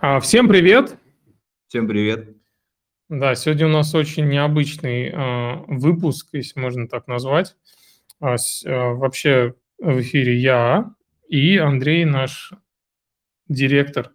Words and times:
А, 0.00 0.18
всем 0.18 0.48
привет! 0.48 0.96
Всем 1.68 1.86
привет! 1.86 2.28
Да, 3.08 3.34
сегодня 3.36 3.66
у 3.66 3.70
нас 3.70 3.94
очень 3.94 4.28
необычный 4.28 5.08
э, 5.08 5.56
выпуск, 5.68 6.28
если 6.32 6.58
можно 6.58 6.88
так 6.88 7.06
назвать. 7.06 7.56
А, 8.18 8.36
с, 8.36 8.64
э, 8.64 8.70
вообще 8.70 9.54
в 9.78 10.00
эфире 10.00 10.36
я 10.36 10.92
и 11.28 11.58
Андрей, 11.58 12.04
наш 12.04 12.52
директор 13.48 14.10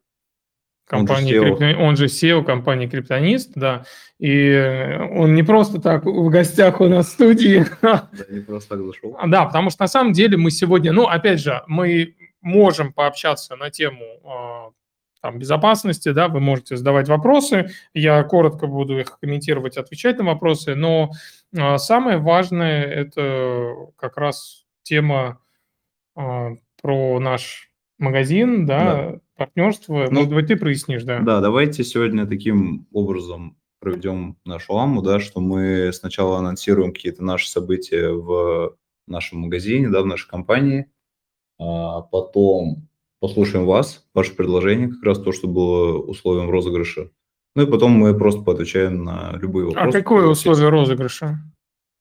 компании, 0.85 1.37
он 1.37 1.57
же, 1.57 1.63
SEO. 1.63 1.75
он 1.75 1.95
же 1.95 2.05
SEO 2.07 2.43
компании 2.43 2.87
Криптонист, 2.87 3.53
да. 3.55 3.85
И 4.19 4.97
он 5.11 5.33
не 5.33 5.43
просто 5.43 5.79
так 5.79 6.03
в 6.03 6.29
гостях 6.29 6.81
у 6.81 6.87
нас 6.87 7.07
в 7.07 7.11
студии. 7.11 7.65
Да, 7.81 8.09
не 8.29 8.41
просто 8.41 8.75
так 8.75 8.85
зашел. 8.85 9.17
Да, 9.27 9.45
потому 9.45 9.69
что 9.69 9.83
на 9.83 9.87
самом 9.87 10.11
деле 10.11 10.35
мы 10.35 10.51
сегодня, 10.51 10.91
ну, 10.91 11.07
опять 11.07 11.39
же, 11.39 11.63
мы 11.67 12.15
можем 12.41 12.91
пообщаться 12.91 13.55
на 13.55 13.69
тему 13.69 14.05
а, 14.25 14.69
там, 15.21 15.39
безопасности, 15.39 16.11
да, 16.11 16.27
вы 16.27 16.39
можете 16.39 16.77
задавать 16.77 17.09
вопросы, 17.09 17.69
я 17.93 18.23
коротко 18.23 18.67
буду 18.67 18.99
их 18.99 19.19
комментировать, 19.19 19.77
отвечать 19.77 20.17
на 20.17 20.25
вопросы, 20.25 20.75
но 20.75 21.11
а, 21.57 21.77
самое 21.77 22.17
важное– 22.17 22.83
это 22.85 23.75
как 23.97 24.17
раз 24.17 24.65
тема 24.83 25.41
а, 26.15 26.51
про 26.81 27.19
наш 27.19 27.69
магазин, 27.97 28.65
да, 28.65 28.79
да. 28.79 29.19
партнерство. 29.35 30.07
Ну, 30.09 30.19
Может 30.19 30.33
быть, 30.33 30.47
ты 30.47 30.55
прояснишь, 30.55 31.03
да? 31.03 31.19
Да, 31.19 31.41
давайте 31.41 31.83
сегодня 31.83 32.25
таким 32.25 32.87
образом 32.93 33.57
проведем 33.79 34.37
нашу 34.45 34.73
ламу, 34.73 35.01
да, 35.01 35.19
что 35.19 35.41
мы 35.41 35.91
сначала 35.93 36.39
анонсируем 36.39 36.93
какие-то 36.93 37.23
наши 37.23 37.49
события 37.49 38.09
в 38.09 38.75
нашем 39.07 39.39
магазине, 39.39 39.89
да, 39.89 40.01
в 40.01 40.05
нашей 40.05 40.29
компании, 40.29 40.89
а 41.57 42.01
потом 42.01 42.88
послушаем 43.19 43.65
вас, 43.65 44.05
ваше 44.13 44.35
предложение, 44.35 44.89
как 44.89 45.03
раз 45.03 45.19
то, 45.19 45.31
что 45.31 45.47
было 45.47 45.97
условием 45.97 46.49
розыгрыша. 46.49 47.11
Ну 47.55 47.63
и 47.63 47.69
потом 47.69 47.91
мы 47.91 48.17
просто 48.17 48.41
поотвечаем 48.41 49.03
на 49.03 49.37
любые 49.41 49.65
а 49.65 49.67
вопросы. 49.69 49.97
А 49.97 50.01
какое 50.01 50.27
условие 50.27 50.69
розыгрыша? 50.69 51.39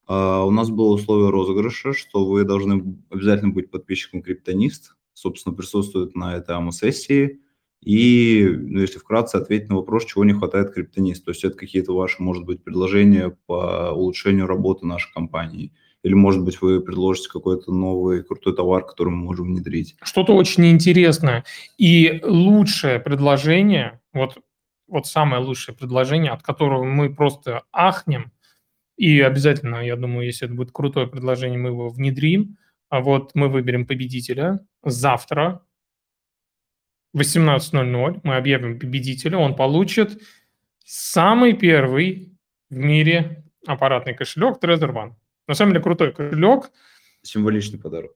А, 0.06 0.44
у 0.44 0.50
нас 0.50 0.70
было 0.70 0.94
условие 0.94 1.30
розыгрыша, 1.30 1.92
что 1.92 2.24
вы 2.24 2.44
должны 2.44 2.98
обязательно 3.10 3.52
быть 3.52 3.70
подписчиком 3.70 4.22
Криптонист, 4.22 4.94
собственно, 5.14 5.54
присутствует 5.54 6.14
на 6.14 6.36
этой 6.36 6.54
АМО-сессии, 6.54 7.40
и, 7.80 8.48
ну, 8.50 8.80
если 8.80 8.98
вкратце, 8.98 9.36
ответить 9.36 9.68
на 9.68 9.76
вопрос, 9.76 10.04
чего 10.04 10.24
не 10.24 10.32
хватает 10.32 10.72
Криптонист. 10.72 11.24
То 11.24 11.30
есть 11.30 11.44
это 11.44 11.56
какие-то 11.56 11.92
ваши, 11.94 12.22
может 12.22 12.44
быть, 12.44 12.62
предложения 12.62 13.36
по 13.46 13.92
улучшению 13.94 14.46
работы 14.46 14.86
нашей 14.86 15.12
компании– 15.12 15.72
или, 16.08 16.14
может 16.14 16.42
быть, 16.42 16.62
вы 16.62 16.80
предложите 16.80 17.28
какой-то 17.28 17.70
новый 17.70 18.24
крутой 18.24 18.56
товар, 18.56 18.82
который 18.82 19.10
мы 19.10 19.24
можем 19.24 19.48
внедрить. 19.48 19.94
Что-то 20.02 20.34
очень 20.34 20.64
интересное. 20.70 21.44
И 21.76 22.20
лучшее 22.24 22.98
предложение, 22.98 24.00
вот, 24.14 24.38
вот 24.86 25.06
самое 25.06 25.42
лучшее 25.42 25.74
предложение, 25.76 26.32
от 26.32 26.42
которого 26.42 26.84
мы 26.84 27.14
просто 27.14 27.64
ахнем, 27.72 28.32
и 28.96 29.20
обязательно, 29.20 29.84
я 29.84 29.96
думаю, 29.96 30.24
если 30.24 30.46
это 30.46 30.54
будет 30.54 30.72
крутое 30.72 31.06
предложение, 31.06 31.58
мы 31.58 31.68
его 31.68 31.90
внедрим. 31.90 32.56
А 32.88 33.00
вот 33.00 33.32
мы 33.34 33.48
выберем 33.48 33.86
победителя 33.86 34.60
завтра 34.82 35.60
в 37.12 37.20
18.00. 37.20 38.20
Мы 38.22 38.36
объявим 38.36 38.80
победителя. 38.80 39.36
Он 39.36 39.54
получит 39.54 40.22
самый 40.86 41.52
первый 41.52 42.32
в 42.70 42.76
мире 42.76 43.44
аппаратный 43.66 44.14
кошелек 44.14 44.56
Trezor 44.62 44.94
One. 44.94 45.12
На 45.48 45.54
самом 45.54 45.72
деле 45.72 45.82
крутой 45.82 46.12
кошелек. 46.12 46.70
Символичный 47.22 47.80
подарок. 47.80 48.12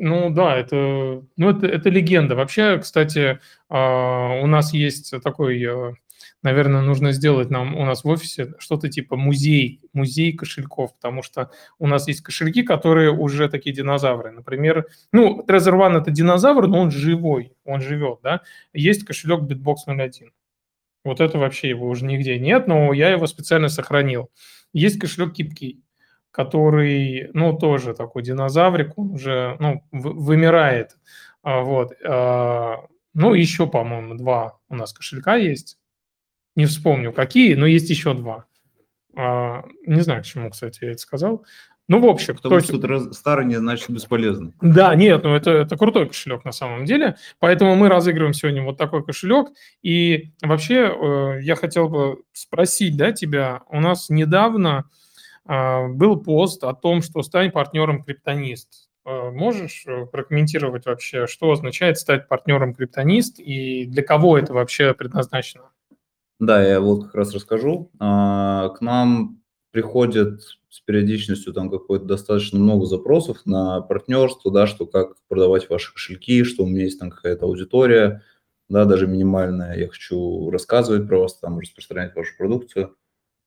Ну 0.00 0.30
да, 0.30 0.56
это, 0.56 1.22
ну, 1.36 1.50
это, 1.50 1.66
это 1.66 1.90
легенда. 1.90 2.34
Вообще, 2.34 2.78
кстати, 2.78 3.40
а, 3.68 4.40
у 4.40 4.46
нас 4.46 4.72
есть 4.72 5.12
такой, 5.22 5.62
э, 5.62 5.94
наверное, 6.42 6.80
нужно 6.80 7.12
сделать 7.12 7.50
нам 7.50 7.76
у 7.76 7.84
нас 7.84 8.04
в 8.04 8.08
офисе 8.08 8.54
что-то 8.58 8.88
типа 8.88 9.16
музей, 9.16 9.82
музей 9.92 10.32
кошельков, 10.32 10.94
потому 10.94 11.22
что 11.22 11.50
у 11.78 11.86
нас 11.86 12.08
есть 12.08 12.22
кошельки, 12.22 12.62
которые 12.62 13.10
уже 13.10 13.50
такие 13.50 13.74
динозавры. 13.74 14.30
Например, 14.30 14.86
ну, 15.12 15.44
Trezor 15.46 15.74
One 15.74 16.00
это 16.00 16.10
динозавр, 16.10 16.68
но 16.68 16.80
он 16.80 16.90
живой, 16.90 17.52
он 17.64 17.82
живет, 17.82 18.20
да. 18.22 18.40
Есть 18.72 19.04
кошелек 19.04 19.40
Bitbox 19.40 19.76
01. 19.86 20.32
Вот 21.04 21.20
это 21.20 21.38
вообще 21.38 21.68
его 21.68 21.88
уже 21.88 22.06
нигде 22.06 22.38
нет, 22.38 22.66
но 22.66 22.92
я 22.92 23.10
его 23.10 23.26
специально 23.26 23.68
сохранил. 23.68 24.30
Есть 24.72 24.98
кошелек 24.98 25.38
KeepKey 25.38 25.80
который, 26.38 27.30
ну, 27.34 27.52
тоже 27.52 27.94
такой 27.94 28.22
динозаврик, 28.22 28.96
он 28.96 29.14
уже, 29.14 29.56
ну, 29.58 29.82
вымирает. 29.90 30.96
А, 31.42 31.62
вот. 31.62 31.94
А, 32.06 32.76
ну, 33.12 33.34
еще, 33.34 33.66
по-моему, 33.66 34.14
два 34.14 34.60
у 34.68 34.76
нас 34.76 34.92
кошелька 34.92 35.34
есть. 35.34 35.78
Не 36.54 36.66
вспомню, 36.66 37.12
какие, 37.12 37.54
но 37.54 37.66
есть 37.66 37.90
еще 37.90 38.14
два. 38.14 38.44
А, 39.16 39.64
не 39.84 40.00
знаю, 40.02 40.22
к 40.22 40.26
чему, 40.26 40.50
кстати, 40.50 40.84
я 40.84 40.92
это 40.92 41.00
сказал. 41.00 41.44
Ну, 41.88 41.98
в 41.98 42.06
общем... 42.06 42.36
Потому 42.36 42.60
что 42.60 42.76
есть... 42.76 43.14
старый 43.14 43.44
не 43.44 43.56
значит 43.56 43.90
бесполезный. 43.90 44.52
Да, 44.60 44.94
нет, 44.94 45.24
ну 45.24 45.34
это, 45.34 45.50
это 45.50 45.76
крутой 45.76 46.06
кошелек 46.06 46.44
на 46.44 46.52
самом 46.52 46.84
деле. 46.84 47.16
Поэтому 47.40 47.74
мы 47.74 47.88
разыгрываем 47.88 48.32
сегодня 48.32 48.62
вот 48.62 48.78
такой 48.78 49.04
кошелек. 49.04 49.48
И 49.82 50.30
вообще 50.40 50.86
э, 50.86 51.42
я 51.42 51.56
хотел 51.56 51.88
бы 51.88 52.22
спросить 52.32 52.96
да, 52.96 53.10
тебя. 53.10 53.62
У 53.70 53.80
нас 53.80 54.08
недавно 54.08 54.88
был 55.48 56.22
пост 56.22 56.62
о 56.62 56.74
том, 56.74 57.02
что 57.02 57.22
стань 57.22 57.50
партнером 57.50 58.04
криптонист. 58.04 58.88
А, 59.08 59.30
можешь 59.30 59.84
э, 59.86 60.04
прокомментировать 60.04 60.84
вообще, 60.84 61.26
что 61.26 61.50
означает 61.50 61.98
стать 61.98 62.28
партнером 62.28 62.74
криптонист 62.74 63.40
и 63.40 63.86
для 63.86 64.02
кого 64.02 64.36
это 64.36 64.52
вообще 64.52 64.92
предназначено? 64.92 65.70
Да, 66.38 66.62
я 66.62 66.80
вот 66.80 67.04
как 67.04 67.14
раз 67.14 67.34
расскажу. 67.34 67.90
А, 67.98 68.68
к 68.70 68.82
нам 68.82 69.40
приходит 69.70 70.42
с 70.68 70.80
периодичностью 70.80 71.54
там 71.54 71.70
какое-то 71.70 72.04
достаточно 72.04 72.58
много 72.58 72.84
запросов 72.84 73.46
на 73.46 73.80
партнерство, 73.80 74.52
да, 74.52 74.66
что 74.66 74.84
как 74.84 75.14
продавать 75.28 75.70
ваши 75.70 75.92
кошельки, 75.92 76.44
что 76.44 76.64
у 76.64 76.66
меня 76.66 76.84
есть 76.84 76.98
там 76.98 77.10
какая-то 77.10 77.46
аудитория, 77.46 78.22
да, 78.68 78.84
даже 78.84 79.06
минимальная, 79.06 79.74
я 79.78 79.88
хочу 79.88 80.50
рассказывать 80.50 81.08
про 81.08 81.20
вас, 81.20 81.38
там, 81.38 81.58
распространять 81.58 82.14
вашу 82.14 82.36
продукцию. 82.36 82.94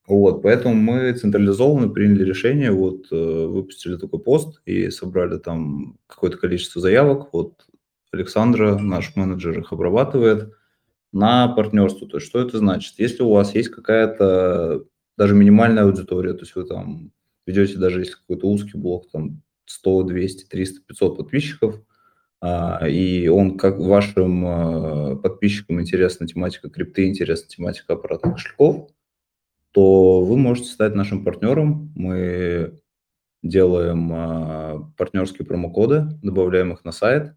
Вот, 0.07 0.41
поэтому 0.41 0.75
мы 0.75 1.13
централизованно 1.13 1.89
приняли 1.89 2.23
решение, 2.23 2.71
вот 2.71 3.07
э, 3.11 3.15
выпустили 3.15 3.97
такой 3.97 4.19
пост 4.19 4.61
и 4.65 4.89
собрали 4.89 5.37
там 5.37 5.99
какое-то 6.07 6.37
количество 6.37 6.81
заявок. 6.81 7.29
Вот 7.31 7.65
Александра, 8.11 8.77
наш 8.77 9.15
менеджер, 9.15 9.59
их 9.59 9.71
обрабатывает 9.71 10.53
на 11.13 11.47
партнерство. 11.49 12.07
То 12.07 12.17
есть 12.17 12.27
что 12.27 12.41
это 12.41 12.57
значит? 12.57 12.95
Если 12.97 13.21
у 13.21 13.31
вас 13.31 13.53
есть 13.53 13.69
какая-то 13.69 14.85
даже 15.17 15.35
минимальная 15.35 15.83
аудитория, 15.83 16.33
то 16.33 16.41
есть 16.41 16.55
вы 16.55 16.63
там 16.63 17.11
ведете 17.45 17.77
даже 17.77 17.99
если 17.99 18.13
какой-то 18.13 18.47
узкий 18.47 18.77
блок, 18.77 19.09
там 19.11 19.43
100, 19.65 20.03
200, 20.03 20.45
300, 20.45 20.81
500 20.87 21.17
подписчиков, 21.17 21.79
а, 22.41 22.87
и 22.87 23.27
он 23.27 23.57
как 23.57 23.77
вашим 23.79 24.45
а, 24.47 25.15
подписчикам 25.15 25.79
интересна 25.79 26.27
тематика 26.27 26.69
крипты, 26.69 27.07
интересна 27.07 27.47
тематика 27.49 27.93
аппаратных 27.93 28.33
кошельков– 28.33 28.89
то 29.71 30.21
вы 30.23 30.37
можете 30.37 30.69
стать 30.69 30.95
нашим 30.95 31.23
партнером. 31.23 31.91
Мы 31.95 32.79
делаем 33.43 34.11
а, 34.13 34.91
партнерские 34.97 35.45
промокоды, 35.45 36.09
добавляем 36.21 36.73
их 36.73 36.83
на 36.83 36.91
сайт, 36.91 37.35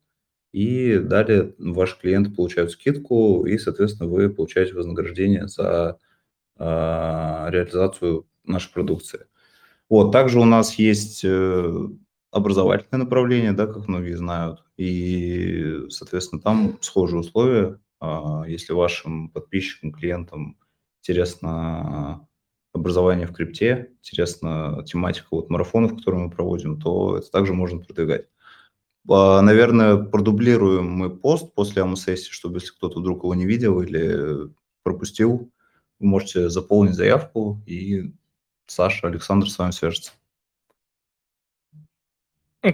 и 0.53 0.99
далее 0.99 1.55
ваши 1.59 1.99
клиенты 1.99 2.31
получают 2.31 2.73
скидку, 2.73 3.45
и, 3.47 3.59
соответственно, 3.59 4.09
вы 4.09 4.31
получаете 4.31 4.75
вознаграждение 4.75 5.49
за 5.49 5.99
а, 6.57 7.49
реализацию 7.51 8.27
нашей 8.45 8.73
продукции. 8.73 9.27
Вот, 9.89 10.13
также 10.13 10.41
у 10.41 10.45
нас 10.45 10.75
есть 10.75 11.25
э, 11.25 11.89
образовательное 12.31 13.05
направление, 13.05 13.53
да, 13.53 13.67
как 13.67 13.87
многие 13.87 14.17
знают, 14.17 14.65
и, 14.77 15.83
соответственно, 15.91 16.41
там 16.41 16.79
схожие 16.81 17.21
условия. 17.21 17.79
А, 18.01 18.45
если 18.47 18.73
вашим 18.73 19.29
подписчикам, 19.31 19.93
клиентам 19.93 20.57
интересно 21.05 22.27
образование 22.73 23.27
в 23.27 23.33
крипте, 23.33 23.93
интересна 24.03 24.83
тематика 24.87 25.29
вот 25.33 25.51
марафонов, 25.51 25.97
которые 25.97 26.25
мы 26.25 26.31
проводим, 26.31 26.81
то 26.81 27.19
это 27.19 27.31
также 27.31 27.53
можно 27.53 27.79
продвигать. 27.79 28.27
А, 29.09 29.43
наверное, 29.43 29.97
продублируем 29.97 30.91
мы 30.91 31.15
пост 31.15 31.55
после 31.55 31.83
АМ-сессии, 31.83 32.31
чтобы 32.31 32.57
если 32.57 32.71
кто-то 32.71 33.01
вдруг 33.01 33.23
его 33.23 33.35
не 33.35 33.45
видел 33.45 33.83
или 33.83 34.51
пропустил, 34.83 35.53
вы 36.01 36.07
можете 36.07 36.49
заполнить 36.49 36.95
заявку, 36.95 37.63
и 37.67 38.13
Саша, 38.67 39.07
Александр 39.07 39.49
с 39.49 39.59
вами 39.59 39.71
свяжется. 39.71 40.13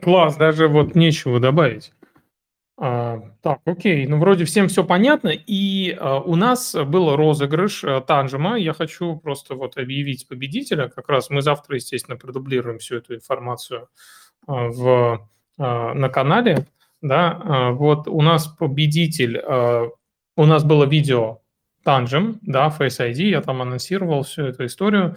Класс, 0.03 0.37
даже 0.37 0.69
вот 0.69 0.95
нечего 0.95 1.41
добавить. 1.41 1.93
А, 2.83 3.21
так, 3.43 3.61
окей, 3.67 4.07
ну 4.07 4.19
вроде 4.19 4.47
всем 4.47 4.69
все 4.69 4.83
понятно, 4.83 5.29
и 5.29 5.95
а, 6.01 6.19
у 6.21 6.35
нас 6.35 6.75
был 6.75 7.15
розыгрыш 7.15 7.85
а, 7.85 8.01
Танжема, 8.01 8.59
я 8.59 8.73
хочу 8.73 9.17
просто 9.17 9.55
вот 9.55 9.77
объявить 9.77 10.27
победителя, 10.27 10.89
как 10.89 11.11
раз 11.11 11.29
мы 11.29 11.43
завтра, 11.43 11.77
естественно, 11.77 12.17
продублируем 12.17 12.79
всю 12.79 12.97
эту 12.97 13.15
информацию 13.15 13.89
а, 14.47 14.69
в, 14.69 15.29
на 15.59 16.09
канале, 16.09 16.67
да, 17.03 17.73
вот 17.73 18.09
у 18.09 18.23
нас 18.23 18.47
победитель, 18.47 19.39
у 20.37 20.47
нас 20.47 20.65
было 20.65 20.85
видео 20.85 21.43
Tangem, 21.85 22.39
да, 22.41 22.69
Face 22.69 22.99
ID, 22.99 23.25
я 23.25 23.43
там 23.43 23.61
анонсировал 23.61 24.23
всю 24.23 24.45
эту 24.45 24.65
историю 24.65 25.17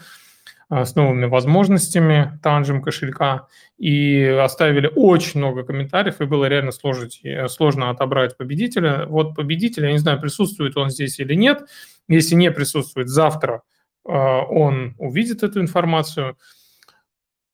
с 0.70 0.96
новыми 0.96 1.26
возможностями 1.26 2.40
Tangem 2.42 2.82
кошелька, 2.82 3.48
и 3.78 4.24
оставили 4.24 4.90
очень 4.96 5.40
много 5.40 5.64
комментариев, 5.64 6.22
и 6.22 6.26
было 6.26 6.46
реально 6.46 6.72
сложить, 6.72 7.20
э, 7.24 7.50
сложно 7.50 7.90
отобрать 7.90 8.38
победителя. 8.38 9.06
Вот 9.08 9.36
победитель, 9.36 9.86
я 9.86 9.92
не 9.92 9.98
знаю, 9.98 10.22
присутствует 10.22 10.78
он 10.78 10.90
здесь 10.90 11.20
или 11.20 11.34
нет, 11.34 11.68
если 12.08 12.36
не 12.36 12.50
присутствует, 12.50 13.10
завтра 13.10 13.64
а, 14.06 14.44
он 14.44 14.96
увидит 15.00 15.44
эту 15.44 15.60
информацию. 15.60 16.38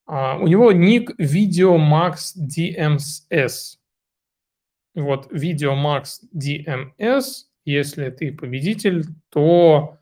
А, 0.06 0.38
у 0.38 0.48
него 0.48 0.72
ник 0.72 1.20
VideoMax 1.20 2.16
DMS. 2.38 3.78
Вот 4.94 5.32
VideoMax 5.32 6.06
DMS, 6.36 7.24
если 7.66 8.10
ты 8.10 8.32
победитель, 8.32 9.06
то 9.30 9.96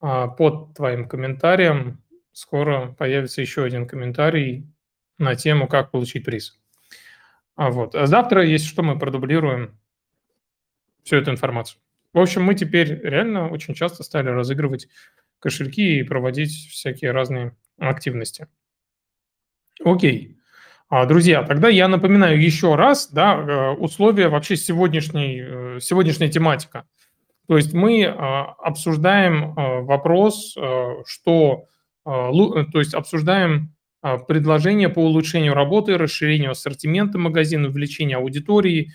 под 0.00 0.72
твоим 0.74 1.06
комментарием 1.06 2.02
скоро 2.32 2.94
появится 2.98 3.40
еще 3.40 3.64
один 3.64 3.86
комментарий 3.86 4.66
на 5.18 5.34
тему, 5.34 5.68
как 5.68 5.90
получить 5.90 6.24
приз. 6.24 6.58
А 7.56 7.70
вот. 7.70 7.94
А 7.94 8.06
завтра, 8.06 8.44
если 8.44 8.66
что, 8.66 8.82
мы 8.82 8.98
продублируем 8.98 9.78
всю 11.04 11.16
эту 11.16 11.30
информацию. 11.30 11.80
В 12.12 12.18
общем, 12.18 12.42
мы 12.42 12.54
теперь 12.54 13.00
реально 13.02 13.50
очень 13.50 13.74
часто 13.74 14.02
стали 14.02 14.28
разыгрывать 14.28 14.88
кошельки 15.38 15.98
и 15.98 16.02
проводить 16.02 16.52
всякие 16.70 17.12
разные 17.12 17.56
активности. 17.78 18.48
Окей. 19.84 20.36
А, 20.88 21.06
друзья, 21.06 21.42
тогда 21.44 21.68
я 21.68 21.86
напоминаю 21.86 22.42
еще 22.42 22.74
раз 22.74 23.10
да, 23.12 23.34
э, 23.36 23.70
условия 23.72 24.28
вообще 24.28 24.56
сегодняшней, 24.56 25.40
э, 25.40 25.78
сегодняшняя 25.80 26.28
тематика. 26.28 26.84
То 27.46 27.56
есть 27.56 27.72
мы 27.72 28.04
а, 28.06 28.54
обсуждаем 28.58 29.54
а, 29.56 29.80
вопрос, 29.80 30.56
что 31.04 31.64
э, 31.64 31.79
то 32.10 32.78
есть 32.78 32.94
обсуждаем 32.94 33.74
а, 34.02 34.18
предложения 34.18 34.88
по 34.88 35.00
улучшению 35.00 35.54
работы, 35.54 35.98
расширению 35.98 36.52
ассортимента 36.52 37.18
магазина, 37.18 37.68
увеличению 37.68 38.18
аудитории. 38.18 38.92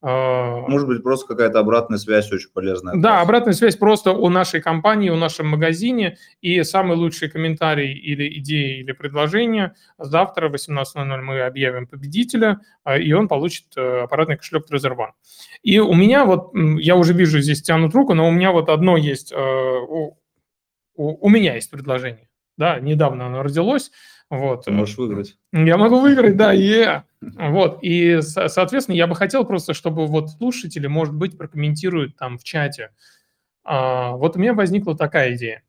А, 0.00 0.60
Может 0.68 0.88
быть, 0.88 1.02
просто 1.02 1.26
какая-то 1.26 1.58
обратная 1.58 1.98
связь 1.98 2.32
очень 2.32 2.48
полезная. 2.54 2.96
Да, 2.96 3.20
обратная 3.20 3.52
связь 3.52 3.76
просто 3.76 4.12
о 4.12 4.30
нашей 4.30 4.62
компании, 4.62 5.10
о 5.10 5.16
нашем 5.16 5.48
магазине. 5.48 6.16
И 6.40 6.62
самый 6.62 6.96
лучший 6.96 7.28
комментарий 7.28 7.92
или 7.92 8.38
идеи, 8.38 8.80
или 8.80 8.92
предложение 8.92 9.74
завтра 9.98 10.48
в 10.48 10.54
18.00 10.54 11.20
мы 11.20 11.42
объявим 11.42 11.86
победителя, 11.86 12.60
и 12.98 13.12
он 13.12 13.28
получит 13.28 13.66
э, 13.76 14.02
аппаратный 14.04 14.36
кошелек 14.36 14.64
Trezor 14.70 14.96
One. 14.96 15.12
И 15.62 15.78
у 15.78 15.92
меня 15.92 16.24
вот, 16.24 16.52
я 16.54 16.96
уже 16.96 17.12
вижу, 17.12 17.40
здесь 17.40 17.60
тянут 17.60 17.94
руку, 17.94 18.14
но 18.14 18.28
у 18.28 18.30
меня 18.30 18.52
вот 18.52 18.70
одно 18.70 18.96
есть, 18.96 19.32
э, 19.32 19.36
у, 19.36 20.16
у 20.94 21.28
меня 21.28 21.56
есть 21.56 21.70
предложение 21.70 22.27
да, 22.58 22.78
недавно 22.80 23.26
оно 23.26 23.42
родилось. 23.42 23.90
Вот. 24.28 24.66
Ты 24.66 24.72
можешь 24.72 24.98
выиграть. 24.98 25.38
Я 25.52 25.78
могу 25.78 26.00
выиграть, 26.00 26.36
да, 26.36 26.54
yeah. 26.54 27.02
Вот, 27.20 27.78
и, 27.82 28.20
соответственно, 28.20 28.94
я 28.94 29.06
бы 29.06 29.16
хотел 29.16 29.44
просто, 29.44 29.74
чтобы 29.74 30.06
вот 30.06 30.30
слушатели, 30.30 30.86
может 30.86 31.14
быть, 31.14 31.36
прокомментируют 31.36 32.16
там 32.16 32.38
в 32.38 32.44
чате. 32.44 32.90
А, 33.64 34.12
вот 34.12 34.36
у 34.36 34.38
меня 34.38 34.54
возникла 34.54 34.96
такая 34.96 35.34
идея. 35.34 35.62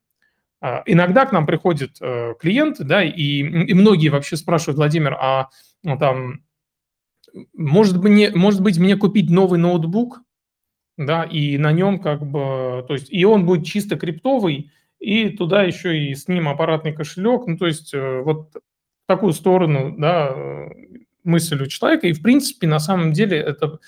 А, 0.62 0.84
иногда 0.86 1.26
к 1.26 1.32
нам 1.32 1.46
приходит 1.46 1.98
а, 2.02 2.34
клиент, 2.36 2.78
да, 2.80 3.04
и, 3.04 3.14
и 3.14 3.74
многие 3.74 4.10
вообще 4.10 4.36
спрашивают, 4.36 4.78
Владимир, 4.78 5.16
а 5.20 5.50
ну, 5.84 5.98
там, 5.98 6.44
может, 7.54 7.98
мне, 8.04 8.32
может 8.32 8.62
быть, 8.62 8.78
мне 8.78 8.96
купить 8.96 9.30
новый 9.30 9.58
ноутбук, 9.58 10.22
да, 10.98 11.24
и 11.24 11.58
на 11.58 11.72
нем 11.72 12.00
как 12.00 12.26
бы, 12.26 12.84
то 12.88 12.94
есть, 12.94 13.12
и 13.12 13.24
он 13.26 13.46
будет 13.46 13.66
чисто 13.66 13.98
криптовый, 13.98 14.72
и 15.00 15.30
туда 15.30 15.64
еще 15.64 15.98
и 15.98 16.14
с 16.14 16.28
ним 16.28 16.50
аппаратный 16.50 16.94
кошелек. 16.94 17.48
Ну, 17.48 17.58
то 17.58 17.68
есть 17.68 17.94
э, 17.94 18.22
вот 18.22 18.54
в 18.56 19.08
такую 19.08 19.34
сторону, 19.34 19.96
да, 19.98 20.30
э, 20.30 20.68
мысль 21.24 21.62
у 21.64 21.68
человека. 21.68 22.08
И, 22.08 22.14
в 22.14 22.22
принципе, 22.22 22.68
на 22.68 22.80
самом 22.80 23.14
деле 23.14 23.38
это 23.38 23.80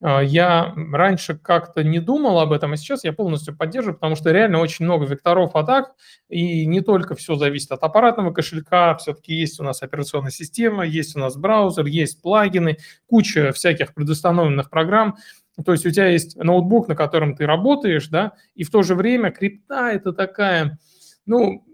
э, 0.00 0.20
я 0.24 0.72
раньше 0.92 1.36
как-то 1.36 1.82
не 1.82 1.98
думал 1.98 2.38
об 2.38 2.52
этом, 2.52 2.72
а 2.72 2.76
сейчас 2.76 3.02
я 3.02 3.12
полностью 3.12 3.56
поддерживаю, 3.56 3.96
потому 3.96 4.14
что 4.14 4.30
реально 4.30 4.60
очень 4.60 4.84
много 4.84 5.04
векторов 5.04 5.56
атак, 5.56 5.94
и 6.28 6.64
не 6.64 6.80
только 6.80 7.16
все 7.16 7.34
зависит 7.34 7.72
от 7.72 7.82
аппаратного 7.82 8.32
кошелька, 8.32 8.96
все-таки 8.96 9.34
есть 9.34 9.58
у 9.58 9.64
нас 9.64 9.82
операционная 9.82 10.30
система, 10.30 10.86
есть 10.86 11.16
у 11.16 11.18
нас 11.18 11.36
браузер, 11.36 11.86
есть 11.86 12.22
плагины, 12.22 12.78
куча 13.06 13.52
всяких 13.52 13.94
предустановленных 13.94 14.70
программ, 14.70 15.16
то 15.64 15.72
есть 15.72 15.84
у 15.84 15.90
тебя 15.90 16.08
есть 16.08 16.36
ноутбук, 16.36 16.88
на 16.88 16.96
котором 16.96 17.36
ты 17.36 17.46
работаешь, 17.46 18.08
да, 18.08 18.32
и 18.54 18.64
в 18.64 18.70
то 18.70 18.82
же 18.82 18.94
время 18.94 19.30
крипта– 19.30 19.90
это 19.92 20.12
такая, 20.12 20.78
ну, 21.26 21.64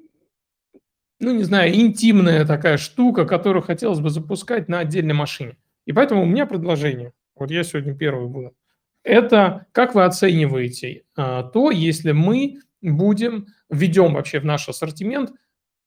ну, 1.21 1.33
не 1.33 1.45
знаю, 1.45 1.75
интимная 1.75 2.45
такая 2.45 2.77
штука, 2.77 3.25
которую 3.25 3.63
хотелось 3.63 4.01
бы 4.01 4.11
запускать 4.11 4.69
на 4.69 4.81
отдельной 4.81 5.15
машине. 5.15 5.57
И 5.85 5.93
поэтому 5.93 6.23
у 6.23 6.27
меня 6.27 6.47
предложение, 6.47 7.13
вот 7.35 7.51
я 7.51 7.65
сегодня 7.65 7.95
первый 7.95 8.29
буду, 8.29 8.55
это 9.03 9.67
как 9.73 9.95
вы 9.95 10.05
оцениваете 10.05 11.05
а, 11.17 11.45
то, 11.45 11.71
если 11.71 12.13
мы 12.13 12.61
будем, 12.83 13.47
введем 13.71 14.15
вообще 14.15 14.41
в 14.41 14.45
наш 14.45 14.69
ассортимент 14.69 15.33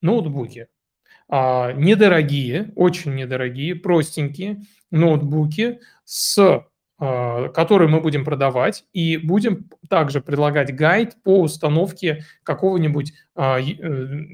ноутбуки. 0.01 0.67
А, 1.29 1.71
недорогие, 1.73 2.73
очень 2.75 3.15
недорогие, 3.15 3.75
простенькие 3.75 4.63
ноутбуки 4.89 5.79
с 6.03 6.65
а, 7.03 7.49
который 7.49 7.87
мы 7.87 7.99
будем 7.99 8.23
продавать, 8.23 8.85
и 8.93 9.17
будем 9.17 9.71
также 9.89 10.21
предлагать 10.21 10.75
гайд 10.75 11.15
по 11.23 11.41
установке 11.41 12.25
какого-нибудь 12.43 13.13
а, 13.33 13.59
э, 13.59 13.73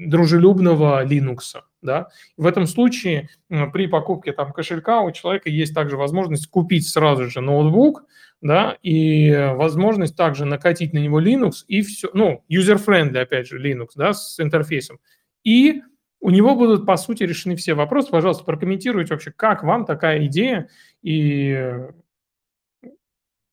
дружелюбного 0.06 1.02
Linux. 1.02 1.62
Да? 1.80 2.08
В 2.36 2.44
этом 2.44 2.66
случае 2.66 3.30
при 3.48 3.86
покупке 3.86 4.32
там, 4.32 4.52
кошелька 4.52 5.00
у 5.00 5.10
человека 5.12 5.48
есть 5.48 5.74
также 5.74 5.96
возможность 5.96 6.48
купить 6.48 6.86
сразу 6.86 7.30
же 7.30 7.40
ноутбук, 7.40 8.04
да, 8.42 8.76
и 8.82 9.32
возможность 9.54 10.14
также 10.14 10.44
накатить 10.44 10.92
на 10.92 10.98
него 10.98 11.22
Linux 11.22 11.64
и 11.68 11.80
все, 11.80 12.10
ну, 12.12 12.44
user-friendly, 12.52 13.18
опять 13.18 13.48
же, 13.48 13.58
Linux, 13.58 13.92
да, 13.96 14.12
с 14.12 14.38
интерфейсом. 14.40 15.00
И 15.42 15.80
у 16.20 16.28
него 16.28 16.54
будут, 16.54 16.84
по 16.84 16.98
сути, 16.98 17.22
решены 17.22 17.56
все 17.56 17.72
вопросы. 17.72 18.10
Пожалуйста, 18.10 18.44
прокомментируйте 18.44 19.14
вообще, 19.14 19.30
как 19.30 19.62
вам 19.62 19.86
такая 19.86 20.26
идея, 20.26 20.68
и 21.00 21.88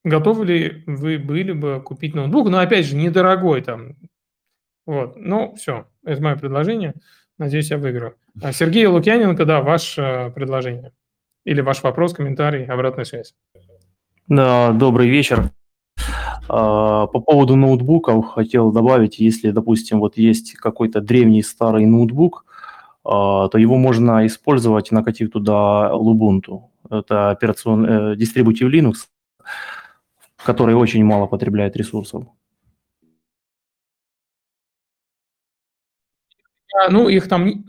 готовы 0.05 0.45
ли 0.45 0.83
вы 0.85 1.17
были 1.17 1.51
бы 1.51 1.81
купить 1.83 2.15
ноутбук, 2.15 2.47
но 2.47 2.59
опять 2.59 2.85
же 2.85 2.95
недорогой 2.95 3.61
там. 3.61 3.97
Вот, 4.85 5.17
ну 5.17 5.55
все, 5.55 5.87
это 6.05 6.21
мое 6.21 6.35
предложение. 6.37 6.93
Надеюсь, 7.37 7.71
я 7.71 7.77
выиграю. 7.77 8.15
А 8.41 8.53
Сергей 8.53 8.85
Лукьяненко, 8.85 9.45
да, 9.45 9.61
ваше 9.61 10.31
предложение. 10.33 10.93
Или 11.43 11.61
ваш 11.61 11.83
вопрос, 11.83 12.13
комментарий, 12.13 12.65
обратная 12.65 13.03
связь. 13.03 13.35
Да, 14.27 14.71
добрый 14.71 15.09
вечер. 15.09 15.51
А, 16.47 17.07
по 17.07 17.19
поводу 17.19 17.55
ноутбуков 17.55 18.27
хотел 18.27 18.71
добавить, 18.71 19.19
если, 19.19 19.51
допустим, 19.51 19.99
вот 19.99 20.17
есть 20.17 20.53
какой-то 20.53 21.01
древний 21.01 21.41
старый 21.41 21.85
ноутбук, 21.85 22.45
а, 23.03 23.49
то 23.49 23.57
его 23.57 23.77
можно 23.77 24.25
использовать, 24.27 24.91
накатив 24.91 25.31
туда 25.31 25.91
Lubuntu. 25.93 26.61
Это 26.89 27.31
операционный 27.31 28.13
э, 28.13 28.15
дистрибутив 28.15 28.71
Linux, 28.71 29.07
который 30.45 30.75
очень 30.75 31.03
мало 31.03 31.25
потребляет 31.27 31.75
ресурсов? 31.75 32.25
Ну, 36.89 37.09
их 37.09 37.27
там, 37.27 37.65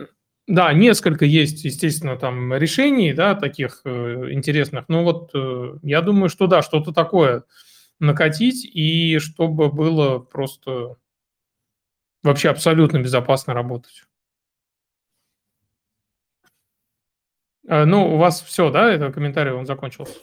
да, 0.46 0.72
несколько 0.72 1.24
есть, 1.24 1.64
естественно, 1.64 2.16
там 2.16 2.54
решений, 2.54 3.12
да, 3.12 3.34
таких 3.34 3.80
э, 3.84 4.32
интересных. 4.32 4.88
Но 4.88 5.04
вот 5.04 5.30
э, 5.34 5.78
я 5.82 6.02
думаю, 6.02 6.28
что 6.28 6.46
да, 6.46 6.62
что-то 6.62 6.92
такое 6.92 7.44
накатить, 7.98 8.64
и 8.64 9.18
чтобы 9.18 9.70
было 9.70 10.18
просто 10.18 10.96
вообще 12.22 12.50
абсолютно 12.50 12.98
безопасно 12.98 13.54
работать. 13.54 14.04
Ну, 17.68 18.14
у 18.14 18.16
вас 18.16 18.42
все, 18.42 18.70
да, 18.70 18.92
это 18.92 19.10
комментарий, 19.10 19.52
он 19.52 19.66
закончился? 19.66 20.14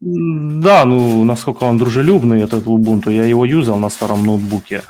Да, 0.00 0.84
ну, 0.84 1.24
насколько 1.24 1.64
он 1.64 1.78
дружелюбный, 1.78 2.42
этот 2.42 2.66
Ubuntu, 2.66 3.10
я 3.10 3.24
его 3.24 3.44
юзал 3.44 3.78
на 3.78 3.90
старом 3.90 4.24
ноутбуке, 4.24 4.82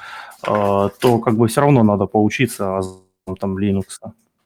а, 0.43 0.89
то 1.01 1.19
как 1.19 1.37
бы 1.37 1.49
все 1.49 1.61
равно 1.63 1.83
надо 1.83 2.07
поучиться 2.07 2.81
там 3.41 3.59
Linux. 3.59 3.99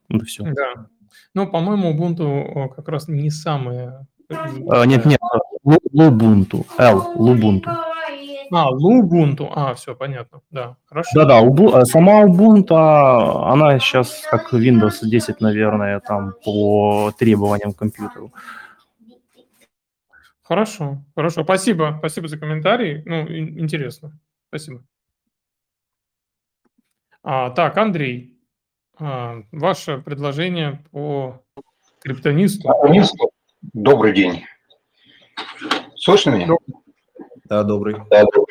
Это 0.09 0.25
все. 0.25 0.45
Да. 0.45 0.87
Ну, 1.35 1.47
по-моему, 1.47 1.93
Ubuntu 1.93 2.69
как 2.75 2.89
раз 2.89 3.09
не 3.09 3.31
самое... 3.31 4.07
А, 4.29 4.87
нет, 4.87 5.05
нет, 5.05 5.21
Lubuntu, 5.65 6.65
L, 6.79 7.15
Lubuntu. 7.17 7.90
А, 8.53 8.71
Lubuntu. 8.71 9.49
А, 9.55 9.75
все, 9.75 9.95
понятно. 9.95 10.41
Да, 10.51 10.77
хорошо. 10.87 11.11
Да-да, 11.15 11.41
Ubuntu, 11.41 11.77
э, 11.79 11.85
сама 11.85 12.23
Ubuntu, 12.25 12.75
она 12.75 13.79
сейчас 13.79 14.27
как 14.31 14.53
Windows 14.53 14.99
10, 15.03 15.41
наверное, 15.41 16.01
там 16.01 16.35
по 16.45 17.13
требованиям 17.19 17.73
компьютера. 17.73 18.31
Хорошо, 20.43 20.99
хорошо. 21.15 21.45
Спасибо, 21.45 21.95
спасибо 21.99 22.27
за 22.27 22.39
комментарий. 22.39 23.03
Ну, 23.07 23.29
интересно. 23.29 24.19
Спасибо. 24.49 24.83
А, 27.23 27.51
так, 27.51 27.77
Андрей, 27.79 28.37
а, 28.99 29.43
ваше 29.53 29.99
предложение 29.99 30.83
по 30.91 31.41
криптонисту. 32.01 32.69
Добрый 33.73 34.13
день. 34.13 34.45
Слышно 35.97 36.31
меня? 36.31 36.49
Да, 37.51 37.65
добрый. 37.65 37.97
Да, 38.09 38.23
добрый. 38.23 38.47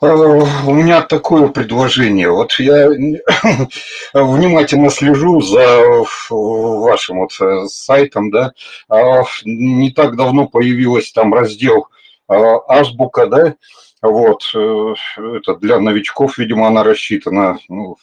У 0.00 0.74
меня 0.74 1.02
такое 1.02 1.46
предложение. 1.46 2.30
Вот 2.30 2.52
я 2.58 2.88
внимательно 4.12 4.90
слежу 4.90 5.40
за 5.40 6.04
вашим 6.28 7.20
вот 7.20 7.30
э, 7.40 7.66
сайтом, 7.68 8.32
да. 8.32 8.52
А, 8.88 9.22
не 9.44 9.92
так 9.92 10.16
давно 10.16 10.48
появилась 10.48 11.12
там 11.12 11.32
раздел 11.32 11.86
а, 12.26 12.58
азбука, 12.66 13.28
да. 13.28 13.54
Вот, 14.02 14.50
э, 14.52 14.94
это 15.36 15.54
для 15.54 15.78
новичков, 15.78 16.38
видимо, 16.38 16.66
она 16.66 16.82
рассчитана, 16.82 17.58
ну, 17.68 17.96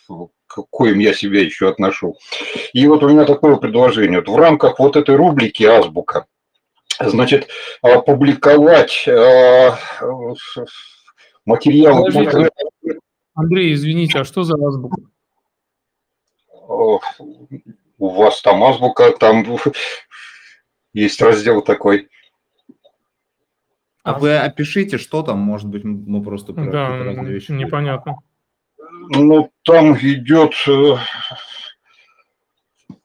к 0.47 0.63
коим 0.69 0.99
я 0.99 1.13
себя 1.13 1.41
еще 1.41 1.67
отношу. 1.67 2.15
И 2.71 2.87
вот 2.87 3.03
у 3.03 3.09
меня 3.09 3.25
такое 3.25 3.57
предложение. 3.57 4.21
Вот 4.21 4.29
в 4.29 4.37
рамках 4.37 4.79
вот 4.79 4.95
этой 4.95 5.17
рубрики 5.17 5.63
«Азбука», 5.63 6.25
значит, 6.99 7.49
публиковать 7.81 9.07
материалы. 11.45 12.05
Подождите. 12.05 12.49
Андрей, 13.33 13.73
извините, 13.73 14.19
а 14.19 14.23
что 14.23 14.43
за 14.43 14.55
азбука? 14.55 15.01
У 16.67 18.09
вас 18.09 18.41
там 18.41 18.63
азбука, 18.63 19.11
там 19.11 19.45
есть 20.93 21.21
раздел 21.21 21.61
такой. 21.61 22.09
А 24.03 24.17
вы 24.19 24.37
опишите, 24.37 24.97
что 24.97 25.23
там, 25.23 25.39
может 25.39 25.67
быть, 25.67 25.83
мы 25.83 26.23
просто 26.23 26.53
про 26.53 26.71
да, 26.71 26.97
вещи. 27.23 27.51
непонятно. 27.51 28.17
Ну, 29.09 29.51
там 29.63 29.97
идет 29.97 30.53
э, 30.67 30.95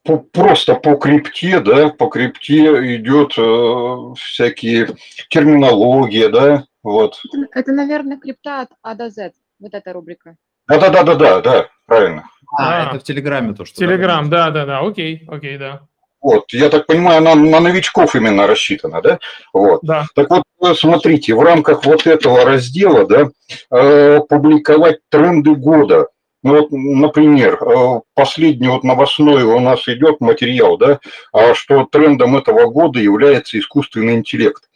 по, 0.04 0.18
просто 0.18 0.74
по 0.74 0.96
крипте, 0.96 1.60
да, 1.60 1.90
по 1.90 2.08
крипте 2.08 2.96
идет 2.96 3.34
э, 3.36 4.14
всякие 4.16 4.88
терминология, 5.28 6.28
да, 6.28 6.64
вот. 6.82 7.20
Это, 7.32 7.46
это, 7.60 7.72
наверное, 7.72 8.18
крипта 8.18 8.62
от 8.62 8.70
А 8.82 8.94
до 8.94 9.10
Z, 9.10 9.32
вот 9.58 9.74
эта 9.74 9.92
рубрика. 9.92 10.36
Да-да-да-да-да, 10.68 11.40
да, 11.40 11.68
правильно. 11.86 12.24
А, 12.56 12.84
а, 12.84 12.88
это 12.88 13.00
в 13.00 13.04
Телеграме 13.04 13.54
то, 13.54 13.64
что... 13.64 13.76
Телеграм, 13.76 14.28
да-да-да, 14.30 14.80
окей, 14.80 15.24
окей, 15.28 15.58
да. 15.58 15.82
Вот, 16.22 16.52
я 16.52 16.68
так 16.68 16.86
понимаю, 16.86 17.18
она 17.18 17.34
на 17.34 17.60
новичков 17.60 18.14
именно 18.14 18.46
рассчитана, 18.46 19.00
да? 19.00 19.18
Вот. 19.54 19.80
Да. 19.82 20.06
Так 20.14 20.28
вот, 20.28 20.42
э, 20.62 20.74
смотрите, 20.74 21.34
в 21.34 21.40
рамках 21.40 21.84
вот 21.84 22.06
этого 22.06 22.44
раздела, 22.44 23.06
да, 23.06 23.30
э, 23.70 24.20
публиковать 24.28 24.98
тренды 25.08 25.54
года. 25.54 26.08
Ну 26.42 26.56
вот, 26.56 26.68
например, 26.70 27.62
э, 27.62 28.00
последний 28.14 28.68
вот 28.68 28.82
новостной 28.82 29.42
у 29.42 29.60
нас 29.60 29.86
идет 29.88 30.20
материал, 30.20 30.78
да, 30.78 31.00
а 31.32 31.54
что 31.54 31.84
трендом 31.84 32.36
этого 32.36 32.70
года 32.70 32.98
является 32.98 33.58
искусственный 33.58 34.14
интеллект. 34.14 34.68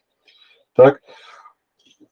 Так, 0.75 1.00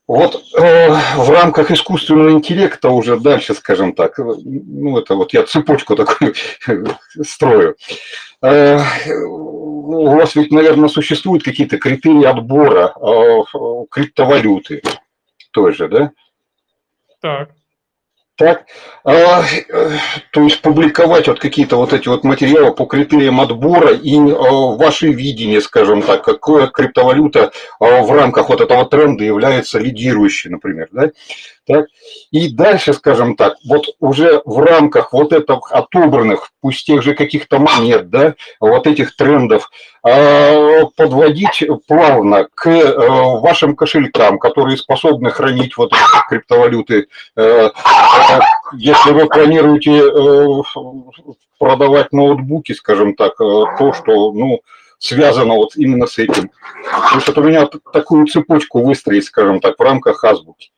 вот 0.08 0.42
э, 0.58 0.90
в 0.90 1.30
рамках 1.30 1.70
искусственного 1.70 2.32
интеллекта 2.32 2.90
уже 2.90 3.18
дальше, 3.18 3.54
скажем 3.54 3.94
так, 3.94 4.18
э, 4.18 4.24
ну 4.44 4.98
это 4.98 5.14
вот 5.14 5.32
я 5.32 5.42
цепочку 5.44 5.96
такую 5.96 6.34
строю. 7.22 7.76
Э, 8.42 8.78
у 9.06 10.16
вас 10.16 10.34
ведь, 10.34 10.50
наверное, 10.50 10.88
существуют 10.88 11.44
какие-то 11.44 11.78
критерии 11.78 12.24
отбора 12.24 12.94
э, 13.00 13.84
криптовалюты 13.90 14.82
той 15.52 15.72
же, 15.72 15.88
да? 15.88 16.10
Так. 17.20 17.50
Так, 18.36 18.64
а, 19.04 19.44
то 20.32 20.40
есть 20.40 20.62
публиковать 20.62 21.28
вот 21.28 21.38
какие-то 21.38 21.76
вот 21.76 21.92
эти 21.92 22.08
вот 22.08 22.24
материалы 22.24 22.74
по 22.74 22.86
критериям 22.86 23.42
отбора 23.42 23.92
и 23.92 24.16
а, 24.16 24.74
ваше 24.74 25.08
видение, 25.08 25.60
скажем 25.60 26.00
так, 26.00 26.24
какая 26.24 26.68
криптовалюта 26.68 27.52
а, 27.78 28.02
в 28.02 28.10
рамках 28.10 28.48
вот 28.48 28.62
этого 28.62 28.86
тренда 28.86 29.22
является 29.24 29.78
лидирующей, 29.78 30.48
например, 30.48 30.88
да? 30.92 31.10
Так? 31.64 31.86
И 32.32 32.48
дальше, 32.48 32.92
скажем 32.92 33.36
так, 33.36 33.54
вот 33.64 33.86
уже 34.00 34.42
в 34.44 34.58
рамках 34.58 35.12
вот 35.12 35.32
этих 35.32 35.70
отобранных, 35.70 36.50
пусть 36.60 36.84
тех 36.84 37.02
же 37.02 37.14
каких-то 37.14 37.60
монет, 37.60 38.10
да, 38.10 38.34
вот 38.58 38.88
этих 38.88 39.14
трендов, 39.14 39.70
а, 40.02 40.86
подводить 40.96 41.62
плавно 41.86 42.48
к 42.54 42.68
э, 42.68 42.94
вашим 43.40 43.76
кошелькам, 43.76 44.40
которые 44.40 44.76
способны 44.76 45.30
хранить 45.30 45.76
вот 45.76 45.92
эти 45.92 46.28
криптовалюты. 46.28 47.06
Э, 47.36 47.70
если 48.74 49.12
вы 49.12 49.26
планируете 49.26 50.02
э, 50.02 50.62
продавать 51.60 52.12
ноутбуки, 52.12 52.72
скажем 52.72 53.14
так, 53.14 53.36
то, 53.36 53.92
что, 53.92 54.32
ну, 54.32 54.62
связано 54.98 55.54
вот 55.54 55.76
именно 55.76 56.06
с 56.06 56.18
этим. 56.18 56.50
То 57.10 57.14
есть 57.16 57.28
вот 57.28 57.38
у 57.38 57.42
меня 57.42 57.68
такую 57.92 58.26
цепочку 58.26 58.82
выстроить, 58.82 59.26
скажем 59.26 59.60
так, 59.60 59.78
в 59.78 59.82
рамках 59.82 60.24
азбуки. 60.24 60.70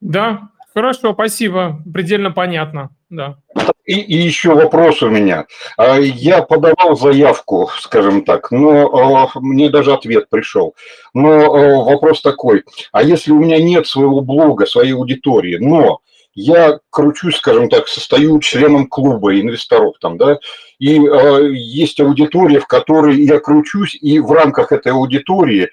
Да, 0.00 0.50
хорошо, 0.72 1.12
спасибо. 1.12 1.82
Предельно 1.92 2.30
понятно, 2.30 2.90
да. 3.08 3.36
И, 3.84 3.98
и 3.98 4.16
еще 4.16 4.54
вопрос 4.54 5.02
у 5.02 5.08
меня. 5.08 5.46
А, 5.76 5.98
я 5.98 6.42
подавал 6.42 6.96
заявку, 6.96 7.70
скажем 7.80 8.24
так, 8.24 8.50
но 8.50 9.24
а, 9.24 9.30
мне 9.40 9.68
даже 9.68 9.92
ответ 9.92 10.28
пришел. 10.30 10.74
Но 11.12 11.28
а, 11.28 11.84
вопрос 11.84 12.22
такой, 12.22 12.64
а 12.92 13.02
если 13.02 13.32
у 13.32 13.40
меня 13.40 13.58
нет 13.58 13.86
своего 13.86 14.20
блога, 14.20 14.66
своей 14.66 14.92
аудитории, 14.92 15.56
но 15.58 16.00
я 16.34 16.78
кручусь, 16.90 17.36
скажем 17.36 17.68
так, 17.68 17.88
состою 17.88 18.38
членом 18.38 18.86
клуба 18.86 19.38
инвесторов 19.38 19.96
там, 20.00 20.16
да, 20.16 20.38
и 20.78 20.96
э, 20.96 21.50
есть 21.52 22.00
аудитория, 22.00 22.60
в 22.60 22.68
которой 22.68 23.20
я 23.20 23.40
кручусь, 23.40 23.98
и 24.00 24.20
в 24.20 24.30
рамках 24.30 24.70
этой 24.70 24.92
аудитории 24.92 25.68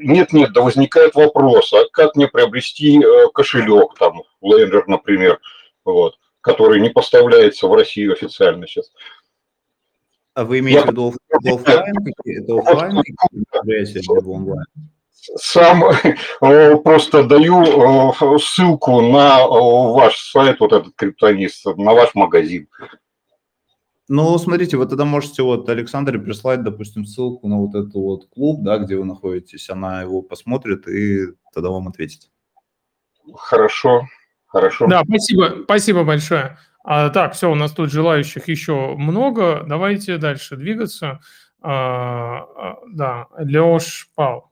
нет-нет, 0.00 0.52
да 0.52 0.62
возникает 0.62 1.14
вопрос, 1.14 1.72
а 1.72 1.84
как 1.92 2.16
мне 2.16 2.28
приобрести 2.28 3.00
э, 3.02 3.28
кошелек, 3.32 3.94
там, 3.98 4.22
Ledger, 4.42 4.82
например, 4.86 5.40
вот, 5.84 6.18
который 6.40 6.80
не 6.80 6.90
поставляется 6.90 7.66
в 7.66 7.74
Россию 7.74 8.12
официально 8.12 8.66
сейчас. 8.66 8.90
А 10.34 10.44
вы 10.44 10.60
имеете 10.60 10.86
в 10.86 10.90
виду 10.90 11.14
офлайн? 11.44 11.94
Это 12.24 12.58
офлайн 12.58 13.02
либо 13.64 14.28
онлайн? 14.28 14.66
Сам 15.36 15.84
э, 16.40 16.76
просто 16.76 17.24
даю 17.24 17.62
э, 17.62 18.38
ссылку 18.38 19.02
на 19.02 19.46
ваш 19.46 20.16
сайт, 20.16 20.60
вот 20.60 20.72
этот 20.72 20.94
криптонист, 20.96 21.66
на 21.76 21.92
ваш 21.92 22.14
магазин. 22.14 22.68
Ну, 24.12 24.36
смотрите, 24.38 24.76
вы 24.76 24.86
тогда 24.86 25.04
можете 25.04 25.44
вот 25.44 25.68
Александре 25.68 26.18
прислать, 26.18 26.64
допустим, 26.64 27.04
ссылку 27.04 27.46
на 27.46 27.58
вот 27.58 27.76
этот 27.76 27.94
вот 27.94 28.28
клуб, 28.28 28.64
да, 28.64 28.78
где 28.78 28.96
вы 28.96 29.04
находитесь, 29.04 29.70
она 29.70 30.02
его 30.02 30.20
посмотрит 30.20 30.88
и 30.88 31.26
тогда 31.54 31.70
вам 31.70 31.86
ответит. 31.86 32.22
Хорошо, 33.32 34.08
хорошо. 34.46 34.88
Да, 34.88 35.04
спасибо, 35.04 35.62
спасибо 35.62 36.02
большое. 36.02 36.58
А, 36.82 37.10
так, 37.10 37.34
все, 37.34 37.52
у 37.52 37.54
нас 37.54 37.70
тут 37.70 37.92
желающих 37.92 38.48
еще 38.48 38.96
много. 38.96 39.62
Давайте 39.68 40.16
дальше 40.16 40.56
двигаться. 40.56 41.20
А, 41.60 42.40
а, 42.40 42.78
да, 42.88 43.28
Леш 43.38 44.08
Пал. 44.16 44.49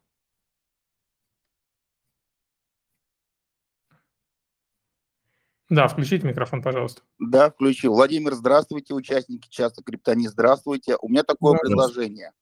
Да, 5.69 5.87
включите 5.87 6.27
микрофон, 6.27 6.63
пожалуйста. 6.63 7.03
Да, 7.19 7.51
включил. 7.51 7.93
Владимир, 7.93 8.35
здравствуйте, 8.35 8.95
участники 8.95 9.49
часа 9.51 9.83
Криптони, 9.83 10.27
здравствуйте. 10.27 10.97
У 11.03 11.09
меня 11.09 11.25
такое 11.25 11.53
да, 11.55 11.59
предложение. 11.59 12.33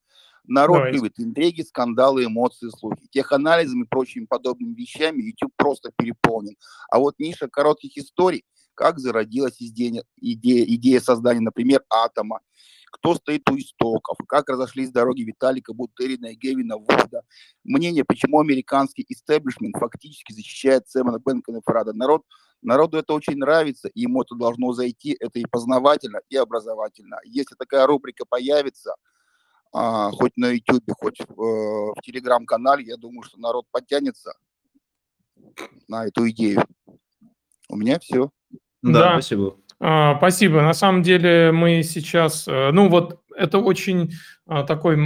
Народ 0.45 0.76
Давайте. 0.76 0.99
любит 0.99 1.12
интриги, 1.18 1.62
скандалы, 1.62 2.25
эмоции, 2.25 2.68
слухи. 2.68 3.09
Теханализом 3.11 3.83
и 3.83 3.87
прочими 3.87 4.26
подобными 4.26 4.75
вещами 4.75 5.23
YouTube 5.23 5.52
просто 5.56 5.90
переполнен. 5.97 6.54
А 6.88 7.00
вот 7.00 7.18
ниша 7.18 7.49
коротких 7.49 7.97
историй, 7.99 8.45
как 8.75 9.00
зародилась 9.00 9.61
идея, 9.61 10.04
идея, 10.18 10.64
идея 10.64 11.00
создания, 11.00 11.40
например, 11.40 11.83
атома, 11.90 12.40
кто 12.92 13.16
стоит 13.16 13.49
у 13.50 13.59
истоков, 13.59 14.18
как 14.28 14.49
разошлись 14.49 14.92
дороги 14.92 15.23
Виталика 15.23 15.75
Бутерина 15.75 16.26
и 16.26 16.37
Гевина 16.37 16.76
Вуда, 16.76 17.23
мнение, 17.64 18.04
почему 18.04 18.38
американский 18.38 19.04
истеблишмент 19.09 19.76
фактически 19.76 20.33
защищает 20.33 20.88
Сэмона 20.88 21.18
Бенкена 21.18 21.61
Фрада. 21.64 21.92
Народ 21.92 22.23
Народу 22.63 22.99
это 22.99 23.13
очень 23.15 23.37
нравится, 23.37 23.89
и 23.89 24.01
ему 24.03 24.23
это 24.23 24.35
должно 24.35 24.73
зайти. 24.73 25.17
Это 25.21 25.39
и 25.39 25.45
познавательно, 25.45 26.21
и 26.29 26.37
образовательно. 26.37 27.19
Если 27.25 27.55
такая 27.55 27.87
рубрика 27.87 28.25
появится, 28.29 28.95
а, 29.73 30.11
хоть 30.11 30.37
на 30.37 30.53
YouTube, 30.53 30.85
хоть 30.99 31.19
в, 31.21 31.43
э, 31.43 31.93
в 31.97 32.03
телеграм-канале, 32.03 32.85
я 32.85 32.97
думаю, 32.97 33.23
что 33.23 33.39
народ 33.39 33.67
подтянется 33.71 34.33
на 35.89 36.07
эту 36.07 36.29
идею. 36.31 36.65
У 37.69 37.77
меня 37.77 37.99
все. 37.99 38.31
Да, 38.83 38.93
да. 38.93 39.13
спасибо. 39.15 39.57
А, 39.79 40.17
спасибо. 40.17 40.63
На 40.63 40.73
самом 40.73 41.03
деле 41.03 41.53
мы 41.53 41.83
сейчас, 41.83 42.49
э, 42.49 42.71
ну 42.73 42.89
вот 42.89 43.21
это 43.37 43.59
очень 43.59 44.13
а, 44.47 44.65
такой, 44.65 44.97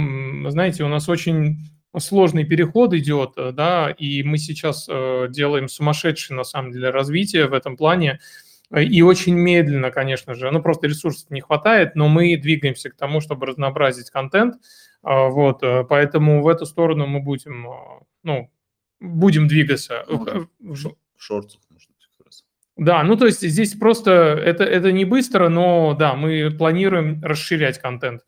знаете, 0.49 0.83
у 0.83 0.87
нас 0.87 1.09
очень 1.09 1.57
сложный 1.99 2.45
переход 2.45 2.93
идет, 2.93 3.33
э, 3.37 3.51
да, 3.51 3.89
и 3.91 4.23
мы 4.23 4.37
сейчас 4.37 4.87
э, 4.89 5.27
делаем 5.29 5.67
сумасшедшее, 5.67 6.37
на 6.37 6.43
самом 6.43 6.71
деле, 6.71 6.89
развитие 6.89 7.47
в 7.47 7.53
этом 7.53 7.75
плане. 7.77 8.19
И 8.73 9.01
очень 9.01 9.35
медленно, 9.35 9.91
конечно 9.91 10.33
же, 10.33 10.49
ну 10.49 10.61
просто 10.61 10.87
ресурсов 10.87 11.29
не 11.29 11.41
хватает, 11.41 11.95
но 11.95 12.07
мы 12.07 12.37
двигаемся 12.37 12.89
к 12.89 12.95
тому, 12.95 13.19
чтобы 13.19 13.45
разнообразить 13.45 14.09
контент. 14.09 14.55
Вот, 15.01 15.61
э, 15.61 15.83
поэтому 15.83 16.41
в 16.41 16.47
эту 16.47 16.65
сторону 16.65 17.05
мы 17.05 17.19
будем, 17.19 17.67
ну, 18.23 18.49
будем 19.01 19.47
двигаться. 19.49 20.05
Ну, 20.07 20.25
в 21.17 21.23
шортах, 21.23 21.59
может 21.69 21.89
быть, 21.89 22.07
как 22.17 22.25
раз. 22.25 22.45
Да, 22.77 23.03
ну 23.03 23.17
то 23.17 23.25
есть 23.25 23.41
здесь 23.41 23.73
просто 23.73 24.11
это, 24.11 24.63
это 24.63 24.93
не 24.93 25.03
быстро, 25.03 25.49
но 25.49 25.93
да, 25.93 26.15
мы 26.15 26.49
планируем 26.51 27.21
расширять 27.21 27.79
контент. 27.79 28.21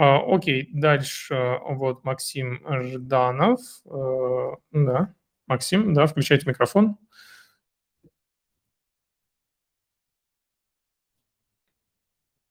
А, 0.00 0.20
окей, 0.24 0.70
дальше 0.72 1.58
вот 1.64 2.04
Максим 2.04 2.62
Жданов. 2.84 3.60
А, 3.84 4.54
да, 4.70 5.12
Максим, 5.48 5.92
да, 5.92 6.06
включайте 6.06 6.48
микрофон. 6.48 6.96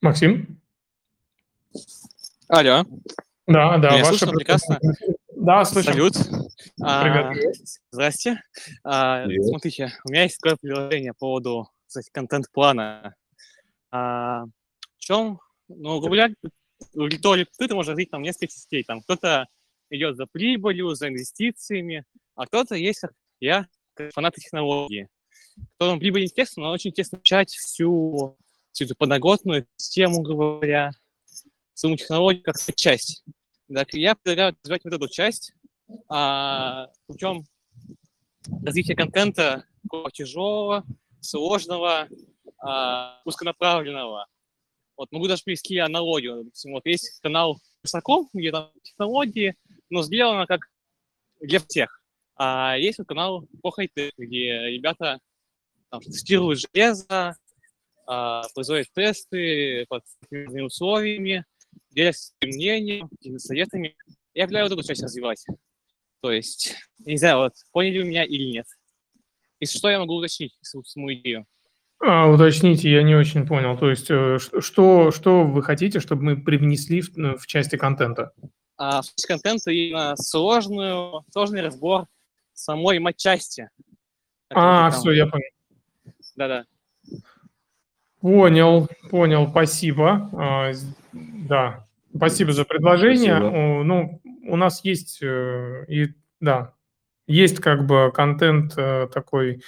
Максим? 0.01 0.60
Алло. 2.50 2.84
Да, 3.48 3.77
да. 3.77 3.92
Меня 3.92 4.04
слышно 4.04 4.34
прекрасно? 4.34 4.82
Да, 5.34 5.63
слышу. 5.63 5.92
Салют. 5.92 6.16
А, 6.84 7.34
здрасте. 7.92 8.42
А, 8.84 9.24
смотрите, 9.24 9.94
у 10.04 10.12
меня 10.12 10.24
есть 10.24 10.38
такое 10.42 10.58
предложение 10.58 11.13
по 11.13 11.20
поводу 11.20 11.70
кстати, 11.86 12.10
контент-плана. 12.12 13.16
А, 13.89 14.44
в 14.44 15.00
чем, 15.00 15.39
ну, 15.70 16.01
говоря, 16.01 16.27
ты 17.67 17.75
можешь 17.75 17.89
развить 17.89 18.12
там 18.12 18.22
несколько 18.22 18.48
частей. 18.48 18.84
Там 18.84 19.01
кто-то 19.01 19.48
идет 19.89 20.15
за 20.17 20.25
прибылью, 20.25 20.96
за 20.96 21.07
инвестициями, 21.07 22.05
а 22.36 22.46
кто-то 22.46 22.75
есть, 22.75 23.00
как 23.00 23.13
я, 23.39 23.67
фанат 24.13 24.36
технологии. 24.36 25.10
Кто 25.75 25.89
там 25.89 26.00
прибыль 26.00 26.25
интересно, 26.25 26.63
но 26.63 26.72
очень 26.72 26.91
интересно 26.91 27.17
изучать 27.17 27.51
всю 27.51 28.38
всю 28.77 28.86
эту 28.86 28.96
подноготную 28.96 29.65
систему, 29.75 30.22
говоря, 30.22 30.91
саму 31.74 31.96
технологию 31.96 32.43
как 32.43 32.57
часть. 32.75 33.24
Так, 33.74 33.91
я 33.93 34.13
предлагаю 34.13 34.55
развивать 34.62 34.84
вот 34.84 34.93
эту 34.93 35.07
часть 35.07 35.53
а, 36.10 36.91
путем 37.07 37.46
развития 38.63 38.96
контента 38.96 39.65
тяжелого, 40.13 40.86
сложного, 41.22 42.07
а, 42.60 43.19
узконаправленного. 43.25 44.27
Вот 44.98 45.12
могу 45.12 45.27
даже 45.27 45.44
привести 45.44 45.77
аналогию. 45.77 46.44
Допустим, 46.44 46.74
вот 46.74 46.86
есть 46.86 47.20
канал 47.22 47.60
Высоком, 47.84 48.30
где 48.34 48.51
там 48.51 48.72
технологии, 48.82 49.56
но 49.89 50.01
сделано 50.01 50.48
как 50.48 50.62
для 51.39 51.60
всех. 51.60 52.01
А 52.36 52.75
есть 52.77 52.98
вот 52.98 53.08
канал 53.08 53.48
по 53.62 53.72
где 54.18 54.70
ребята 54.70 55.20
там, 55.89 56.01
тестируют 56.01 56.60
железо, 56.60 57.38
а, 58.08 58.44
производят 58.54 58.88
тесты 58.94 59.86
под 59.88 60.04
условиями, 60.32 61.46
делятся 61.92 62.34
мнением, 62.42 63.10
советами. 63.38 63.96
Я 64.34 64.46
предлагаю 64.46 64.70
вот 64.70 64.80
эту 64.80 64.88
часть 64.88 65.04
развивать. 65.04 65.46
То 66.22 66.32
есть, 66.32 66.75
не 67.00 67.18
знаю, 67.18 67.38
вот 67.38 67.54
поняли 67.72 68.00
вы 68.00 68.06
меня 68.06 68.24
или 68.24 68.51
нет. 68.51 68.66
И 69.60 69.66
что 69.66 69.89
я 69.89 70.00
могу 70.00 70.16
уточнить 70.16 70.58
саму 70.62 71.13
идею? 71.13 71.46
А, 72.00 72.27
уточните, 72.27 72.92
я 72.92 73.04
не 73.04 73.16
очень 73.16 73.48
понял. 73.48 73.77
То 73.77 73.89
есть, 73.89 74.08
э, 74.10 74.38
что, 74.39 75.12
что 75.12 75.44
вы 75.44 75.63
хотите, 75.63 76.00
чтобы 76.00 76.24
мы 76.24 76.38
привнесли 76.38 77.01
в, 77.01 77.16
ну, 77.18 77.38
в 77.38 77.48
части 77.48 77.75
контента? 77.75 78.34
А, 78.77 79.01
в 79.01 79.06
части 79.06 79.27
контента 79.27 79.72
именно 79.72 80.16
сложную, 80.16 81.24
сложный 81.32 81.62
разбор 81.62 82.06
самой 82.54 83.00
матчасти. 83.00 83.70
А, 84.54 84.92
все, 84.92 85.12
я 85.12 85.27
понял. 85.27 85.50
Да-да. 86.36 86.66
Понял, 88.22 88.88
понял, 89.10 89.48
спасибо. 89.50 90.29
А, 90.33 90.72
да, 91.14 91.88
спасибо 92.16 92.51
за 92.51 92.64
предложение. 92.66 93.38
Спасибо. 93.38 93.83
Ну, 93.83 94.22
у 94.48 94.55
нас 94.55 94.83
есть 94.83 95.20
э, 95.22 95.86
и 95.88 96.14
да, 96.40 96.74
есть 97.27 97.60
как 97.60 97.86
бы 97.86 98.12
контент 98.14 98.74
э, 98.77 99.07
такой 99.14 99.64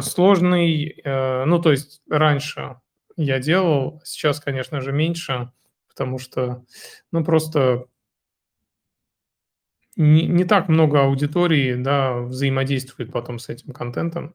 сложный. 0.00 1.00
Ну, 1.04 1.60
то 1.60 1.70
есть 1.70 2.02
раньше 2.08 2.76
я 3.16 3.38
делал, 3.38 4.00
сейчас, 4.04 4.40
конечно 4.40 4.80
же, 4.80 4.92
меньше, 4.92 5.50
потому 5.88 6.18
что, 6.18 6.64
ну, 7.12 7.24
просто 7.24 7.86
не, 9.96 10.26
не 10.26 10.44
так 10.44 10.68
много 10.68 11.02
аудитории, 11.02 11.74
да, 11.74 12.14
взаимодействует 12.14 13.12
потом 13.12 13.38
с 13.38 13.48
этим 13.48 13.72
контентом. 13.72 14.34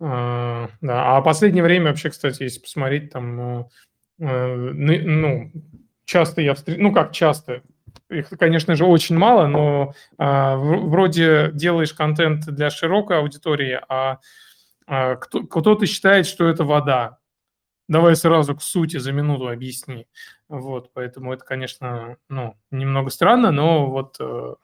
А, 0.00 0.68
да, 0.80 1.16
а 1.16 1.22
последнее 1.22 1.64
время 1.64 1.86
вообще, 1.86 2.10
кстати, 2.10 2.42
если 2.42 2.60
посмотреть, 2.60 3.10
там, 3.10 3.40
э, 3.40 3.64
э, 4.20 4.54
ну, 4.54 5.50
часто 6.04 6.40
я 6.42 6.54
встречаю, 6.54 6.84
ну, 6.84 6.92
как 6.92 7.12
часто, 7.12 7.62
их, 8.10 8.28
конечно 8.28 8.76
же, 8.76 8.84
очень 8.84 9.16
мало, 9.16 9.48
но 9.48 9.94
а, 10.18 10.56
вроде 10.56 11.50
делаешь 11.54 11.92
контент 11.92 12.46
для 12.46 12.70
широкой 12.70 13.18
аудитории, 13.18 13.80
а, 13.88 14.18
кто-то 14.86 15.86
считает, 15.86 16.26
что 16.26 16.48
это 16.48 16.64
вода. 16.64 17.18
Давай 17.88 18.16
сразу 18.16 18.56
к 18.56 18.62
сути 18.62 18.96
за 18.96 19.12
минуту 19.12 19.48
объясни. 19.48 20.06
Вот, 20.48 20.90
поэтому 20.92 21.32
это, 21.32 21.44
конечно, 21.44 22.16
ну, 22.28 22.56
немного 22.70 23.10
странно, 23.10 23.52
но 23.52 23.90
вот 23.90 24.16
э, 24.18 24.54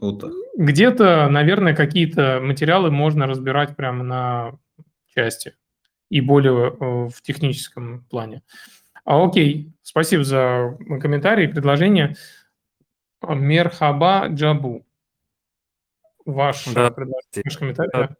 вот 0.00 0.24
Где-то, 0.56 1.28
наверное, 1.28 1.74
какие-то 1.74 2.40
материалы 2.42 2.90
можно 2.90 3.26
разбирать 3.26 3.76
прямо 3.76 4.02
на 4.02 4.58
части 5.14 5.54
и 6.08 6.20
более 6.20 6.68
э, 6.68 7.08
в 7.08 7.22
техническом 7.22 8.04
плане. 8.04 8.42
А, 9.04 9.22
окей, 9.24 9.72
спасибо 9.82 10.24
за 10.24 10.78
комментарии, 11.00 11.46
предложение. 11.46 12.16
Мерхаба 13.22 14.28
Джабу. 14.28 14.86
Ваш, 16.24 16.66
да, 16.66 16.90
предложение, 16.90 17.42
ваш 17.44 17.56
комментарий. 17.58 17.90
Да. 17.92 18.16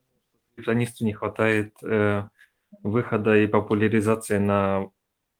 Программисту 0.54 1.04
не 1.04 1.12
хватает 1.12 1.74
э, 1.82 2.28
выхода 2.82 3.36
и 3.36 3.46
популяризации 3.46 4.38
на, 4.38 4.90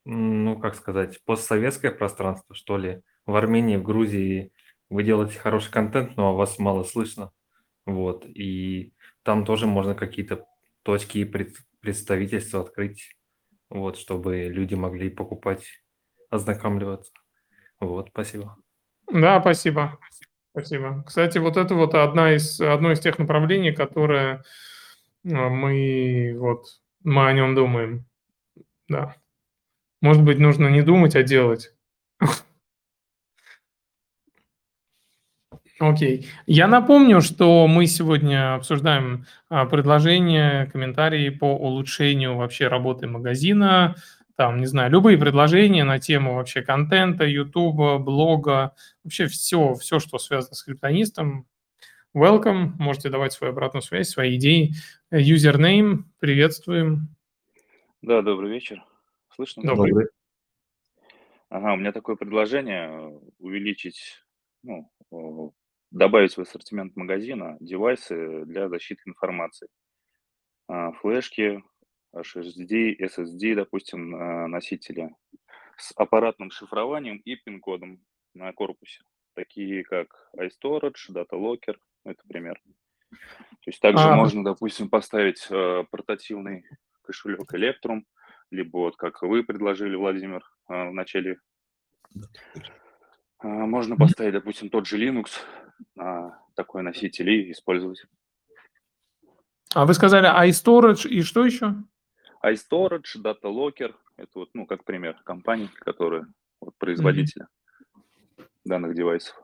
ну, 0.05 0.57
как 0.59 0.75
сказать, 0.75 1.23
постсоветское 1.25 1.91
пространство, 1.91 2.55
что 2.55 2.77
ли, 2.77 3.01
в 3.25 3.35
Армении, 3.35 3.77
в 3.77 3.83
Грузии, 3.83 4.51
вы 4.89 5.03
делаете 5.03 5.39
хороший 5.39 5.71
контент, 5.71 6.17
но 6.17 6.35
вас 6.35 6.59
мало 6.59 6.83
слышно. 6.83 7.31
Вот. 7.85 8.25
И 8.25 8.93
там 9.23 9.45
тоже 9.45 9.65
можно 9.65 9.95
какие-то 9.95 10.45
точки 10.83 11.19
и 11.19 11.49
представительства 11.81 12.61
открыть, 12.61 13.15
вот, 13.69 13.97
чтобы 13.97 14.43
люди 14.43 14.75
могли 14.75 15.09
покупать, 15.09 15.65
ознакомливаться. 16.29 17.11
Вот, 17.79 18.09
спасибо. 18.09 18.57
Да, 19.11 19.41
спасибо. 19.41 19.99
Спасибо. 20.51 21.03
Кстати, 21.07 21.39
вот 21.39 21.57
это 21.57 21.73
вот 21.73 21.95
одна 21.95 22.35
из, 22.35 22.61
одно 22.61 22.91
из 22.91 22.99
тех 22.99 23.17
направлений, 23.17 23.71
которое 23.71 24.43
мы 25.23 26.35
вот 26.37 26.65
мы 27.03 27.27
о 27.27 27.33
нем 27.33 27.55
думаем. 27.55 28.05
Да. 28.87 29.15
Может 30.01 30.23
быть, 30.23 30.39
нужно 30.39 30.67
не 30.67 30.81
думать, 30.81 31.15
а 31.15 31.23
делать. 31.23 31.73
Окей. 35.79 36.27
Я 36.45 36.67
напомню, 36.67 37.21
что 37.21 37.67
мы 37.67 37.87
сегодня 37.87 38.55
обсуждаем 38.55 39.25
а, 39.49 39.65
предложения, 39.65 40.67
комментарии 40.67 41.29
по 41.29 41.55
улучшению 41.55 42.35
вообще 42.35 42.67
работы 42.67 43.07
магазина, 43.07 43.95
там, 44.35 44.59
не 44.59 44.65
знаю, 44.65 44.91
любые 44.91 45.17
предложения 45.17 45.83
на 45.83 45.99
тему 45.99 46.35
вообще 46.35 46.61
контента, 46.61 47.25
ютуба, 47.25 47.97
блога, 47.97 48.73
вообще 49.03 49.27
все, 49.27 49.73
все, 49.75 49.99
что 49.99 50.17
связано 50.17 50.55
с 50.55 50.63
криптонистом. 50.63 51.45
Welcome, 52.15 52.73
можете 52.77 53.09
давать 53.09 53.33
свою 53.33 53.53
обратную 53.53 53.81
связь, 53.81 54.09
свои 54.09 54.37
идеи. 54.37 54.73
Юзернейм, 55.09 56.13
приветствуем. 56.19 57.07
Да, 58.03 58.21
добрый 58.21 58.51
вечер. 58.51 58.85
Слышно? 59.31 59.63
Добрый. 59.63 60.09
Ага, 61.49 61.73
у 61.73 61.77
меня 61.77 61.91
такое 61.91 62.15
предложение 62.15 63.19
увеличить 63.39 64.23
ну, 64.61 64.91
добавить 65.89 66.37
в 66.37 66.41
ассортимент 66.41 66.95
магазина 66.95 67.57
девайсы 67.59 68.45
для 68.45 68.69
защиты 68.69 69.01
информации. 69.07 69.67
А, 70.67 70.91
флешки, 70.91 71.63
HSD, 72.15 72.95
SSD, 72.99 73.55
допустим, 73.55 74.15
а, 74.15 74.47
носители 74.47 75.15
с 75.77 75.91
аппаратным 75.95 76.51
шифрованием 76.51 77.17
и 77.17 77.35
пин-кодом 77.35 78.05
на 78.35 78.53
корпусе, 78.53 79.01
такие 79.33 79.83
как 79.83 80.29
iStorage, 80.37 81.09
DataLocker, 81.09 81.75
это 82.03 82.21
пример. 82.27 82.61
То 83.11 83.67
есть 83.67 83.79
также 83.79 84.03
а... 84.03 84.15
можно, 84.15 84.43
допустим, 84.43 84.89
поставить 84.89 85.47
э, 85.49 85.83
портативный 85.89 86.65
кошелек 87.03 87.53
Electrum, 87.53 88.03
либо 88.51 88.77
вот 88.77 88.97
как 88.97 89.21
вы 89.21 89.43
предложили, 89.43 89.95
Владимир, 89.95 90.43
э, 90.69 90.89
в 90.89 90.93
начале. 90.93 91.39
Э, 92.15 93.47
можно 93.47 93.95
поставить, 93.95 94.33
допустим, 94.33 94.69
тот 94.69 94.87
же 94.87 94.97
Linux, 94.97 95.39
на 95.95 96.39
такой 96.55 96.83
носитель 96.83 97.29
и 97.29 97.51
использовать. 97.51 98.05
А 99.73 99.85
вы 99.85 99.93
сказали 99.93 100.29
iStorage 100.49 101.07
и 101.07 101.21
что 101.21 101.45
еще? 101.45 101.75
iStorage, 102.45 103.15
DataLocker, 103.17 103.95
это 104.17 104.31
вот, 104.39 104.49
ну, 104.53 104.65
как 104.65 104.83
пример 104.83 105.19
компаний, 105.23 105.69
которые 105.79 106.25
вот, 106.59 106.75
производители 106.77 107.45
mm-hmm. 107.45 108.45
данных 108.65 108.95
девайсов. 108.95 109.42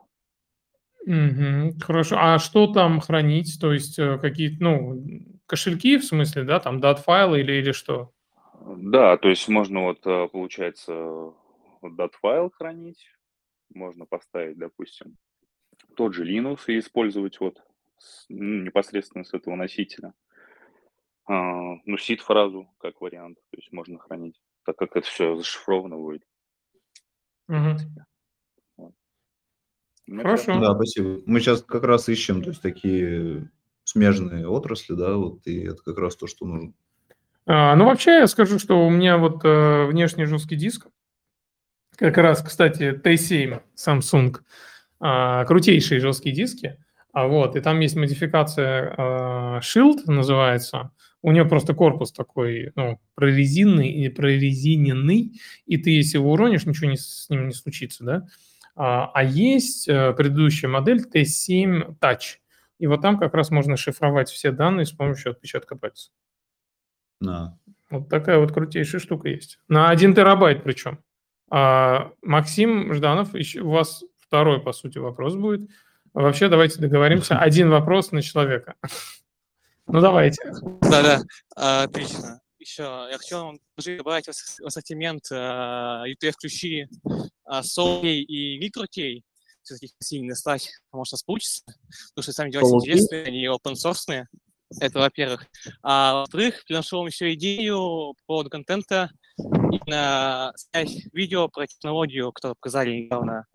Угу, 1.06 1.80
хорошо. 1.82 2.18
А 2.20 2.40
что 2.40 2.68
там 2.68 3.00
хранить? 3.00 3.60
То 3.60 3.74
есть 3.74 3.98
э, 4.00 4.18
какие-то, 4.20 4.64
ну, 4.64 5.04
кошельки 5.46 5.98
в 5.98 6.06
смысле, 6.06 6.44
да, 6.44 6.60
там 6.60 6.80
дат-файлы 6.80 7.40
или, 7.40 7.54
или 7.54 7.72
что? 7.72 8.12
Да, 8.62 9.18
то 9.18 9.30
есть 9.30 9.48
можно 9.48 9.84
вот, 9.84 10.06
э, 10.06 10.28
получается, 10.32 11.34
дат-файл 11.82 12.52
хранить, 12.52 13.08
можно 13.74 14.06
поставить, 14.06 14.58
допустим, 14.58 15.18
тот 15.96 16.14
же 16.14 16.26
Linux 16.26 16.62
и 16.68 16.80
использовать 16.80 17.40
вот 17.40 17.62
ну, 18.28 18.64
непосредственно 18.64 19.24
с 19.24 19.34
этого 19.34 19.56
носителя. 19.56 20.14
А, 21.26 21.76
ну, 21.86 21.98
сид-фразу 21.98 22.70
как 22.80 23.02
вариант, 23.02 23.38
то 23.52 23.58
есть 23.58 23.72
можно 23.72 24.00
хранить, 24.00 24.40
так 24.66 24.76
как 24.76 24.96
это 24.96 25.08
все 25.08 25.36
зашифровано 25.36 25.96
будет. 25.98 26.24
Угу. 27.48 27.78
Хорошо. 30.18 30.60
Да, 30.60 30.74
спасибо. 30.76 31.22
Мы 31.26 31.40
сейчас 31.40 31.62
как 31.62 31.84
раз 31.84 32.10
ищем, 32.10 32.42
то 32.42 32.50
есть 32.50 32.62
такие 32.62 33.50
смежные 33.84 34.48
отрасли, 34.48 34.94
да, 34.94 35.16
вот, 35.16 35.46
и 35.46 35.64
это 35.64 35.82
как 35.84 35.98
раз 35.98 36.16
то, 36.16 36.28
что 36.28 36.46
нужно. 36.46 36.74
А, 37.46 37.76
ну, 37.76 37.86
вообще, 37.86 38.20
я 38.20 38.28
скажу, 38.28 38.60
что 38.60 38.86
у 38.86 38.90
меня 38.90 39.18
вот 39.18 39.44
э, 39.44 39.86
внешний 39.86 40.26
жесткий 40.26 40.56
диск, 40.56 40.88
как 41.96 42.18
раз, 42.18 42.44
кстати, 42.44 42.92
T7 43.04 43.62
Samsung, 43.76 44.38
э, 45.02 45.46
крутейшие 45.46 46.00
жесткие 46.00 46.36
диски, 46.36 46.78
а 47.12 47.28
вот, 47.28 47.56
и 47.56 47.62
там 47.62 47.80
есть 47.80 47.96
модификация 47.96 48.94
э, 48.96 49.60
Shield, 49.62 50.04
называется, 50.06 50.92
у 51.22 51.32
нее 51.32 51.46
просто 51.46 51.74
корпус 51.74 52.12
такой, 52.12 52.72
ну, 52.76 53.00
прорезинный 53.16 53.90
и 53.90 54.08
прорезиненный, 54.10 55.42
и 55.66 55.78
ты, 55.78 55.90
если 55.90 56.18
его 56.18 56.32
уронишь, 56.32 56.66
ничего 56.66 56.92
не, 56.92 56.98
с 56.98 57.28
ним 57.30 57.48
не 57.48 57.54
случится, 57.54 58.04
да, 58.04 58.28
а, 58.82 59.12
а 59.14 59.24
есть 59.26 59.90
э, 59.90 60.14
предыдущая 60.14 60.70
модель 60.70 61.04
T7 61.04 61.98
Touch. 62.00 62.38
И 62.78 62.88
вот 62.88 63.02
там 63.02 63.20
как 63.20 63.34
раз 63.34 63.52
можно 63.52 63.76
шифровать 63.76 64.30
все 64.30 64.52
данные 64.52 64.86
с 64.86 64.94
помощью 64.94 65.34
отпечатка 65.34 65.76
пальца. 65.76 66.12
Да. 67.20 67.58
Вот 67.90 68.08
такая 68.08 68.40
вот 68.40 68.54
крутейшая 68.54 69.02
штука 69.02 69.28
есть. 69.28 69.60
На 69.68 69.90
1 69.90 70.16
терабайт 70.16 70.64
причем. 70.64 71.04
А, 71.52 72.14
Максим 72.22 72.94
Жданов, 72.94 73.36
еще, 73.36 73.60
у 73.60 73.72
вас 73.72 74.06
второй, 74.18 74.62
по 74.62 74.72
сути, 74.72 74.98
вопрос 74.98 75.36
будет. 75.36 75.70
Вообще, 76.14 76.48
давайте 76.48 76.80
договоримся. 76.80 77.38
Один 77.40 77.70
вопрос 77.70 78.14
на 78.14 78.22
человека. 78.22 78.76
Ну, 79.92 80.02
давайте. 80.02 80.54
Да-да, 80.82 81.24
отлично 81.56 82.40
еще 82.60 83.08
я 83.10 83.18
хотел 83.18 83.46
вам 83.46 83.60
добавить 83.78 84.26
в 84.26 84.66
ассортимент 84.66 85.32
э, 85.32 85.36
UTF-ключи 85.36 86.88
э, 86.88 87.62
и 88.08 88.68
MicroKey, 88.68 89.22
все-таки 89.64 89.94
сильно 90.00 90.36
стать, 90.36 90.70
может, 90.92 91.14
у 91.14 91.16
нас 91.16 91.24
получится, 91.24 91.64
потому 92.14 92.24
что 92.24 92.34
сами 92.34 92.52
девайсы 92.52 92.76
интересные, 92.76 93.24
они 93.26 93.46
open 93.48 93.74
source. 93.74 94.26
Это, 94.80 95.00
во-первых. 95.00 95.48
А 95.82 96.20
во-вторых, 96.22 96.64
приношу 96.68 96.98
вам 96.98 97.08
еще 97.08 97.34
идею 97.34 98.14
по 98.20 98.24
поводу 98.28 98.52
контента, 98.52 99.10
именно 99.38 100.54
снять 100.56 101.12
видео 101.12 101.48
про 101.48 101.66
технологию, 101.66 102.32
которую 102.32 102.56
показали 102.56 102.92
недавно 102.92 103.46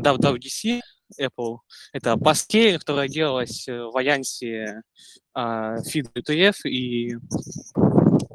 WWDC, 0.00 0.80
Apple. 1.20 1.58
Это 1.92 2.16
паскея, 2.16 2.78
которая 2.78 3.08
делалась 3.08 3.66
в 3.66 3.96
Альянсе 3.96 4.82
э, 5.36 5.76
Feed 5.84 6.08
UTF, 6.14 6.56
и 6.64 7.16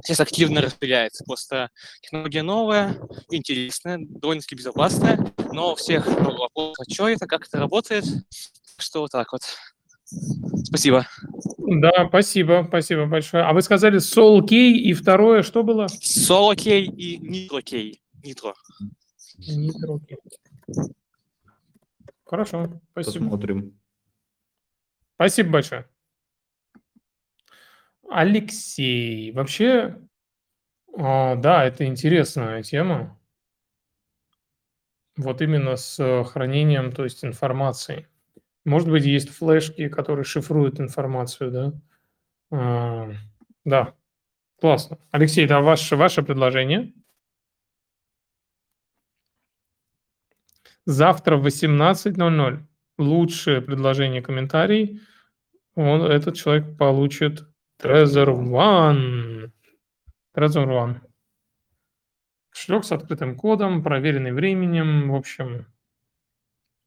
сейчас 0.03 0.19
активно 0.19 0.61
распределяется. 0.61 1.23
Просто 1.25 1.69
технология 2.01 2.43
новая, 2.43 2.95
интересная, 3.29 3.99
довольно-таки 3.99 4.55
безопасная, 4.55 5.33
но 5.51 5.73
у 5.73 5.75
всех 5.75 6.07
вопросов, 6.07 6.75
а 6.79 6.93
что 6.93 7.09
это, 7.09 7.27
как 7.27 7.47
это 7.47 7.59
работает, 7.59 8.05
что 8.77 9.01
вот 9.01 9.11
так 9.11 9.31
вот. 9.31 9.41
Спасибо. 10.63 11.07
Да, 11.57 12.07
спасибо, 12.09 12.65
спасибо 12.67 13.05
большое. 13.05 13.43
А 13.43 13.53
вы 13.53 13.61
сказали 13.61 13.99
Soul 13.99 14.41
Key 14.41 14.71
и 14.73 14.93
второе 14.93 15.41
что 15.41 15.63
было? 15.63 15.85
Soul 15.85 16.55
Key 16.55 16.83
и 16.83 17.17
Nitro 17.17 17.61
Key. 17.63 17.95
Nitro. 18.23 18.53
Nitro 19.39 19.99
Key. 19.99 20.17
Хорошо, 22.25 22.81
спасибо. 22.91 23.25
Посмотрим. 23.25 23.79
Спасибо 25.15 25.49
большое. 25.51 25.90
Алексей, 28.13 29.31
вообще, 29.31 29.97
а, 30.97 31.35
да, 31.35 31.65
это 31.65 31.85
интересная 31.85 32.63
тема. 32.63 33.19
Вот 35.17 35.41
именно 35.41 35.75
с 35.75 36.23
хранением, 36.25 36.91
то 36.91 37.03
есть 37.03 37.23
информации. 37.25 38.07
Может 38.65 38.89
быть, 38.89 39.05
есть 39.05 39.29
флешки, 39.29 39.89
которые 39.89 40.25
шифруют 40.25 40.79
информацию, 40.79 41.51
да? 41.51 41.73
А, 42.51 43.11
да, 43.65 43.95
классно. 44.61 44.99
Алексей, 45.11 45.47
да, 45.47 45.61
ваше, 45.61 45.95
ваше 45.97 46.23
предложение? 46.23 46.93
Завтра 50.85 51.37
в 51.37 51.43
18.00 51.45 52.67
лучшее 52.97 53.61
предложение 53.61 54.21
комментарий. 54.21 55.01
Он, 55.75 56.03
этот 56.03 56.35
человек 56.35 56.77
получит 56.77 57.45
Trezor 57.81 58.29
One. 58.29 59.51
Trezor 60.35 60.67
One. 60.67 60.95
Кошелек 62.51 62.83
с 62.83 62.91
открытым 62.91 63.35
кодом, 63.35 63.81
проверенный 63.81 64.33
временем. 64.33 65.11
В 65.11 65.15
общем, 65.15 65.65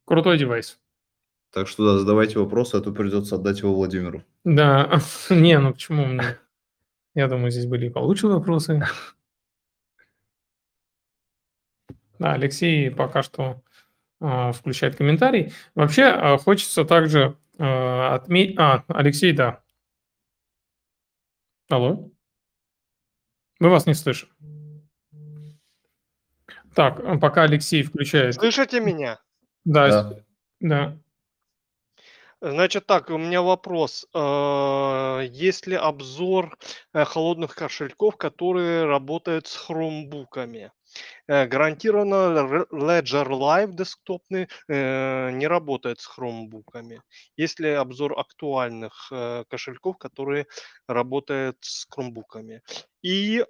крутой 0.04 0.38
девайс. 0.38 0.78
Так 1.52 1.66
что 1.66 1.84
да, 1.84 1.98
задавайте 1.98 2.38
вопросы, 2.38 2.76
а 2.76 2.80
то 2.80 2.92
придется 2.92 3.34
отдать 3.34 3.60
его 3.60 3.74
Владимиру. 3.74 4.22
Да, 4.44 5.00
не, 5.30 5.58
ну 5.58 5.72
почему 5.72 6.04
мне? 6.04 6.38
Я 7.14 7.28
думаю, 7.28 7.50
здесь 7.50 7.66
были 7.66 7.86
и 7.86 7.90
получше 7.90 8.28
вопросы. 8.28 8.84
Да, 12.20 12.34
Алексей 12.34 12.90
пока 12.90 13.22
что 13.24 13.62
э, 14.20 14.52
включает 14.52 14.94
комментарий. 14.96 15.52
Вообще 15.74 16.02
э, 16.02 16.38
хочется 16.38 16.84
также 16.84 17.36
э, 17.58 18.06
отметить... 18.14 18.56
А, 18.58 18.84
Алексей, 18.88 19.32
да, 19.32 19.63
Алло? 21.68 22.10
Мы 23.58 23.70
вас 23.70 23.86
не 23.86 23.94
слышим. 23.94 24.28
Так, 26.74 27.00
а 27.00 27.18
пока 27.18 27.44
Алексей 27.44 27.82
включает. 27.82 28.34
Слышите 28.34 28.80
меня? 28.80 29.20
Да, 29.64 29.88
да. 29.88 30.24
да. 30.60 30.98
Значит 32.40 32.86
так, 32.86 33.08
у 33.08 33.16
меня 33.16 33.40
вопрос. 33.40 34.06
Э, 34.12 35.20
есть 35.30 35.66
ли 35.66 35.76
обзор 35.76 36.58
э, 36.92 37.04
холодных 37.04 37.54
кошельков, 37.54 38.18
которые 38.18 38.84
работают 38.84 39.46
с 39.46 39.56
хромбуками? 39.56 40.70
Э, 41.26 41.46
гарантированно 41.46 42.66
Ledger 42.70 43.28
Live 43.28 43.72
десктопный 43.72 44.48
э, 44.68 45.30
не 45.30 45.46
работает 45.46 46.00
с 46.00 46.06
хромбуками. 46.06 47.00
Есть 47.36 47.60
ли 47.60 47.70
обзор 47.70 48.18
актуальных 48.18 49.08
э, 49.10 49.44
кошельков, 49.48 49.96
которые 49.98 50.46
работают 50.88 51.56
с 51.60 51.86
хромбуками? 51.88 52.62
И 53.02 53.44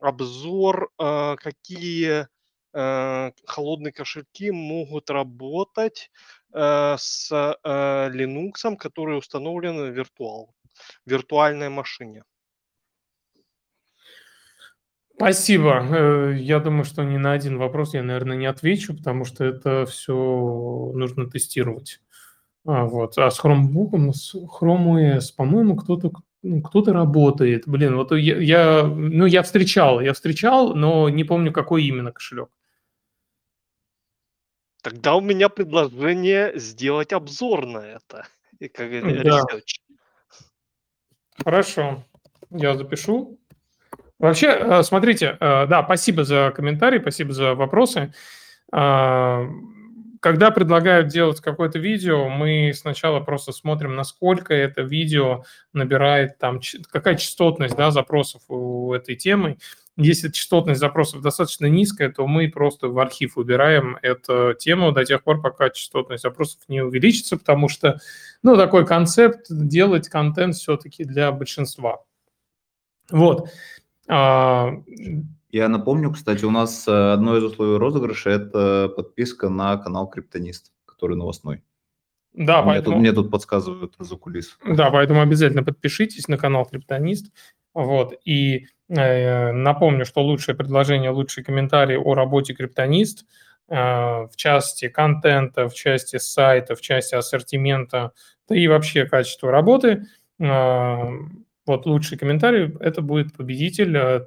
обзор, 0.00 0.90
какие 0.98 2.26
холодные 2.74 3.92
кошельки 3.92 4.50
могут 4.50 5.08
работать 5.08 6.10
с 6.52 7.30
Linux, 7.32 8.76
который 8.76 9.16
установлен 9.16 9.78
в 9.78 9.88
виртуал, 9.90 10.54
виртуальной 11.06 11.70
машине. 11.70 12.24
Спасибо. 15.18 15.84
Э, 15.90 16.34
я 16.38 16.60
думаю, 16.60 16.84
что 16.84 17.02
ни 17.02 17.16
на 17.16 17.32
один 17.32 17.58
вопрос 17.58 17.92
я, 17.92 18.04
наверное, 18.04 18.36
не 18.36 18.46
отвечу, 18.46 18.96
потому 18.96 19.24
что 19.24 19.44
это 19.44 19.84
все 19.84 20.14
нужно 20.94 21.28
тестировать. 21.28 22.00
А, 22.64 22.84
вот. 22.84 23.18
а 23.18 23.28
с 23.28 23.42
Chromebook, 23.42 24.12
с 24.12 24.36
Chrome 24.36 25.16
OS, 25.16 25.34
по-моему, 25.36 25.74
кто-то 25.74 26.12
ну, 26.42 26.62
кто-то 26.62 26.92
работает. 26.92 27.66
Блин, 27.66 27.96
вот 27.96 28.12
я, 28.12 28.38
я, 28.38 28.84
ну, 28.84 29.26
я 29.26 29.42
встречал, 29.42 30.00
я 30.00 30.12
встречал, 30.12 30.74
но 30.76 31.08
не 31.08 31.24
помню, 31.24 31.52
какой 31.52 31.84
именно 31.84 32.12
кошелек. 32.12 32.48
Тогда 34.82 35.16
у 35.16 35.20
меня 35.20 35.48
предложение 35.48 36.52
сделать 36.56 37.12
обзор 37.12 37.66
на 37.66 37.78
это. 37.78 38.24
И 38.60 38.68
как 38.68 38.88
да. 39.24 39.42
Хорошо, 41.42 42.04
я 42.50 42.76
запишу. 42.76 43.40
Вообще, 44.18 44.48
э, 44.48 44.82
смотрите, 44.82 45.36
э, 45.38 45.66
да, 45.66 45.84
спасибо 45.84 46.24
за 46.24 46.52
комментарии, 46.54 46.98
спасибо 46.98 47.32
за 47.32 47.54
вопросы. 47.54 48.12
А, 48.72 49.46
когда 50.20 50.50
предлагают 50.50 51.08
делать 51.08 51.40
какое-то 51.40 51.78
видео, 51.78 52.28
мы 52.28 52.72
сначала 52.74 53.20
просто 53.20 53.52
смотрим, 53.52 53.94
насколько 53.94 54.52
это 54.52 54.82
видео 54.82 55.44
набирает 55.72 56.38
там, 56.38 56.60
какая 56.90 57.14
частотность 57.14 57.76
да, 57.76 57.90
запросов 57.90 58.42
у 58.48 58.92
этой 58.92 59.14
темы. 59.14 59.58
Если 59.96 60.28
частотность 60.28 60.80
запросов 60.80 61.22
достаточно 61.22 61.66
низкая, 61.66 62.10
то 62.10 62.26
мы 62.26 62.48
просто 62.48 62.88
в 62.88 62.98
архив 62.98 63.36
убираем 63.36 63.98
эту 64.02 64.54
тему 64.54 64.92
до 64.92 65.04
тех 65.04 65.22
пор, 65.22 65.40
пока 65.40 65.70
частотность 65.70 66.22
запросов 66.22 66.60
не 66.68 66.80
увеличится, 66.82 67.36
потому 67.36 67.68
что, 67.68 67.98
ну, 68.42 68.56
такой 68.56 68.86
концепт 68.86 69.46
делать 69.50 70.08
контент 70.08 70.54
все-таки 70.56 71.04
для 71.04 71.32
большинства. 71.32 72.02
Вот. 73.10 73.48
А, 74.08 74.72
я 75.50 75.68
напомню, 75.68 76.12
кстати, 76.12 76.44
у 76.44 76.50
нас 76.50 76.86
э, 76.88 77.12
одно 77.12 77.36
из 77.36 77.44
условий 77.44 77.78
розыгрыша– 77.78 78.30
это 78.30 78.88
подписка 78.88 79.48
на 79.48 79.76
канал 79.78 80.08
Криптонист, 80.08 80.72
который 80.84 81.16
новостной. 81.16 81.62
Да, 82.34 82.62
мне 82.62 82.72
поэтому... 82.72 82.96
Тут, 82.96 83.00
мне 83.00 83.12
тут 83.12 83.30
подсказывают 83.30 83.94
за 83.98 84.16
кулис. 84.16 84.58
Да, 84.66 84.90
поэтому 84.90 85.20
обязательно 85.20 85.64
подпишитесь 85.64 86.28
на 86.28 86.36
канал 86.36 86.66
Криптонист. 86.66 87.32
Вот. 87.72 88.14
И 88.24 88.66
э, 88.88 89.52
напомню, 89.52 90.04
что 90.04 90.22
лучшее 90.22 90.54
предложение, 90.54 91.10
лучший 91.10 91.44
комментарий 91.44 91.96
о 91.96 92.14
работе 92.14 92.54
Криптонист 92.54 93.24
э, 93.68 93.74
в 93.74 94.32
части 94.36 94.88
контента, 94.88 95.68
в 95.68 95.74
части 95.74 96.18
сайта, 96.18 96.74
в 96.74 96.80
части 96.80 97.14
ассортимента, 97.14 98.12
да 98.48 98.56
и 98.56 98.68
вообще 98.68 99.06
качества 99.06 99.50
работы. 99.50 100.06
Э, 100.38 101.08
вот 101.68 101.86
лучший 101.86 102.18
комментарий– 102.18 102.76
это 102.80 103.02
будет 103.02 103.34
победитель 103.34 103.96
э, 103.96 104.26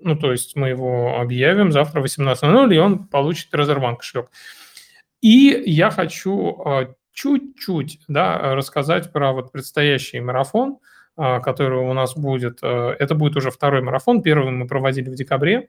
ну, 0.00 0.16
то 0.16 0.32
есть 0.32 0.56
мы 0.56 0.68
его 0.68 1.20
объявим 1.20 1.72
завтра 1.72 2.00
в 2.00 2.04
18.00, 2.04 2.74
и 2.74 2.78
он 2.78 3.06
получит 3.06 3.54
Резерван 3.54 3.96
кошелек. 3.96 4.30
И 5.20 5.62
я 5.66 5.90
хочу 5.90 6.62
а, 6.64 6.94
чуть-чуть 7.12 8.00
да, 8.08 8.54
рассказать 8.54 9.12
про 9.12 9.32
вот 9.32 9.52
предстоящий 9.52 10.20
марафон, 10.20 10.78
а, 11.16 11.40
который 11.40 11.78
у 11.78 11.92
нас 11.92 12.16
будет. 12.16 12.62
Это 12.62 13.14
будет 13.14 13.36
уже 13.36 13.50
второй 13.50 13.82
марафон. 13.82 14.22
Первый 14.22 14.50
мы 14.50 14.66
проводили 14.66 15.10
в 15.10 15.14
декабре. 15.14 15.68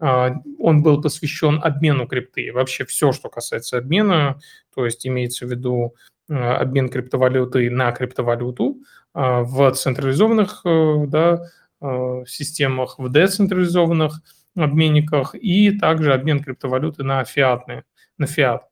Он 0.00 0.82
был 0.82 1.02
посвящен 1.02 1.60
обмену 1.62 2.06
крипты. 2.06 2.52
Вообще 2.52 2.84
все, 2.84 3.10
что 3.10 3.28
касается 3.28 3.78
обмена, 3.78 4.38
то 4.72 4.84
есть 4.84 5.04
имеется 5.04 5.44
в 5.44 5.50
виду 5.50 5.96
обмен 6.28 6.88
криптовалюты 6.88 7.70
на 7.70 7.92
криптовалюту 7.92 8.82
в 9.14 9.72
централизованных 9.72 10.62
да, 11.08 11.40
Э, 11.80 12.24
системах, 12.26 12.98
в 12.98 13.08
децентрализованных 13.08 14.20
обменниках 14.56 15.36
и 15.36 15.70
также 15.70 16.12
обмен 16.12 16.42
криптовалюты 16.42 17.04
на 17.04 17.22
фиатные, 17.22 17.84
на 18.18 18.26
фиат. 18.26 18.64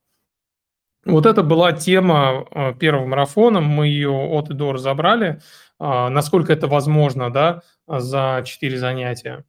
Вот 1.04 1.24
это 1.24 1.44
была 1.44 1.72
тема 1.72 2.48
э, 2.50 2.74
первого 2.74 3.06
марафона, 3.06 3.60
мы 3.60 3.86
ее 3.86 4.10
от 4.10 4.50
и 4.50 4.54
до 4.54 4.72
разобрали, 4.72 5.40
э, 5.78 6.08
насколько 6.08 6.52
это 6.52 6.66
возможно, 6.66 7.32
да, 7.32 7.62
за 7.86 8.42
4 8.44 8.76
занятия. 8.76 9.44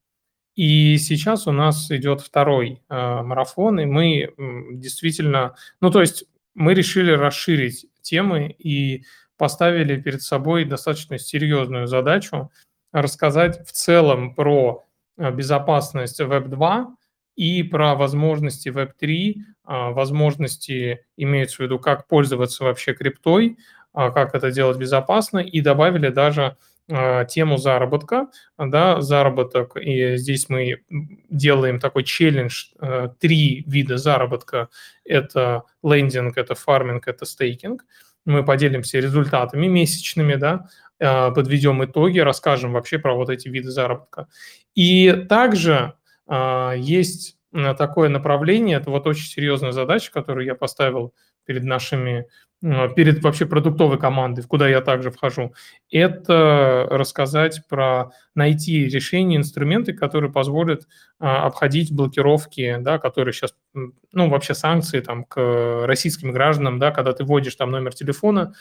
И 0.54 0.98
сейчас 1.00 1.48
у 1.48 1.52
нас 1.52 1.89
идет 1.89 2.22
второй 2.22 2.82
марафон, 2.89 3.80
и 3.80 3.86
мы 3.86 4.34
действительно, 4.72 5.56
ну 5.82 5.91
то 5.91 6.02
есть 6.02 6.26
мы 6.56 6.74
решили 6.74 7.12
расширить 7.12 7.88
темы 8.08 8.56
и 8.58 9.04
поставили 9.38 10.00
перед 10.02 10.22
собой 10.22 10.65
достаточно 10.65 11.20
серьезную 11.20 11.88
задачу 11.88 12.52
рассказать 12.91 13.67
в 13.67 13.72
целом 13.72 14.34
про 14.34 14.86
э, 15.17 15.32
безопасность 15.32 16.20
Web2 16.20 16.88
и 17.36 17.63
про 17.63 17.96
возможности 17.96 18.70
Web3, 18.70 19.36
а, 19.63 19.91
возможности, 19.91 21.06
имеется 21.17 21.58
в 21.58 21.60
виду, 21.60 21.78
как 21.78 22.08
пользоваться 22.08 22.63
вообще 22.63 22.93
криптой, 22.93 23.58
а, 23.93 24.10
как 24.10 24.34
это 24.34 24.52
делать 24.52 24.78
безопасно, 24.78 25.38
и 25.38 25.62
добавили 25.62 26.10
даже 26.10 26.58
тему 26.88 27.58
заработка, 27.58 28.28
да, 28.58 29.02
заработок, 29.02 29.76
и 29.76 30.15
здесь 30.15 30.47
мы 30.47 30.84
делаем 31.30 31.80
такой 31.80 32.04
челлендж, 32.04 32.67
э, 32.80 33.10
три 33.19 33.65
вида 33.67 33.97
заработка, 33.97 34.69
это 35.04 35.63
лендинг, 35.84 36.38
это 36.38 36.56
фарминг, 36.56 37.08
это 37.08 37.26
стейкинг, 37.26 37.84
мы 38.23 38.45
поделимся 38.45 39.00
результатами 39.00 39.67
месячными, 39.67 40.36
да, 40.36 40.67
а, 41.00 41.32
подведем 41.32 41.84
итоги, 41.84 42.19
расскажем 42.19 42.73
вообще 42.73 43.00
про 43.00 43.15
вот 43.15 43.30
эти 43.30 43.47
виды 43.47 43.69
заработка. 43.69 44.28
И 44.76 45.12
также 45.30 45.93
а, 46.26 46.73
есть 46.73 47.38
такое 47.78 48.10
направление, 48.10 48.78
это 48.78 48.91
вот 48.91 49.08
очень 49.08 49.28
серьезная 49.28 49.71
задача, 49.71 50.12
которую 50.12 50.45
я 50.45 50.56
поставил 50.56 51.13
перед 51.48 51.64
нашими, 51.64 52.28
перед 52.62 53.24
вообще 53.24 53.48
продуктовой 53.48 53.98
командой, 53.98 54.42
в 54.42 54.48
куда 54.48 54.68
я 54.68 54.82
также 54.82 55.10
вхожу, 55.10 55.54
это 55.90 56.88
рассказать 56.90 57.64
про, 57.68 58.12
найти 58.36 58.86
решения, 58.86 59.38
инструменты, 59.38 59.94
которые 59.94 60.32
позволят 60.32 60.88
а, 61.20 61.46
обходить 61.46 61.92
блокировки, 61.92 62.78
да, 62.80 63.00
которые 63.00 63.34
сейчас, 63.34 63.56
ну, 63.74 64.30
вообще 64.30 64.54
санкции 64.54 65.00
там 65.00 65.24
к 65.24 65.86
российским 65.86 66.32
гражданам, 66.32 66.78
да, 66.78 66.92
когда 66.92 67.14
ты 67.14 67.24
вводишь 67.24 67.56
там 67.56 67.72
номер 67.72 67.94
телефона, 67.96 68.54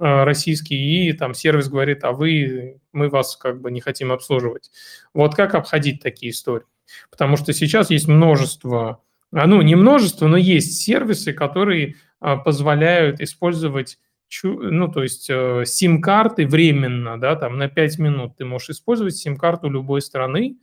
Э, 0.00 0.22
российский, 0.22 1.08
и 1.08 1.12
там 1.12 1.34
сервис 1.34 1.68
говорит, 1.68 2.04
а 2.04 2.12
вы, 2.12 2.80
мы 2.92 3.08
вас 3.08 3.36
как 3.36 3.60
бы 3.60 3.72
не 3.72 3.80
хотим 3.80 4.12
обслуживать. 4.12 4.70
Вот 5.12 5.34
как 5.34 5.56
обходить 5.56 6.00
такие 6.00 6.30
истории? 6.30 6.66
Потому 7.10 7.36
что 7.36 7.52
сейчас 7.52 7.90
есть 7.90 8.06
множество, 8.06 8.88
а, 8.90 8.98
ну 9.32 9.62
не 9.62 9.74
множество, 9.74 10.26
но 10.26 10.36
есть 10.36 10.82
сервисы, 10.82 11.32
которые 11.32 11.96
а, 12.20 12.36
позволяют 12.36 13.20
использовать 13.20 13.98
ну, 14.42 14.88
то 14.88 15.02
есть 15.02 15.30
э, 15.30 15.62
сим-карты 15.64 16.46
временно, 16.46 17.18
да, 17.18 17.34
там 17.34 17.56
на 17.56 17.68
5 17.68 17.98
минут 17.98 18.36
ты 18.36 18.44
можешь 18.44 18.70
использовать 18.70 19.16
сим-карту 19.16 19.70
любой 19.70 20.02
страны, 20.02 20.58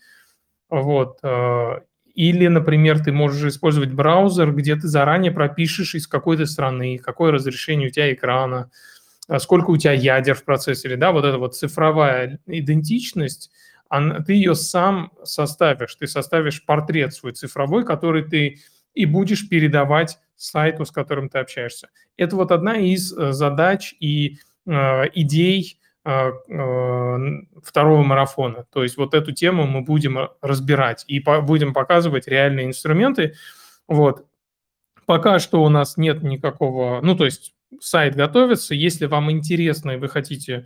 вот, 0.69 1.17
э, 1.23 1.79
или, 2.13 2.47
например, 2.47 3.03
ты 3.03 3.11
можешь 3.11 3.43
использовать 3.51 3.91
браузер, 3.91 4.51
где 4.53 4.75
ты 4.75 4.87
заранее 4.87 5.31
пропишешь 5.31 5.95
из 5.95 6.07
какой-то 6.07 6.45
страны, 6.45 6.97
какое 6.97 7.31
разрешение 7.31 7.89
у 7.89 7.91
тебя 7.91 8.13
экрана, 8.13 8.69
а 9.27 9.39
сколько 9.39 9.71
у 9.71 9.77
тебя 9.77 9.93
ядер 9.93 10.35
в 10.35 10.43
процессоре, 10.43 10.95
да, 10.95 11.11
вот 11.11 11.25
эта 11.25 11.37
вот 11.37 11.55
цифровая 11.55 12.39
идентичность, 12.45 13.51
она, 13.89 14.21
ты 14.21 14.33
ее 14.33 14.55
сам 14.55 15.11
составишь, 15.23 15.95
ты 15.95 16.07
составишь 16.07 16.65
портрет 16.65 17.13
свой 17.13 17.33
цифровой, 17.33 17.85
который 17.85 18.23
ты 18.23 18.59
и 18.93 19.05
будешь 19.05 19.47
передавать 19.47 20.17
сайту, 20.35 20.85
с 20.85 20.91
которым 20.91 21.29
ты 21.29 21.39
общаешься. 21.39 21.89
Это 22.17 22.35
вот 22.35 22.51
одна 22.51 22.77
из 22.77 23.13
э, 23.13 23.31
задач 23.31 23.93
и 23.99 24.37
э, 24.65 25.03
идей 25.13 25.79
э, 26.03 26.31
э, 26.49 27.17
второго 27.63 28.03
марафона. 28.03 28.65
То 28.71 28.83
есть 28.83 28.97
вот 28.97 29.13
эту 29.13 29.31
тему 29.31 29.67
мы 29.67 29.81
будем 29.81 30.29
разбирать 30.41 31.03
и 31.07 31.19
по, 31.19 31.41
будем 31.41 31.73
показывать 31.73 32.27
реальные 32.27 32.67
инструменты. 32.67 33.35
Вот. 33.87 34.25
Пока 35.05 35.39
что 35.39 35.61
у 35.63 35.69
нас 35.69 35.97
нет 35.97 36.23
никакого, 36.23 36.99
ну 37.01 37.15
то 37.15 37.25
есть 37.25 37.53
сайт 37.79 38.15
готовится. 38.15 38.73
Если 38.73 39.05
вам 39.05 39.29
интересно 39.31 39.91
и 39.91 39.97
вы 39.97 40.07
хотите 40.07 40.65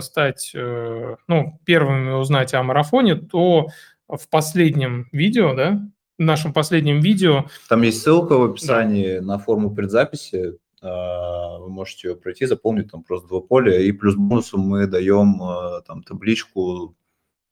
стать, 0.00 0.52
э, 0.54 1.16
ну, 1.28 1.60
первыми 1.64 2.12
узнать 2.12 2.54
о 2.54 2.62
марафоне, 2.62 3.16
то 3.16 3.68
в 4.08 4.28
последнем 4.28 5.08
видео, 5.12 5.54
да, 5.54 5.80
в 6.18 6.22
нашем 6.22 6.52
последнем 6.52 7.00
видео... 7.00 7.46
Там 7.68 7.82
есть 7.82 8.02
ссылка 8.02 8.36
в 8.36 8.44
описании 8.44 9.18
да. 9.18 9.24
на 9.24 9.38
форму 9.38 9.74
предзаписи. 9.74 10.58
А, 10.82 11.58
вы 11.58 11.70
можете 11.70 12.08
ее 12.08 12.16
пройти, 12.16 12.46
заполнить 12.46 12.90
там 12.90 13.02
просто 13.02 13.28
два 13.28 13.40
поля. 13.40 13.80
И 13.80 13.92
плюс 13.92 14.16
бонусом 14.16 14.60
мы 14.60 14.86
даем 14.86 15.40
э, 15.42 15.82
там 15.86 16.02
табличку 16.02 16.96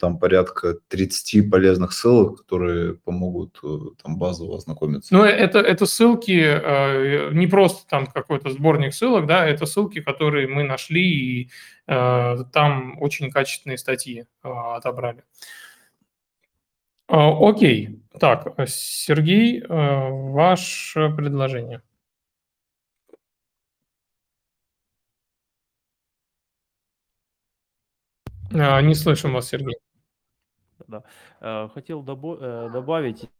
там 0.01 0.19
порядка 0.19 0.75
30 0.89 1.51
полезных 1.51 1.93
ссылок, 1.93 2.39
которые 2.39 2.95
помогут 2.95 3.61
э, 3.63 3.69
там 4.03 4.17
базово 4.17 4.57
ознакомиться. 4.57 5.15
Ну, 5.15 5.23
это, 5.23 5.59
это 5.59 5.85
ссылки, 5.85 6.41
э, 6.41 7.31
не 7.33 7.47
просто 7.47 7.87
там 7.89 8.07
какой-то 8.07 8.51
сборник 8.51 8.95
ссылок, 8.95 9.27
да, 9.27 9.47
это 9.47 9.67
ссылки, 9.67 10.01
которые 10.01 10.49
мы 10.49 10.65
нашли, 10.65 11.03
и 11.03 11.51
э, 11.87 12.37
там 12.53 13.01
очень 13.01 13.31
качественные 13.31 13.79
статьи 13.79 14.27
отобрали. 14.43 15.23
Окей, 17.07 18.01
так, 18.21 18.55
Сергей, 18.69 19.65
ваше 19.69 21.11
предложение. 21.11 21.83
Не 28.53 28.95
слышим 28.95 29.33
вас, 29.33 29.49
Сергей 29.49 29.77
да. 30.91 31.03
Э, 31.41 31.69
хотел 31.75 32.01
э, 32.03 32.71
добавить, 32.73 33.31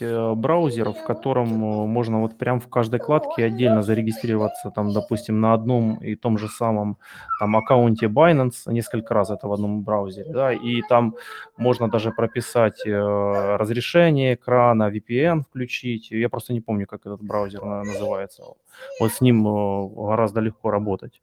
э, 0.00 0.34
браузер, 0.34 0.90
в 0.90 1.04
котором 1.06 1.48
можно 1.48 2.20
вот 2.20 2.38
прям 2.38 2.60
в 2.60 2.68
каждой 2.68 3.00
кладке 3.00 3.44
отдельно 3.44 3.82
зарегистрироваться, 3.82 4.70
там, 4.70 4.92
допустим, 4.92 5.40
на 5.40 5.54
одном 5.54 5.96
и 6.04 6.14
том 6.16 6.38
же 6.38 6.48
самом 6.48 6.98
там 7.40 7.56
аккаунте 7.56 8.06
Binance 8.06 8.72
несколько 8.72 9.14
раз 9.14 9.30
это 9.30 9.48
в 9.48 9.52
одном 9.52 9.82
браузере, 9.82 10.32
да, 10.32 10.52
и 10.52 10.82
там 10.82 11.14
можно 11.56 11.88
даже 11.88 12.10
прописать 12.12 12.82
разрешение 12.86 14.34
экрана, 14.34 14.90
VPN 14.90 15.42
включить. 15.42 16.10
Я 16.10 16.28
просто 16.28 16.52
не 16.52 16.60
помню, 16.60 16.86
как 16.86 17.06
этот 17.06 17.22
браузер 17.22 17.64
называется. 17.64 18.42
Вот 19.00 19.12
с 19.12 19.20
ним 19.22 19.44
гораздо 19.44 20.40
легко 20.40 20.70
работать. 20.70 21.22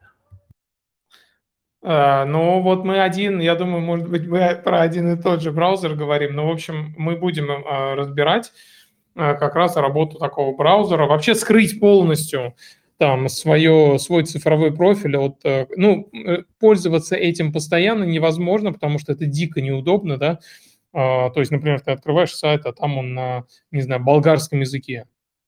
А, 1.84 2.26
ну, 2.26 2.62
вот 2.62 2.84
мы 2.84 3.02
один, 3.02 3.40
я 3.40 3.56
думаю, 3.56 3.82
может 3.82 4.10
быть, 4.10 4.28
мы 4.28 4.60
про 4.64 4.82
один 4.82 5.14
и 5.14 5.22
тот 5.22 5.42
же 5.42 5.52
браузер 5.52 5.96
говорим, 5.96 6.36
но, 6.36 6.48
в 6.48 6.52
общем, 6.52 6.96
мы 6.98 7.16
будем 7.16 7.50
а, 7.50 7.96
разбирать 7.96 8.52
а, 9.16 9.36
как 9.36 9.56
раз 9.56 9.76
работу 9.76 10.18
такого 10.18 10.56
браузера. 10.56 11.06
Вообще 11.06 11.36
скрыть 11.36 11.80
полностью 11.80 12.56
там 12.98 13.30
свое, 13.30 14.00
свой 14.00 14.24
цифровой 14.24 14.74
профиль, 14.74 15.18
от, 15.18 15.46
э, 15.46 15.68
ну, 15.76 16.10
э, 16.14 16.44
пользоваться 16.60 17.16
этим 17.16 17.54
постоянно 17.54 18.06
невозможно, 18.06 18.74
потому 18.74 18.98
что 18.98 19.14
это 19.14 19.28
дико 19.28 19.62
неудобно, 19.62 20.18
да, 20.18 20.40
то 20.94 21.34
есть, 21.36 21.52
например, 21.52 21.80
ты 21.80 21.92
открываешь 21.92 22.34
сайт, 22.34 22.66
а 22.66 22.74
там 22.74 22.98
он 22.98 23.14
на, 23.14 23.44
не 23.70 23.82
знаю, 23.82 24.04
болгарском 24.04 24.62
языке, 24.62 25.06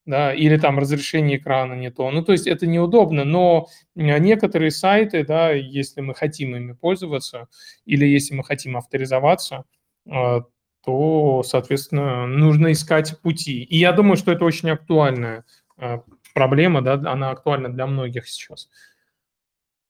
да, 0.10 0.34
или 0.34 0.58
там 0.58 0.80
разрешение 0.80 1.38
экрана 1.38 1.74
не 1.74 1.92
то. 1.92 2.10
Ну, 2.10 2.24
то 2.24 2.32
есть 2.32 2.48
это 2.48 2.66
неудобно, 2.66 3.26
но 3.26 3.68
некоторые 3.94 4.72
сайты, 4.72 5.24
да, 5.24 5.52
если 5.52 6.02
мы 6.02 6.16
хотим 6.16 6.56
ими 6.56 6.74
пользоваться, 6.74 7.48
или 7.86 8.08
если 8.08 8.34
мы 8.34 8.44
хотим 8.44 8.76
авторизоваться, 8.76 9.66
а, 10.10 10.46
то, 10.84 11.44
соответственно, 11.44 12.26
нужно 12.26 12.72
искать 12.72 13.22
пути. 13.22 13.62
И 13.62 13.78
я 13.78 13.92
думаю, 13.92 14.18
что 14.18 14.32
это 14.32 14.46
очень 14.46 14.72
актуальная 14.72 15.46
а, 15.78 16.02
проблема, 16.34 16.82
да, 16.82 16.94
она 16.94 17.30
актуальна 17.30 17.70
для 17.70 17.86
многих 17.86 18.28
сейчас. 18.28 18.68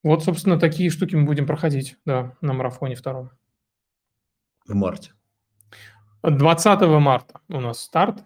Вот, 0.02 0.22
собственно, 0.22 0.60
такие 0.60 0.90
штуки 0.90 1.14
мы 1.14 1.24
будем 1.24 1.46
проходить, 1.46 1.96
да, 2.04 2.36
на 2.42 2.52
марафоне 2.52 2.94
втором. 2.94 3.30
В 4.66 4.74
марте. 4.74 5.12
20 6.22 6.82
марта 7.00 7.40
у 7.48 7.60
нас 7.60 7.80
старт. 7.80 8.22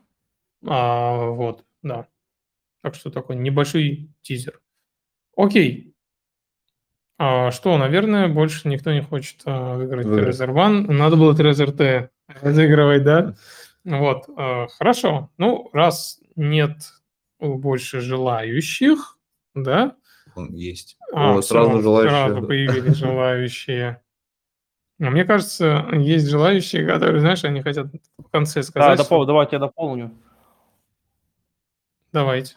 А, 0.66 1.26
вот. 1.26 1.64
Да. 1.84 2.08
Так 2.82 2.96
что 2.96 3.10
такой 3.10 3.36
небольшой 3.36 4.10
тизер. 4.22 4.60
Окей. 5.36 5.94
А 7.18 7.52
что, 7.52 7.76
наверное, 7.78 8.26
больше 8.28 8.68
никто 8.68 8.92
не 8.92 9.00
хочет 9.00 9.42
а, 9.44 9.76
выиграть 9.76 10.08
да. 10.08 10.18
Trezor 10.18 10.52
One. 10.52 10.90
Надо 10.90 11.16
было 11.16 11.32
Trezor 11.32 11.70
T 11.72 12.10
разыгрывать, 12.26 13.04
да? 13.04 13.34
Вот, 13.84 14.24
а, 14.34 14.66
хорошо. 14.68 15.30
Ну, 15.36 15.68
раз 15.74 16.18
нет 16.36 16.78
больше 17.38 18.00
желающих, 18.00 19.18
да? 19.54 19.94
Он 20.34 20.54
есть. 20.54 20.96
А, 21.12 21.36
О, 21.36 21.42
сразу 21.42 21.82
желающие. 21.82 22.10
Сразу 22.10 22.42
появились 22.46 22.96
желающие. 22.96 24.02
Мне 24.98 25.24
кажется, 25.24 25.86
есть 25.92 26.28
желающие, 26.28 26.86
которые, 26.86 27.20
знаешь, 27.20 27.44
они 27.44 27.60
хотят 27.60 27.88
в 28.16 28.30
конце 28.30 28.62
сказать. 28.62 28.96
Да, 28.96 29.04
допол- 29.04 29.26
давайте 29.26 29.56
я 29.56 29.60
дополню. 29.60 30.16
Давайте. 32.14 32.56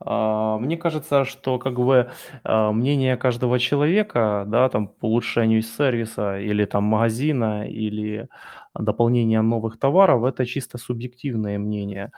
А, 0.00 0.58
мне 0.58 0.76
кажется, 0.76 1.24
что 1.24 1.58
как 1.58 1.74
бы 1.78 2.10
а, 2.44 2.72
мнение 2.72 3.16
каждого 3.16 3.58
человека, 3.58 4.44
да, 4.48 4.68
там 4.68 4.88
по 4.88 5.06
улучшению 5.06 5.62
сервиса 5.62 6.38
или 6.40 6.64
там 6.64 6.84
магазина 6.84 7.68
или 7.68 8.28
дополнения 8.74 9.42
новых 9.42 9.78
товаров, 9.78 10.24
это 10.24 10.46
чисто 10.46 10.78
субъективное 10.78 11.58
мнение. 11.58 12.12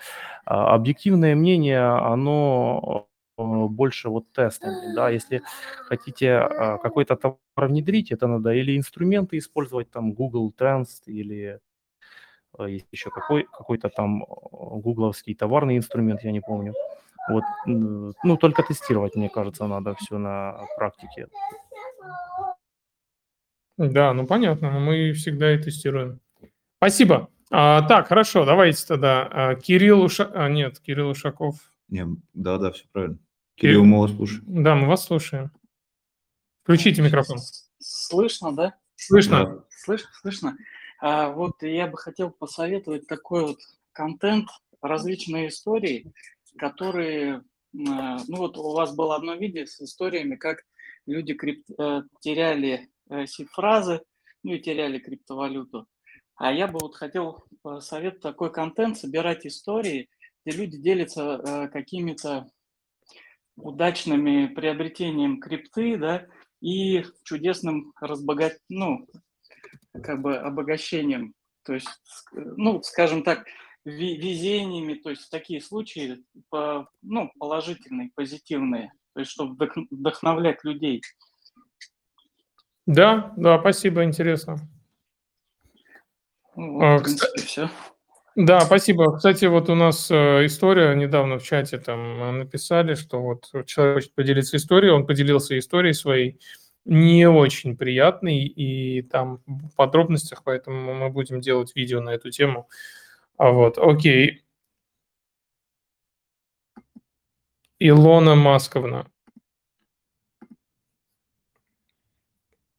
А, 0.47 0.75
объективное 0.75 1.35
мнение, 1.37 1.81
оно 1.83 3.09
больше 3.39 4.11
вот 4.11 4.33
тестами, 4.33 4.95
да, 4.97 5.11
если 5.11 5.43
хотите 5.89 6.49
какой-то 6.83 7.17
товар 7.17 7.39
внедрить, 7.57 8.13
это 8.13 8.29
надо 8.29 8.53
или 8.55 8.79
инструменты 8.79 9.39
использовать, 9.39 9.91
там 9.91 10.13
Google 10.15 10.55
Trends 10.59 11.03
или 11.07 11.61
есть 12.59 12.87
еще 12.93 13.11
какой, 13.11 13.45
какой-то 13.45 13.89
там 13.89 14.25
гугловский 14.29 15.35
товарный 15.35 15.77
инструмент, 15.77 16.23
я 16.23 16.33
не 16.33 16.41
помню. 16.41 16.75
Вот, 17.29 17.45
ну, 17.67 18.37
только 18.37 18.63
тестировать, 18.63 19.15
мне 19.15 19.29
кажется, 19.29 19.67
надо 19.67 19.95
все 19.95 20.19
на 20.19 20.67
практике. 20.77 21.29
Да, 23.79 24.13
ну 24.13 24.27
понятно, 24.27 24.71
мы 24.71 25.13
всегда 25.13 25.55
и 25.55 25.59
тестируем. 25.59 26.21
Спасибо. 26.79 27.31
А, 27.51 27.83
так, 27.83 28.09
хорошо, 28.09 28.45
давайте 28.45 28.85
тогда. 28.87 29.29
А, 29.31 29.55
Кирилл 29.55 30.03
Уша... 30.03 30.31
а, 30.35 30.49
нет, 30.49 30.81
Кирилл 30.81 31.11
Ушаков. 31.11 31.57
Не, 31.89 32.07
да, 32.33 32.59
да, 32.59 32.73
все 32.73 32.85
правильно. 32.93 33.19
Кирилл, 33.55 33.83
Кирилл, 33.83 33.85
мы 33.85 34.01
вас 34.01 34.13
слушаем. 34.13 34.43
Да, 34.47 34.75
мы 34.75 34.89
вас 34.89 35.05
слушаем. 35.05 35.53
Включите 36.63 37.03
микрофон. 37.03 37.39
Слышно, 37.79 38.55
да? 38.55 38.75
Слышно. 38.97 39.45
Да. 39.45 39.65
Слышно, 39.69 40.09
слышно. 40.21 40.57
А 41.05 41.31
вот 41.31 41.61
я 41.63 41.89
бы 41.89 41.99
хотел 41.99 42.31
посоветовать 42.31 43.09
такой 43.09 43.45
вот 43.45 43.59
контент, 43.91 44.49
различные 44.81 45.49
истории, 45.49 46.13
которые, 46.57 47.43
а, 47.89 48.19
ну 48.29 48.37
вот 48.37 48.57
у 48.57 48.73
вас 48.73 48.95
было 48.95 49.17
одно 49.17 49.35
видео 49.35 49.67
с 49.67 49.81
историями, 49.81 50.37
как 50.37 50.63
люди 51.07 51.35
крип... 51.35 51.65
Э, 51.77 52.03
теряли 52.21 52.89
э, 53.11 53.25
фразы, 53.51 54.03
ну 54.45 54.53
и 54.53 54.61
теряли 54.61 55.01
криптовалюту. 55.01 55.89
А 56.37 56.53
я 56.53 56.69
бы 56.69 56.79
вот 56.81 56.95
хотел 56.95 57.43
посоветовать 57.63 58.23
такой 58.23 58.53
контент, 58.53 58.97
собирать 58.97 59.45
истории, 59.45 60.09
где 60.47 60.57
люди 60.57 60.79
делятся 60.79 61.43
э, 61.45 61.69
какими-то 61.69 62.49
удачными 63.57 64.47
приобретением 64.47 65.41
крипты, 65.41 65.97
да, 65.97 66.29
и 66.61 67.05
чудесным 67.25 67.93
разбогат... 68.01 68.59
ну, 68.69 69.09
как 69.93 70.23
бы 70.23 70.37
обогащением, 70.37 71.35
то 71.65 71.75
есть, 71.75 71.89
ну, 72.33 72.83
скажем 72.83 73.23
так, 73.23 73.45
везениями, 73.85 74.95
то 74.95 75.11
есть 75.11 75.29
такие 75.31 75.61
случаи, 75.61 76.23
ну, 77.03 77.33
положительные, 77.39 78.11
позитивные, 78.15 78.93
то 79.15 79.21
есть 79.21 79.33
чтобы 79.33 79.69
вдохновлять 79.91 80.65
людей. 80.65 81.03
Да, 82.87 83.33
да, 83.37 83.59
спасибо, 83.61 84.05
интересно. 84.05 84.57
Ну, 86.57 86.75
вот, 86.75 86.83
а, 86.83 86.99
в 86.99 87.03
принципе, 87.03 87.27
кстати, 87.27 87.47
все. 87.47 87.71
Да, 88.35 88.61
спасибо. 88.61 89.17
Кстати, 89.17 89.45
вот 89.45 89.69
у 89.69 89.75
нас 89.75 90.11
э, 90.11 90.47
история 90.47 90.95
недавно 90.95 91.39
в 91.39 91.43
чате 91.43 91.79
там 91.79 92.39
написали, 92.39 92.95
что 92.95 93.21
вот 93.21 93.51
человек 93.67 93.97
хочет 93.97 94.15
поделиться 94.15 94.57
историей, 94.57 94.91
он 94.91 95.07
поделился 95.07 95.59
историей 95.59 95.93
своей, 95.93 96.41
не 96.85 97.29
очень 97.29 97.77
приятный, 97.77 98.45
и 98.45 99.03
там 99.03 99.41
в 99.47 99.75
подробностях, 99.77 100.43
поэтому 100.45 100.95
мы 100.95 101.11
будем 101.11 101.41
делать 101.41 101.75
видео 101.75 102.01
на 102.01 102.11
эту 102.11 102.31
тему. 102.31 102.69
А 103.37 103.51
вот, 103.51 103.79
окей. 103.79 104.43
Илона 107.79 108.35
Масковна. 108.35 109.07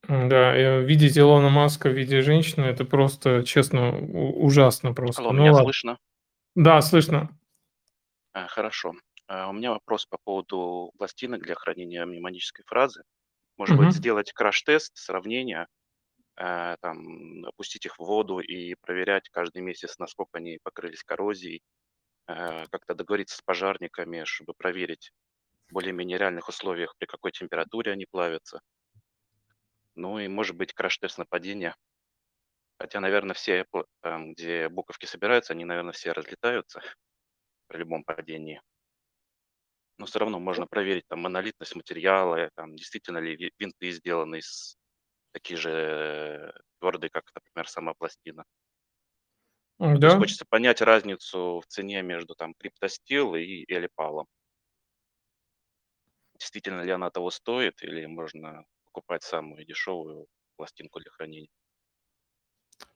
Да, 0.08 0.56
видеть 0.80 1.18
Илона 1.18 1.50
Маска 1.50 1.90
в 1.90 1.94
виде 1.94 2.22
женщины, 2.22 2.66
это 2.66 2.84
просто, 2.84 3.44
честно, 3.44 3.98
ужасно 3.98 4.94
просто. 4.94 5.22
Алло, 5.22 5.32
ну, 5.32 5.42
меня 5.42 5.52
ладно. 5.54 5.66
слышно? 5.66 5.98
Да, 6.56 6.82
слышно. 6.82 7.30
А, 8.34 8.48
хорошо. 8.48 8.94
А, 9.28 9.50
у 9.50 9.54
меня 9.54 9.72
вопрос 9.72 10.06
по 10.06 10.18
поводу 10.24 10.92
пластинок 10.98 11.42
для 11.44 11.56
хранения 11.56 12.06
мнемонической 12.06 12.66
фразы. 12.66 13.04
Может 13.58 13.78
быть, 13.78 13.92
сделать 13.92 14.32
краш-тест, 14.34 14.98
сравнение, 14.98 15.68
э, 16.38 16.78
там, 16.82 17.46
опустить 17.46 17.86
их 17.86 17.98
в 18.00 18.06
воду 18.06 18.40
и 18.40 18.76
проверять 18.76 19.30
каждый 19.30 19.62
месяц, 19.62 20.00
насколько 20.00 20.40
они 20.40 20.60
покрылись 20.64 21.04
коррозией, 21.04 21.64
э, 22.28 22.66
как-то 22.72 22.96
договориться 22.96 23.38
с 23.38 23.42
пожарниками, 23.42 24.24
чтобы 24.26 24.54
проверить 24.56 25.12
в 25.70 25.74
более-менее 25.74 26.18
реальных 26.20 26.50
условиях, 26.50 26.96
при 26.98 27.08
какой 27.08 27.32
температуре 27.32 27.92
они 27.94 28.06
плавятся. 28.10 28.62
Ну 29.96 30.20
и, 30.20 30.28
может 30.28 30.56
быть, 30.56 30.74
краш-тест 30.74 31.18
нападения. 31.18 31.76
Хотя, 32.78 33.00
наверное, 33.00 33.34
все, 33.34 33.66
там, 34.02 34.34
где 34.34 34.70
буковки 34.70 35.06
собираются, 35.06 35.54
они, 35.54 35.66
наверное, 35.66 35.94
все 35.94 36.12
разлетаются 36.12 36.82
при 37.68 37.80
любом 37.80 38.04
падении 38.04 38.62
но 39.98 40.06
все 40.06 40.20
равно 40.20 40.40
можно 40.40 40.68
проверить 40.68 41.08
там 41.08 41.22
монолитность 41.22 41.76
материала, 41.76 42.50
там 42.56 42.76
действительно 42.76 43.20
ли 43.20 43.52
винты 43.60 43.92
сделаны 43.92 44.38
из 44.40 44.78
такие 45.34 45.58
же 45.58 46.54
твердые, 46.80 47.10
как, 47.12 47.26
например, 47.36 47.68
сама 47.70 47.94
пластина. 47.94 48.46
Да. 49.80 50.00
То 50.00 50.06
есть 50.08 50.18
хочется 50.18 50.46
понять 50.50 50.82
разницу 50.82 51.60
в 51.60 51.66
цене 51.68 52.02
между 52.02 52.36
там 52.36 52.54
криптостил 52.56 53.36
и 53.36 53.66
элипалом. 53.68 54.28
Действительно 56.38 56.82
ли 56.82 56.92
она 56.92 57.10
того 57.10 57.32
стоит, 57.32 57.82
или 57.82 58.06
можно 58.06 58.66
покупать 58.86 59.24
самую 59.24 59.66
дешевую 59.66 60.28
пластинку 60.58 61.00
для 61.00 61.10
хранения? 61.12 61.50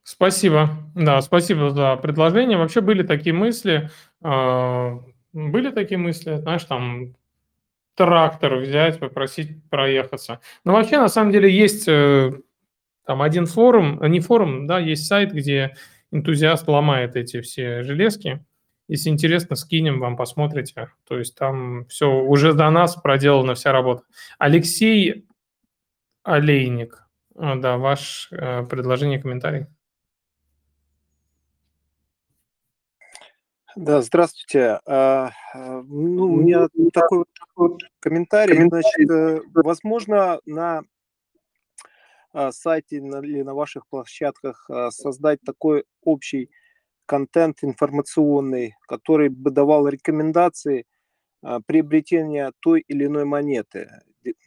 Спасибо. 0.03 0.69
Да, 0.95 1.21
спасибо 1.21 1.69
за 1.71 1.97
предложение. 1.97 2.57
Вообще 2.57 2.81
были 2.81 3.03
такие 3.03 3.33
мысли, 3.33 3.89
а, 4.21 4.99
были 5.37 5.71
такие 5.71 5.97
мысли, 5.97 6.37
знаешь, 6.37 6.63
там 6.63 7.15
трактор 7.95 8.55
взять, 8.57 8.99
попросить 8.99 9.63
проехаться. 9.69 10.39
Но 10.63 10.73
вообще, 10.73 10.97
на 10.97 11.09
самом 11.09 11.31
деле, 11.31 11.51
есть 11.51 11.87
э, 11.87 12.31
там 13.05 13.21
один 13.21 13.45
форум, 13.45 14.01
не 14.03 14.19
форум, 14.19 14.65
да, 14.67 14.79
есть 14.79 15.05
сайт, 15.05 15.31
где 15.31 15.75
энтузиаст 16.11 16.67
ломает 16.67 17.15
эти 17.15 17.41
все 17.41 17.83
железки. 17.83 18.43
Если 18.87 19.09
интересно, 19.09 19.55
скинем 19.55 19.99
вам, 19.99 20.15
посмотрите. 20.15 20.89
То 21.07 21.19
есть 21.19 21.35
там 21.35 21.85
все 21.85 22.09
уже 22.09 22.53
до 22.53 22.69
нас 22.69 22.95
проделана 22.95 23.53
вся 23.53 23.71
работа. 23.71 24.03
Алексей 24.39 25.27
Олейник, 26.23 27.03
а, 27.35 27.55
да, 27.55 27.77
ваш 27.77 28.29
э, 28.31 28.63
предложение, 28.63 29.19
комментарий. 29.19 29.67
Да, 33.77 34.01
здравствуйте. 34.01 34.79
А, 34.87 35.29
а, 35.53 35.83
ну, 35.83 36.23
у 36.23 36.35
меня 36.37 36.67
такой 36.91 37.25
вот 37.55 37.79
комментарий. 37.99 38.67
Значит, 38.67 39.07
э, 39.07 39.41
возможно, 39.53 40.39
на 40.47 40.81
а, 42.33 42.51
сайте 42.51 42.97
или 42.97 43.43
на 43.43 43.53
ваших 43.53 43.87
площадках 43.87 44.67
создать 44.89 45.41
такой 45.45 45.83
общий 46.03 46.49
контент 47.05 47.59
информационный, 47.61 48.73
который 48.87 49.29
бы 49.29 49.51
давал 49.51 49.87
рекомендации 49.87 50.87
приобретения 51.67 52.53
той 52.61 52.83
или 52.87 53.05
иной 53.05 53.25
монеты. 53.25 53.91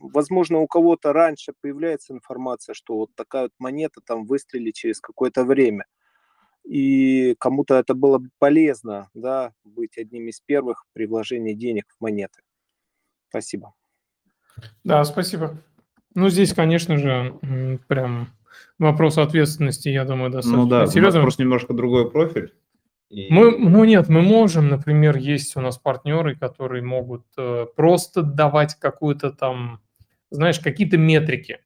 Возможно, 0.00 0.58
у 0.58 0.66
кого-то 0.66 1.12
раньше 1.12 1.52
появляется 1.60 2.12
информация, 2.12 2.74
что 2.74 2.96
вот 2.96 3.10
такая 3.14 3.44
вот 3.44 3.52
монета 3.60 4.00
там 4.04 4.26
выстрелит 4.26 4.74
через 4.74 5.00
какое-то 5.00 5.44
время– 5.44 5.84
и 6.64 7.34
кому-то 7.38 7.76
это 7.76 7.94
было 7.94 8.18
бы 8.18 8.30
полезно, 8.38 9.08
да, 9.14 9.52
быть 9.64 9.98
одним 9.98 10.28
из 10.28 10.40
первых 10.40 10.84
при 10.92 11.06
вложении 11.06 11.54
денег 11.54 11.84
в 11.98 12.02
монеты. 12.02 12.40
Спасибо. 13.28 13.74
Да, 14.84 15.04
спасибо. 15.04 15.58
Ну, 16.14 16.28
здесь, 16.28 16.52
конечно 16.52 16.98
же, 16.98 17.38
прям 17.88 18.28
вопрос 18.78 19.18
ответственности, 19.18 19.88
я 19.88 20.04
думаю, 20.04 20.30
достаточно 20.30 20.64
Ну 20.64 20.68
да, 20.68 20.86
серьезный. 20.86 21.22
просто 21.22 21.42
немножко 21.42 21.72
другой 21.72 22.10
профиль. 22.10 22.52
И... 23.08 23.32
Мы, 23.32 23.56
ну 23.58 23.84
нет, 23.84 24.08
мы 24.08 24.22
можем, 24.22 24.68
например, 24.68 25.16
есть 25.16 25.56
у 25.56 25.60
нас 25.60 25.78
партнеры, 25.78 26.36
которые 26.36 26.82
могут 26.82 27.24
э, 27.36 27.66
просто 27.74 28.22
давать 28.22 28.76
какую-то 28.76 29.32
там, 29.32 29.80
знаешь, 30.30 30.60
какие-то 30.60 30.96
метрики 30.96 31.58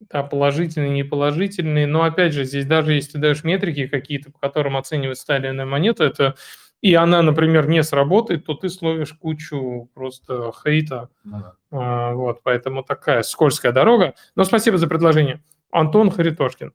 да, 0.00 0.22
положительные, 0.22 0.90
неположительные. 0.90 1.86
Но 1.86 2.02
опять 2.02 2.32
же, 2.32 2.44
здесь 2.44 2.66
даже 2.66 2.92
если 2.92 3.12
ты 3.12 3.18
даешь 3.18 3.44
метрики 3.44 3.86
какие-то, 3.86 4.30
по 4.30 4.38
которым 4.38 4.76
оценивать 4.76 5.18
сталинную 5.18 5.68
монету, 5.68 6.04
это 6.04 6.36
и 6.82 6.94
она, 6.94 7.22
например, 7.22 7.68
не 7.68 7.82
сработает, 7.82 8.44
то 8.44 8.54
ты 8.54 8.68
словишь 8.68 9.12
кучу 9.14 9.90
просто 9.94 10.52
хейта. 10.52 11.08
Ага. 11.24 11.56
А, 11.70 12.12
вот, 12.12 12.42
поэтому 12.42 12.84
такая 12.84 13.22
скользкая 13.22 13.72
дорога. 13.72 14.14
Но 14.34 14.44
спасибо 14.44 14.78
за 14.78 14.86
предложение. 14.86 15.42
Антон 15.70 16.10
Харитошкин. 16.10 16.72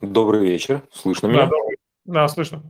Добрый 0.00 0.40
вечер. 0.40 0.82
Слышно 0.92 1.28
да, 1.28 1.34
меня? 1.34 1.46
Добрый. 1.46 1.76
Да, 2.04 2.28
слышно. 2.28 2.62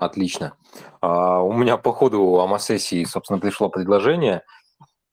Отлично. 0.00 0.54
А, 1.02 1.42
у 1.42 1.52
меня 1.52 1.76
по 1.76 1.92
ходу 1.92 2.40
АМА-сессии, 2.40 3.04
собственно, 3.04 3.38
пришло 3.38 3.68
предложение. 3.68 4.42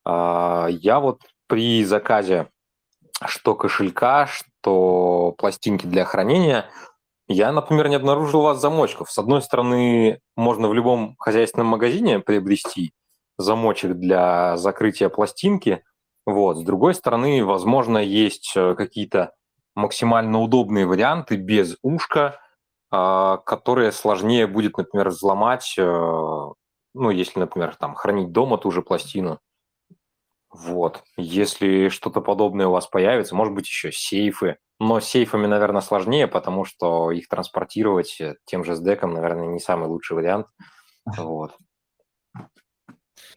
А, 0.02 0.66
я 0.70 0.98
вот 0.98 1.20
при 1.46 1.84
заказе 1.84 2.48
что 3.26 3.54
кошелька, 3.54 4.26
что 4.26 5.34
пластинки 5.36 5.84
для 5.84 6.06
хранения, 6.06 6.70
я, 7.26 7.52
например, 7.52 7.88
не 7.88 7.96
обнаружил 7.96 8.40
у 8.40 8.44
вас 8.44 8.60
замочков. 8.60 9.10
С 9.10 9.18
одной 9.18 9.42
стороны, 9.42 10.20
можно 10.36 10.68
в 10.68 10.74
любом 10.74 11.16
хозяйственном 11.18 11.66
магазине 11.66 12.20
приобрести 12.20 12.92
замочек 13.36 13.92
для 13.92 14.56
закрытия 14.56 15.10
пластинки. 15.10 15.82
Вот. 16.24 16.56
С 16.56 16.62
другой 16.62 16.94
стороны, 16.94 17.44
возможно, 17.44 17.98
есть 17.98 18.52
э, 18.56 18.74
какие-то 18.74 19.32
максимально 19.74 20.40
удобные 20.40 20.86
варианты 20.86 21.36
без 21.36 21.76
ушка– 21.82 22.40
которые 22.90 23.92
сложнее 23.92 24.46
будет, 24.46 24.76
например, 24.78 25.10
взломать, 25.10 25.74
э, 25.78 25.82
ну, 25.82 27.10
если, 27.10 27.40
например, 27.40 27.76
там 27.76 27.94
хранить 27.94 28.32
дома 28.32 28.58
ту 28.58 28.70
же 28.70 28.82
пластину. 28.82 29.40
Вот. 30.50 31.02
Если 31.16 31.88
что-то 31.88 32.20
подобное 32.20 32.66
у 32.66 32.72
вас 32.72 32.86
появится, 32.86 33.34
может 33.34 33.54
быть, 33.54 33.66
еще 33.66 33.92
сейфы. 33.92 34.56
Но 34.80 35.00
с 35.00 35.04
сейфами, 35.04 35.46
наверное, 35.46 35.82
сложнее, 35.82 36.26
потому 36.28 36.64
что 36.64 37.10
их 37.10 37.28
транспортировать 37.28 38.20
э, 38.20 38.36
тем 38.46 38.64
же 38.64 38.72
SDEC, 38.72 39.06
наверное, 39.06 39.48
не 39.48 39.60
самый 39.60 39.88
лучший 39.88 40.16
вариант. 40.16 40.46
Вот. 41.04 41.56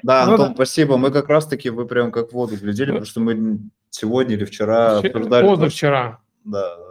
Да, 0.04 0.26
ну 0.26 0.32
Антон, 0.34 0.50
ну, 0.50 0.56
спасибо. 0.56 0.98
Мы 0.98 1.12
как 1.12 1.30
раз-таки, 1.30 1.70
вы 1.70 1.86
прям 1.86 2.12
как 2.12 2.30
в 2.30 2.34
воду 2.34 2.56
глядели, 2.58 2.92
потому 2.92 3.06
что 3.06 3.20
мы 3.20 3.60
сегодня 3.90 4.36
или 4.36 4.46
вчера 4.46 5.00
обсуждали... 5.00 5.48
Позавчера. 5.48 6.22
Да. 6.44 6.91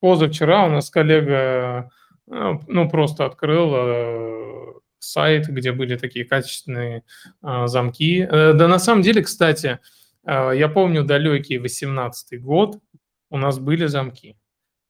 Позавчера 0.00 0.66
у 0.66 0.70
нас 0.70 0.90
коллега 0.90 1.90
ну, 2.30 2.60
ну, 2.66 2.90
просто 2.90 3.24
открыл 3.24 3.72
э, 3.74 4.72
сайт, 4.98 5.48
где 5.48 5.72
были 5.72 5.96
такие 5.96 6.24
качественные 6.24 7.04
э, 7.42 7.66
замки. 7.66 8.20
Э, 8.20 8.52
да, 8.52 8.68
на 8.68 8.78
самом 8.78 9.02
деле, 9.02 9.22
кстати, 9.22 9.78
э, 10.26 10.52
я 10.54 10.68
помню 10.68 11.04
далекий 11.04 11.58
18 11.58 12.40
год, 12.42 12.78
у 13.30 13.38
нас 13.38 13.58
были 13.58 13.86
замки. 13.86 14.36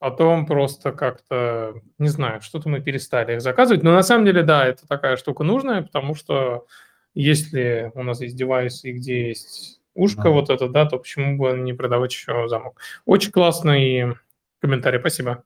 Потом 0.00 0.46
просто 0.46 0.92
как-то, 0.92 1.80
не 1.98 2.09
знаю, 2.09 2.40
что-то 2.40 2.68
мы 2.68 2.80
перестали 2.80 3.34
их 3.34 3.40
заказывать. 3.40 3.82
Но 3.82 3.92
на 3.92 4.02
самом 4.02 4.24
деле, 4.24 4.42
да, 4.42 4.66
это 4.66 4.86
такая 4.86 5.16
штука 5.16 5.42
нужная, 5.42 5.82
потому 5.82 6.14
что 6.14 6.66
если 7.14 7.90
у 7.94 8.02
нас 8.02 8.20
есть 8.20 8.36
девайсы, 8.36 8.92
где 8.92 9.28
есть 9.28 9.80
ушко 9.94 10.24
да. 10.24 10.30
вот 10.30 10.50
это, 10.50 10.68
да, 10.68 10.86
то 10.86 10.98
почему 10.98 11.36
бы 11.36 11.52
не 11.59 11.72
продавать 11.72 12.12
еще 12.12 12.46
замок? 12.48 12.80
Очень 13.06 13.32
классный 13.32 14.14
комментарий, 14.61 15.00
спасибо. 15.00 15.44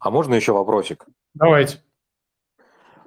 А 0.00 0.10
можно 0.10 0.34
еще 0.34 0.52
вопросик? 0.52 1.06
Давайте. 1.34 1.82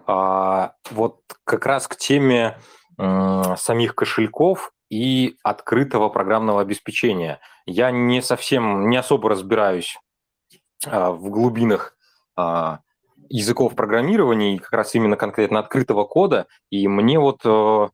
А, 0.07 0.75
вот 0.89 1.21
как 1.43 1.65
раз 1.65 1.87
к 1.87 1.95
теме 1.95 2.57
э, 2.97 3.55
самих 3.57 3.95
кошельков 3.95 4.73
и 4.89 5.37
открытого 5.43 6.09
программного 6.09 6.61
обеспечения. 6.61 7.39
Я 7.65 7.91
не 7.91 8.21
совсем, 8.21 8.89
не 8.89 8.97
особо 8.97 9.29
разбираюсь 9.29 9.97
э, 10.85 11.09
в 11.09 11.29
глубинах 11.29 11.95
э, 12.37 12.77
языков 13.29 13.75
программирования 13.75 14.55
и 14.55 14.59
как 14.59 14.73
раз 14.73 14.93
именно 14.95 15.15
конкретно 15.15 15.59
открытого 15.59 16.03
кода. 16.03 16.47
И 16.69 16.87
мне 16.87 17.19
вот 17.19 17.41
э, 17.45 17.89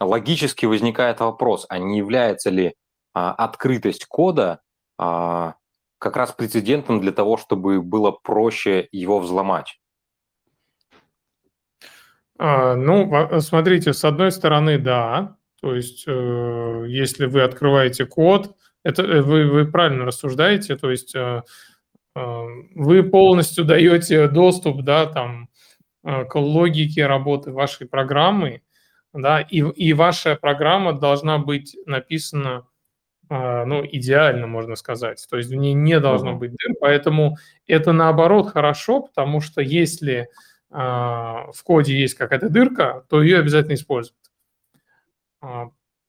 логически 0.00 0.66
возникает 0.66 1.20
вопрос, 1.20 1.64
а 1.68 1.78
не 1.78 1.98
является 1.98 2.50
ли 2.50 2.66
э, 2.66 2.72
открытость 3.14 4.04
кода 4.06 4.60
э, 5.00 5.52
как 6.04 6.18
раз 6.18 6.32
прецедентом 6.32 7.00
для 7.00 7.12
того, 7.12 7.38
чтобы 7.38 7.80
было 7.80 8.10
проще 8.10 8.86
его 8.92 9.20
взломать? 9.20 9.80
А, 12.38 12.76
ну, 12.76 13.40
смотрите, 13.40 13.94
с 13.94 14.04
одной 14.04 14.30
стороны, 14.30 14.78
да. 14.78 15.38
То 15.62 15.74
есть, 15.74 16.04
э, 16.06 16.84
если 16.88 17.24
вы 17.24 17.40
открываете 17.40 18.04
код, 18.04 18.54
это 18.82 19.02
э, 19.02 19.22
вы, 19.22 19.50
вы 19.50 19.64
правильно 19.64 20.04
рассуждаете, 20.04 20.76
то 20.76 20.90
есть 20.90 21.14
э, 21.14 21.40
вы 22.14 23.02
полностью 23.02 23.64
даете 23.72 24.28
доступ, 24.28 24.82
да, 24.82 25.06
там, 25.06 25.48
к 26.02 26.34
логике 26.34 27.06
работы 27.06 27.50
вашей 27.50 27.88
программы, 27.88 28.60
да, 29.14 29.40
и, 29.40 29.60
и 29.60 29.94
ваша 29.94 30.36
программа 30.36 30.92
должна 30.92 31.38
быть 31.38 31.74
написана 31.86 32.66
ну, 33.30 33.84
идеально, 33.84 34.46
можно 34.46 34.76
сказать. 34.76 35.26
То 35.30 35.36
есть 35.36 35.50
в 35.50 35.54
ней 35.54 35.72
не 35.72 35.98
должно 36.00 36.32
uh-huh. 36.32 36.38
быть 36.38 36.50
дыр, 36.50 36.76
поэтому 36.80 37.36
это 37.66 37.92
наоборот 37.92 38.50
хорошо, 38.50 39.02
потому 39.02 39.40
что 39.40 39.60
если 39.60 40.28
а, 40.76 41.52
в 41.52 41.62
коде 41.62 41.98
есть 41.98 42.14
какая-то 42.14 42.48
дырка, 42.48 43.04
то 43.08 43.22
ее 43.22 43.38
обязательно 43.38 43.74
используют. 43.74 44.18
А, 45.40 45.68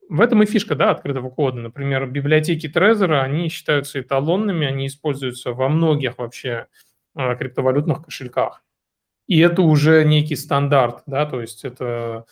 в 0.09 0.21
этом 0.21 0.41
и 0.41 0.45
фишка 0.47 0.75
да, 0.75 0.89
открытого 0.89 1.29
кода. 1.29 1.59
Например, 1.59 2.07
библиотеки 2.07 2.65
Trezor, 2.67 3.19
они 3.19 3.49
считаются 3.49 4.01
эталонными, 4.01 4.65
они 4.65 4.87
используются 4.87 5.51
во 5.51 5.69
многих 5.69 6.17
вообще 6.17 6.67
криптовалютных 7.15 8.03
кошельках. 8.03 8.63
И 9.27 9.39
это 9.39 9.61
уже 9.61 10.03
некий 10.03 10.35
стандарт, 10.35 11.03
да, 11.05 11.25
то 11.25 11.41
есть 11.41 11.63
это 11.63 12.25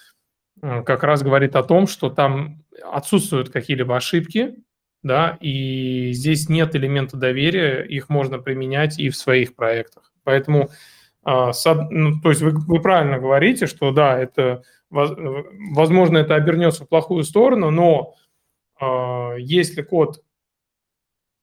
как 0.61 1.03
раз 1.03 1.23
говорит 1.23 1.55
о 1.55 1.63
том, 1.63 1.87
что 1.87 2.09
там 2.09 2.63
отсутствуют 2.83 3.49
какие-либо 3.49 3.95
ошибки, 3.95 4.55
да, 5.03 5.37
и 5.41 6.11
здесь 6.13 6.49
нет 6.49 6.75
элемента 6.75 7.17
доверия, 7.17 7.83
их 7.83 8.09
можно 8.09 8.39
применять 8.39 8.97
и 8.97 9.09
в 9.09 9.17
своих 9.17 9.55
проектах. 9.55 10.11
Поэтому, 10.23 10.69
а, 11.23 11.51
ну, 11.89 12.19
то 12.21 12.29
есть 12.29 12.41
вы, 12.41 12.51
вы 12.51 12.81
правильно 12.81 13.19
говорите, 13.19 13.67
что 13.67 13.91
да, 13.91 14.17
это, 14.17 14.63
возможно, 14.89 16.17
это 16.17 16.35
обернется 16.35 16.85
в 16.85 16.89
плохую 16.89 17.23
сторону, 17.23 17.69
но 17.69 18.15
э, 18.79 19.35
если 19.39 19.81
код 19.81 20.23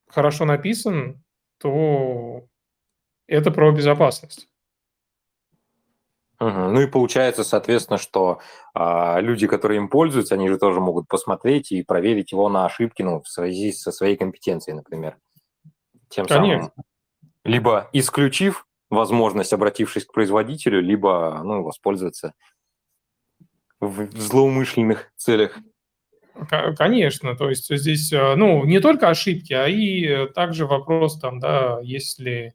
хорошо 0.08 0.46
написан, 0.46 1.22
то 1.58 2.46
это 3.26 3.50
про 3.50 3.70
безопасность. 3.72 4.48
Угу. 6.40 6.48
Ну 6.48 6.80
и 6.80 6.86
получается, 6.86 7.44
соответственно, 7.44 7.98
что 7.98 8.40
а, 8.72 9.20
люди, 9.20 9.46
которые 9.46 9.76
им 9.76 9.88
пользуются, 9.88 10.34
они 10.34 10.48
же 10.48 10.56
тоже 10.56 10.80
могут 10.80 11.06
посмотреть 11.06 11.70
и 11.70 11.82
проверить 11.82 12.32
его 12.32 12.48
на 12.48 12.64
ошибки, 12.64 13.02
ну, 13.02 13.20
в 13.20 13.28
связи 13.28 13.72
со 13.72 13.92
своей 13.92 14.16
компетенцией, 14.16 14.74
например. 14.74 15.18
Тем 16.08 16.26
Конечно. 16.26 16.70
самым 16.74 16.84
либо 17.44 17.88
исключив 17.92 18.66
возможность, 18.90 19.52
обратившись 19.52 20.04
к 20.04 20.12
производителю, 20.12 20.80
либо 20.80 21.40
ну, 21.44 21.62
воспользоваться 21.62 22.34
в 23.80 24.10
злоумышленных 24.12 25.12
целях. 25.16 25.58
Конечно, 26.76 27.36
то 27.36 27.50
есть 27.50 27.74
здесь, 27.74 28.12
э, 28.12 28.34
ну, 28.34 28.64
не 28.64 28.80
только 28.80 29.08
ошибки, 29.08 29.52
а 29.52 29.68
и 29.68 30.26
также 30.32 30.66
вопрос 30.66 31.18
там, 31.18 31.38
да, 31.38 31.80
если 31.82 32.54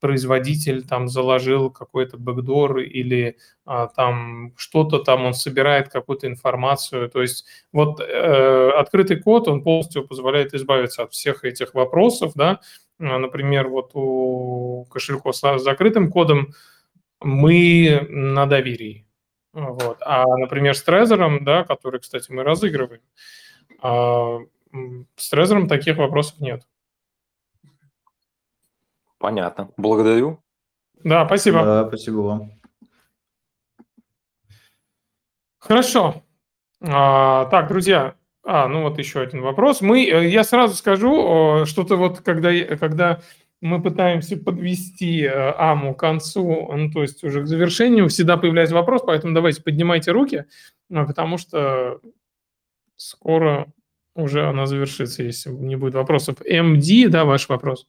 производитель 0.00 0.82
там 0.82 1.08
заложил 1.08 1.70
какой-то 1.70 2.16
бэкдор 2.16 2.78
или 2.78 3.36
а, 3.64 3.86
там 3.86 4.52
что-то 4.56 4.98
там 4.98 5.24
он 5.24 5.34
собирает 5.34 5.88
какую-то 5.88 6.26
информацию. 6.26 7.08
То 7.10 7.22
есть 7.22 7.46
вот 7.72 8.00
э, 8.00 8.70
открытый 8.70 9.20
код, 9.20 9.48
он 9.48 9.62
полностью 9.62 10.06
позволяет 10.06 10.54
избавиться 10.54 11.02
от 11.04 11.12
всех 11.12 11.44
этих 11.44 11.74
вопросов, 11.74 12.32
да. 12.34 12.60
А, 12.98 13.18
например, 13.18 13.68
вот 13.68 13.90
у 13.94 14.86
кошельков 14.90 15.36
с 15.36 15.58
закрытым 15.58 16.10
кодом 16.10 16.54
мы 17.20 18.06
на 18.08 18.46
доверии. 18.46 19.06
Вот. 19.52 19.98
А, 20.00 20.24
например, 20.36 20.74
с 20.74 20.82
Трезором, 20.82 21.44
да, 21.44 21.64
который, 21.64 22.00
кстати, 22.00 22.30
мы 22.30 22.44
разыгрываем, 22.44 23.02
а, 23.82 24.38
с 25.16 25.30
Трезором 25.30 25.68
таких 25.68 25.96
вопросов 25.96 26.40
нет. 26.40 26.62
Понятно. 29.20 29.70
Благодарю. 29.76 30.42
Да, 31.04 31.26
спасибо. 31.26 31.62
Да, 31.62 31.88
спасибо 31.88 32.16
вам. 32.20 32.52
Хорошо. 35.58 36.24
А, 36.80 37.44
так, 37.46 37.68
друзья, 37.68 38.14
а, 38.42 38.66
ну 38.66 38.82
вот 38.82 38.98
еще 38.98 39.20
один 39.20 39.42
вопрос. 39.42 39.82
Мы, 39.82 40.06
э, 40.06 40.28
я 40.28 40.42
сразу 40.42 40.74
скажу, 40.74 41.66
что-то 41.66 41.96
вот, 41.96 42.20
когда, 42.20 42.50
когда 42.76 43.20
мы 43.60 43.82
пытаемся 43.82 44.38
подвести 44.38 45.20
э, 45.22 45.52
АМУ 45.58 45.94
к 45.94 46.00
концу, 46.00 46.70
ну, 46.74 46.90
то 46.90 47.02
есть 47.02 47.22
уже 47.22 47.42
к 47.42 47.46
завершению, 47.46 48.08
всегда 48.08 48.38
появляется 48.38 48.74
вопрос, 48.74 49.02
поэтому 49.04 49.34
давайте 49.34 49.62
поднимайте 49.62 50.12
руки, 50.12 50.46
а, 50.90 51.04
потому 51.04 51.36
что 51.36 52.00
скоро 52.96 53.66
уже 54.14 54.48
она 54.48 54.64
завершится, 54.64 55.22
если 55.22 55.50
не 55.50 55.76
будет 55.76 55.94
вопросов. 55.94 56.36
МД, 56.40 57.10
да, 57.10 57.26
ваш 57.26 57.50
вопрос? 57.50 57.86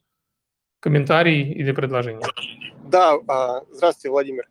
Комментарий 0.82 1.52
или 1.52 1.70
предложение. 1.72 2.26
Да, 2.84 3.16
а, 3.28 3.62
здравствуйте, 3.70 4.10
Владимир. 4.10 4.50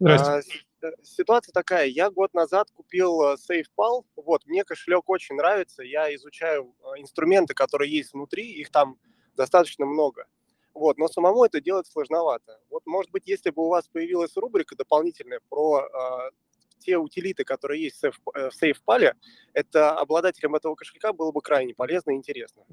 Здравствуйте. 0.00 0.64
А, 0.82 0.90
ситуация 1.02 1.52
такая, 1.52 1.86
я 1.86 2.10
год 2.10 2.32
назад 2.32 2.70
купил 2.72 3.22
э, 3.22 3.36
SafePal, 3.36 4.04
вот, 4.16 4.46
мне 4.46 4.64
кошелек 4.64 5.08
очень 5.08 5.36
нравится, 5.36 5.82
я 5.82 6.14
изучаю 6.14 6.74
э, 6.80 7.00
инструменты, 7.00 7.54
которые 7.54 7.92
есть 7.92 8.14
внутри, 8.14 8.52
их 8.52 8.70
там 8.70 8.96
достаточно 9.36 9.84
много, 9.84 10.26
вот, 10.72 10.96
но 10.96 11.08
самому 11.08 11.44
это 11.44 11.60
делать 11.60 11.86
сложновато. 11.86 12.58
Вот, 12.70 12.86
может 12.86 13.10
быть, 13.10 13.26
если 13.26 13.50
бы 13.50 13.64
у 13.64 13.68
вас 13.68 13.86
появилась 13.88 14.36
рубрика 14.36 14.76
дополнительная 14.76 15.40
про 15.50 15.80
э, 15.80 16.30
те 16.78 16.96
утилиты, 16.96 17.44
которые 17.44 17.82
есть 17.82 18.02
в 18.02 18.62
SafePal, 18.62 19.12
это 19.52 19.92
обладателям 19.92 20.54
этого 20.54 20.74
кошелька 20.74 21.12
было 21.12 21.32
бы 21.32 21.42
крайне 21.42 21.74
полезно 21.74 22.12
и 22.12 22.14
интересно. 22.14 22.64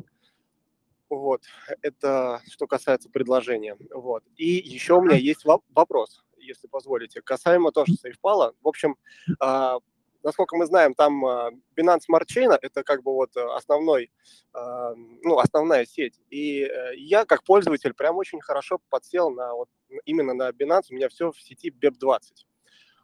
Вот, 1.09 1.43
это 1.81 2.41
что 2.49 2.67
касается 2.67 3.09
предложения. 3.09 3.77
Вот. 3.93 4.23
И 4.35 4.45
еще 4.45 4.95
у 4.95 5.01
меня 5.01 5.17
есть 5.17 5.45
вопрос, 5.45 6.23
если 6.37 6.67
позволите, 6.67 7.21
касаемо 7.21 7.71
тоже 7.71 7.93
SafePal. 7.93 8.55
В 8.61 8.67
общем, 8.67 8.97
э, 9.39 9.79
насколько 10.23 10.55
мы 10.55 10.65
знаем, 10.65 10.93
там 10.93 11.25
э, 11.25 11.51
Binance 11.75 12.03
Smart 12.09 12.25
Chain– 12.25 12.57
это 12.61 12.83
как 12.83 13.03
бы 13.03 13.13
вот 13.13 13.35
основной, 13.35 14.11
э, 14.53 14.93
ну, 15.21 15.37
основная 15.37 15.85
сеть. 15.85 16.19
И 16.29 16.63
э, 16.63 16.95
я, 16.95 17.25
как 17.25 17.43
пользователь, 17.43 17.93
прям 17.93 18.17
очень 18.17 18.41
хорошо 18.41 18.79
подсел 18.89 19.29
на 19.29 19.53
вот 19.53 19.69
именно 20.05 20.33
на 20.33 20.49
Binance, 20.49 20.87
у 20.89 20.95
меня 20.95 21.09
все 21.09 21.31
в 21.31 21.39
сети 21.39 21.69
BEP20. 21.69 22.19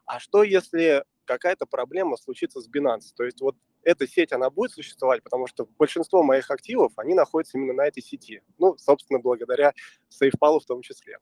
А 0.05 0.19
что, 0.19 0.43
если 0.43 1.03
какая-то 1.25 1.65
проблема 1.67 2.17
случится 2.17 2.61
с 2.61 2.69
Binance? 2.69 3.13
То 3.15 3.23
есть 3.23 3.41
вот 3.41 3.55
эта 3.83 4.07
сеть, 4.07 4.31
она 4.31 4.49
будет 4.49 4.71
существовать, 4.71 5.23
потому 5.23 5.47
что 5.47 5.67
большинство 5.77 6.23
моих 6.23 6.49
активов, 6.51 6.91
они 6.97 7.13
находятся 7.13 7.57
именно 7.57 7.73
на 7.73 7.87
этой 7.87 8.01
сети. 8.01 8.41
Ну, 8.57 8.75
собственно, 8.77 9.19
благодаря 9.19 9.73
SafePal 10.09 10.59
в 10.59 10.65
том 10.65 10.81
числе. 10.81 11.17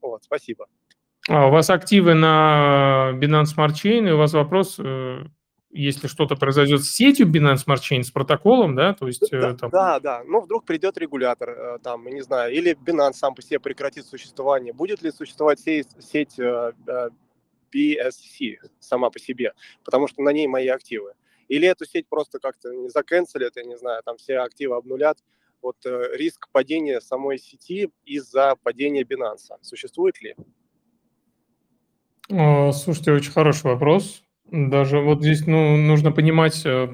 Вот, 0.00 0.24
спасибо. 0.24 0.66
А 1.28 1.46
у 1.46 1.50
вас 1.50 1.70
активы 1.70 2.14
на 2.14 3.12
Binance 3.14 3.54
Smart 3.56 3.72
Chain, 3.72 4.08
и 4.08 4.12
у 4.12 4.16
вас 4.16 4.32
вопрос, 4.32 4.76
э, 4.78 5.24
если 5.70 6.08
что-то 6.08 6.34
произойдет 6.34 6.82
с 6.82 6.90
сетью 6.90 7.30
Binance 7.30 7.66
Smart 7.66 7.80
Chain, 7.80 8.02
с 8.02 8.10
протоколом, 8.10 8.74
да, 8.74 8.94
то 8.94 9.06
есть... 9.06 9.30
Э, 9.32 9.40
да, 9.40 9.54
там... 9.54 9.70
да, 9.70 10.00
да, 10.00 10.22
ну 10.26 10.40
вдруг 10.40 10.64
придет 10.64 10.96
регулятор, 10.96 11.50
э, 11.50 11.78
там, 11.82 12.06
не 12.06 12.22
знаю, 12.22 12.52
или 12.52 12.74
Binance 12.74 13.14
сам 13.14 13.34
по 13.34 13.42
себе 13.42 13.60
прекратит 13.60 14.06
существование, 14.06 14.72
будет 14.72 15.02
ли 15.02 15.10
существовать 15.10 15.60
сеть, 15.60 15.88
сеть 16.00 16.38
BSC 17.72 18.56
сама 18.80 19.10
по 19.10 19.18
себе, 19.18 19.52
потому 19.84 20.08
что 20.08 20.22
на 20.22 20.30
ней 20.30 20.46
мои 20.46 20.68
активы. 20.68 21.12
Или 21.50 21.66
эту 21.66 21.84
сеть 21.84 22.08
просто 22.08 22.38
как-то 22.38 22.72
не 22.72 22.88
заканцелят, 22.88 23.56
я 23.56 23.64
не 23.64 23.76
знаю, 23.76 24.02
там 24.04 24.16
все 24.16 24.38
активы 24.38 24.76
обнулят. 24.76 25.18
Вот 25.60 25.76
э, 25.84 26.16
риск 26.16 26.48
падения 26.52 27.00
самой 27.00 27.38
сети 27.38 27.90
из-за 28.04 28.54
падения 28.62 29.02
Binance 29.02 29.58
существует 29.60 30.22
ли? 30.22 30.36
Слушайте, 32.28 33.12
очень 33.12 33.32
хороший 33.32 33.64
вопрос. 33.64 34.22
Даже 34.52 34.98
вот 34.98 35.22
здесь 35.22 35.46
ну, 35.46 35.76
нужно 35.76 36.10
понимать 36.10 36.62
э, 36.64 36.88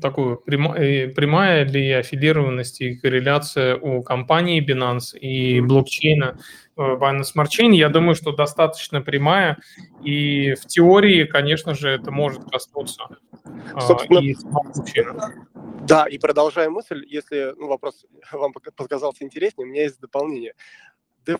такую 0.00 0.38
прямая, 0.38 1.08
прямая 1.08 1.64
ли 1.64 1.92
аффилированность 1.92 2.80
и 2.80 2.96
корреляция 2.96 3.76
у 3.76 4.02
компании 4.02 4.64
Binance 4.64 5.16
и 5.16 5.60
блокчейна 5.60 6.38
э, 6.76 6.80
Binance 6.80 7.32
Smart 7.34 7.46
Chain. 7.46 7.74
Я 7.74 7.90
думаю, 7.90 8.16
что 8.16 8.32
достаточно 8.32 9.02
прямая, 9.02 9.58
и 10.02 10.54
в 10.54 10.66
теории, 10.66 11.24
конечно 11.24 11.74
же, 11.74 11.90
это 11.90 12.10
может 12.10 12.42
коснуться 12.50 13.04
а, 13.04 13.16
Собственно, 13.80 14.18
и 14.18 14.34
Да, 15.86 16.06
и 16.06 16.18
продолжая 16.18 16.68
мысль, 16.68 17.04
если 17.06 17.54
ну, 17.56 17.68
вопрос 17.68 18.04
вам 18.32 18.52
показался 18.52 19.24
интереснее, 19.24 19.66
у 19.66 19.70
меня 19.70 19.82
есть 19.82 20.00
дополнение 20.00 20.54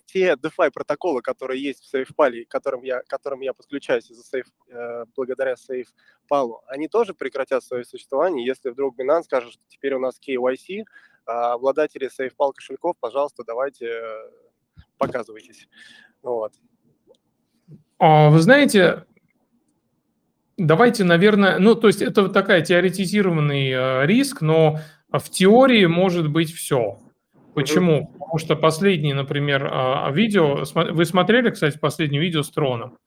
те 0.07 0.35
DeFi 0.35 0.71
протоколы, 0.71 1.23
которые 1.23 1.63
есть 1.63 1.85
в 1.85 1.95
SafePal, 1.95 2.45
которым 2.49 2.83
я, 2.83 3.03
которым 3.07 3.41
я 3.41 3.53
подключаюсь 3.53 4.11
из-за 4.11 4.39
Safe, 4.39 4.47
э, 4.69 5.05
благодаря 5.15 5.55
SafePal, 5.55 6.61
они 6.67 6.89
тоже 6.89 7.15
прекратят 7.15 7.63
свое 7.63 7.85
существование, 7.85 8.45
если 8.45 8.71
вдруг 8.71 8.99
Binance 8.99 9.25
скажет, 9.25 9.53
что 9.53 9.63
теперь 9.69 9.95
у 9.95 10.01
нас 10.01 10.19
KYC, 10.21 10.85
а 11.27 11.55
обладатели 11.55 12.09
SafePal 12.09 12.53
кошельков, 12.55 12.97
пожалуйста, 12.99 13.45
давайте 13.47 13.87
э, 13.87 14.31
показывайтесь. 14.99 15.69
Вот. 16.23 16.53
А, 17.99 18.31
вы 18.31 18.41
знаете, 18.41 19.07
давайте, 20.57 21.05
наверное, 21.05 21.59
ну, 21.59 21.75
то 21.75 21.89
есть 21.89 22.03
это 22.03 22.29
такая 22.29 22.63
теоретизированный 22.63 23.71
э, 23.71 24.07
риск, 24.07 24.41
но 24.41 24.81
в 25.11 25.29
теории 25.31 25.87
может 25.87 26.31
быть 26.31 26.53
все. 26.53 27.01
Почему? 27.55 28.09
Потому 28.13 28.39
что 28.39 28.55
последнее, 28.55 29.15
например, 29.15 29.67
а, 29.73 30.11
видео, 30.11 30.65
вы 30.75 31.05
смотрели, 31.07 31.49
кстати, 31.49 31.79
последнее 31.79 32.21
видео 32.21 32.43
с 32.43 32.51
троном? 32.51 32.99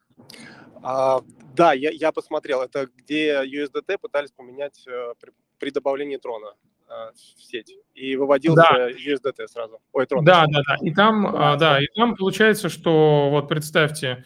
А, 0.82 1.22
да, 1.56 1.74
я, 1.74 1.91
я 1.91 2.12
посмотрел. 2.12 2.64
Это 2.64 2.88
где 2.97 3.43
USDT 3.43 4.00
пытались 4.02 4.32
поменять 4.32 4.84
э, 4.88 5.14
при, 5.22 5.34
при 5.60 5.70
добавлении 5.70 6.18
трона 6.18 6.56
э, 6.88 6.91
в 7.14 7.43
сеть. 7.43 7.76
И 7.93 8.16
выводился 8.16 8.64
да. 8.72 8.89
USDT 8.89 9.47
сразу. 9.47 9.80
Ой, 9.93 10.08
трон. 10.08 10.26
Да, 10.26 10.45
да, 10.47 10.62
да. 10.68 10.78
И 10.82 10.91
там, 10.95 11.32
да, 11.32 11.56
да, 11.56 11.84
и 11.84 11.86
там 11.95 12.16
получается, 12.16 12.70
что 12.70 13.30
вот 13.30 13.50
представьте, 13.50 14.26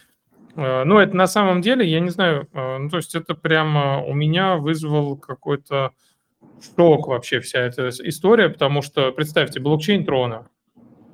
ну, 0.56 1.00
это 1.00 1.16
на 1.16 1.28
самом 1.28 1.62
деле, 1.62 1.88
я 1.90 2.00
не 2.00 2.10
знаю, 2.10 2.48
ну, 2.54 2.90
то 2.90 2.98
есть 2.98 3.16
это 3.16 3.34
прямо 3.34 4.04
у 4.04 4.14
меня 4.14 4.58
вызвал 4.58 5.18
какой-то 5.18 5.92
шок 6.76 7.08
вообще 7.08 7.40
вся 7.40 7.60
эта 7.60 7.90
история, 7.90 8.50
потому 8.50 8.82
что, 8.82 9.12
представьте, 9.12 9.60
блокчейн 9.60 10.06
Трона, 10.06 10.48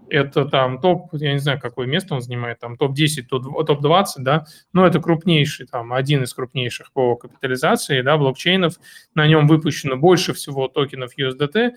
это 0.10 0.46
там 0.46 0.80
топ, 0.80 1.10
я 1.14 1.34
не 1.34 1.40
знаю, 1.40 1.60
какое 1.60 1.88
место 1.88 2.16
он 2.16 2.22
занимает, 2.22 2.60
там 2.60 2.78
топ-10, 2.78 3.24
топ-20, 3.30 4.06
да, 4.20 4.46
но 4.74 4.86
это 4.86 5.00
крупнейший, 5.00 5.68
там, 5.68 5.94
один 5.94 6.24
из 6.24 6.34
крупнейших 6.34 6.92
по 6.92 7.16
капитализации, 7.16 8.02
да, 8.02 8.18
блокчейнов, 8.18 8.76
на 9.16 9.28
нем 9.28 9.48
выпущено 9.48 9.98
больше 9.98 10.34
всего 10.34 10.68
токенов 10.68 11.18
USDT, 11.18 11.72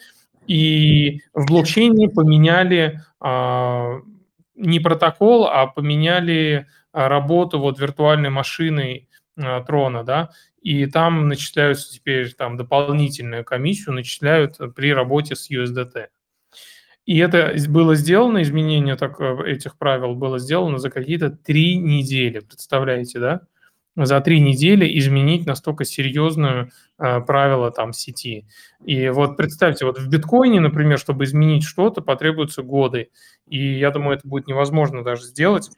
и 0.46 1.20
в 1.34 1.46
блокчейне 1.46 2.08
поменяли 2.08 3.00
а, 3.20 4.00
не 4.56 4.80
протокол, 4.80 5.46
а 5.46 5.66
поменяли 5.66 6.66
работу 6.92 7.58
вот 7.58 7.78
виртуальной 7.78 8.30
машиной 8.30 9.08
трона, 9.66 10.04
да, 10.04 10.30
и 10.60 10.86
там 10.86 11.28
начисляются 11.28 11.92
теперь 11.92 12.32
там 12.34 12.56
дополнительную 12.56 13.44
комиссию, 13.44 13.94
начисляют 13.94 14.58
при 14.76 14.92
работе 14.92 15.34
с 15.34 15.50
USDT. 15.50 16.08
И 17.04 17.18
это 17.18 17.54
было 17.68 17.96
сделано, 17.96 18.42
изменение 18.42 18.96
так, 18.96 19.20
этих 19.20 19.76
правил 19.76 20.14
было 20.14 20.38
сделано 20.38 20.78
за 20.78 20.90
какие-то 20.90 21.30
три 21.30 21.76
недели, 21.76 22.38
представляете, 22.40 23.18
да? 23.18 23.40
За 23.96 24.20
три 24.20 24.40
недели 24.40 24.98
изменить 24.98 25.44
настолько 25.44 25.84
серьезную 25.84 26.70
э, 26.98 27.20
правило 27.20 27.70
там 27.70 27.92
сети. 27.92 28.46
И 28.86 29.10
вот 29.10 29.36
представьте, 29.36 29.84
вот 29.84 29.98
в 29.98 30.08
биткоине, 30.08 30.60
например, 30.60 30.98
чтобы 30.98 31.24
изменить 31.24 31.64
что-то, 31.64 32.00
потребуются 32.00 32.62
годы. 32.62 33.10
И 33.46 33.78
я 33.78 33.90
думаю, 33.90 34.16
это 34.16 34.26
будет 34.26 34.46
невозможно 34.46 35.04
даже 35.04 35.24
сделать. 35.24 35.70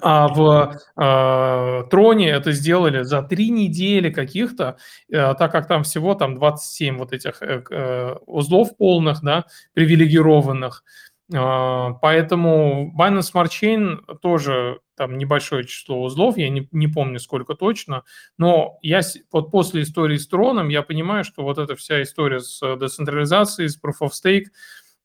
А 0.00 0.28
в 0.28 0.76
э, 0.96 1.84
Троне 1.90 2.30
это 2.30 2.52
сделали 2.52 3.02
за 3.02 3.22
три 3.22 3.50
недели 3.50 4.10
каких-то, 4.10 4.76
э, 5.10 5.34
так 5.34 5.52
как 5.52 5.68
там 5.68 5.82
всего 5.82 6.14
там 6.14 6.36
27 6.36 6.98
вот 6.98 7.12
этих 7.12 7.42
э, 7.42 7.62
э, 7.70 8.14
узлов 8.26 8.76
полных, 8.76 9.22
да, 9.22 9.44
привилегированных. 9.74 10.84
Э, 11.32 11.90
поэтому 12.00 12.92
Binance 12.98 13.32
Smart 13.32 13.48
Chain 13.48 14.18
тоже 14.20 14.80
там 14.96 15.18
небольшое 15.18 15.64
число 15.64 16.02
узлов, 16.02 16.36
я 16.36 16.48
не, 16.48 16.68
не 16.70 16.86
помню 16.86 17.18
сколько 17.18 17.54
точно, 17.54 18.04
но 18.38 18.78
я 18.82 19.00
вот 19.30 19.50
после 19.50 19.82
истории 19.82 20.16
с 20.16 20.28
Троном 20.28 20.68
я 20.68 20.82
понимаю, 20.82 21.24
что 21.24 21.42
вот 21.42 21.58
эта 21.58 21.76
вся 21.76 22.02
история 22.02 22.40
с 22.40 22.60
децентрализацией, 22.76 23.68
с 23.68 23.80
Proof 23.80 24.08
of 24.08 24.10
Stake, 24.10 24.46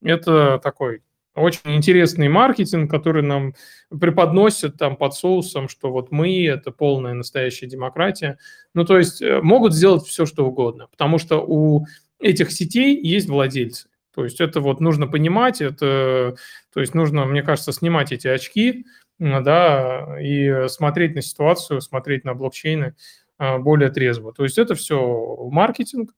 это 0.02 0.60
такой 0.62 1.02
очень 1.34 1.76
интересный 1.76 2.28
маркетинг, 2.28 2.90
который 2.90 3.22
нам 3.22 3.54
преподносят 3.88 4.76
там 4.76 4.96
под 4.96 5.14
соусом, 5.14 5.68
что 5.68 5.90
вот 5.90 6.10
мы– 6.10 6.46
это 6.48 6.70
полная 6.70 7.14
настоящая 7.14 7.66
демократия. 7.66 8.38
Ну, 8.74 8.84
то 8.84 8.98
есть 8.98 9.22
э, 9.22 9.40
могут 9.40 9.74
сделать 9.74 10.04
все, 10.04 10.26
что 10.26 10.46
угодно, 10.46 10.88
потому 10.88 11.18
что 11.18 11.38
у 11.38 11.86
этих 12.18 12.50
сетей 12.50 13.00
есть 13.00 13.28
владельцы. 13.28 13.88
То 14.14 14.24
есть 14.24 14.40
это 14.40 14.60
вот 14.60 14.80
нужно 14.80 15.06
понимать, 15.06 15.60
это, 15.60 16.34
то 16.74 16.80
есть 16.80 16.92
нужно, 16.94 17.24
мне 17.24 17.42
кажется, 17.42 17.72
снимать 17.72 18.10
эти 18.10 18.26
очки, 18.26 18.84
да, 19.20 20.16
и 20.20 20.66
смотреть 20.68 21.14
на 21.14 21.22
ситуацию, 21.22 21.80
смотреть 21.80 22.24
на 22.24 22.34
блокчейны 22.34 22.94
а, 23.38 23.58
более 23.58 23.90
трезво. 23.90 24.32
То 24.32 24.42
есть 24.42 24.58
это 24.58 24.74
все 24.74 25.48
маркетинг, 25.50 26.14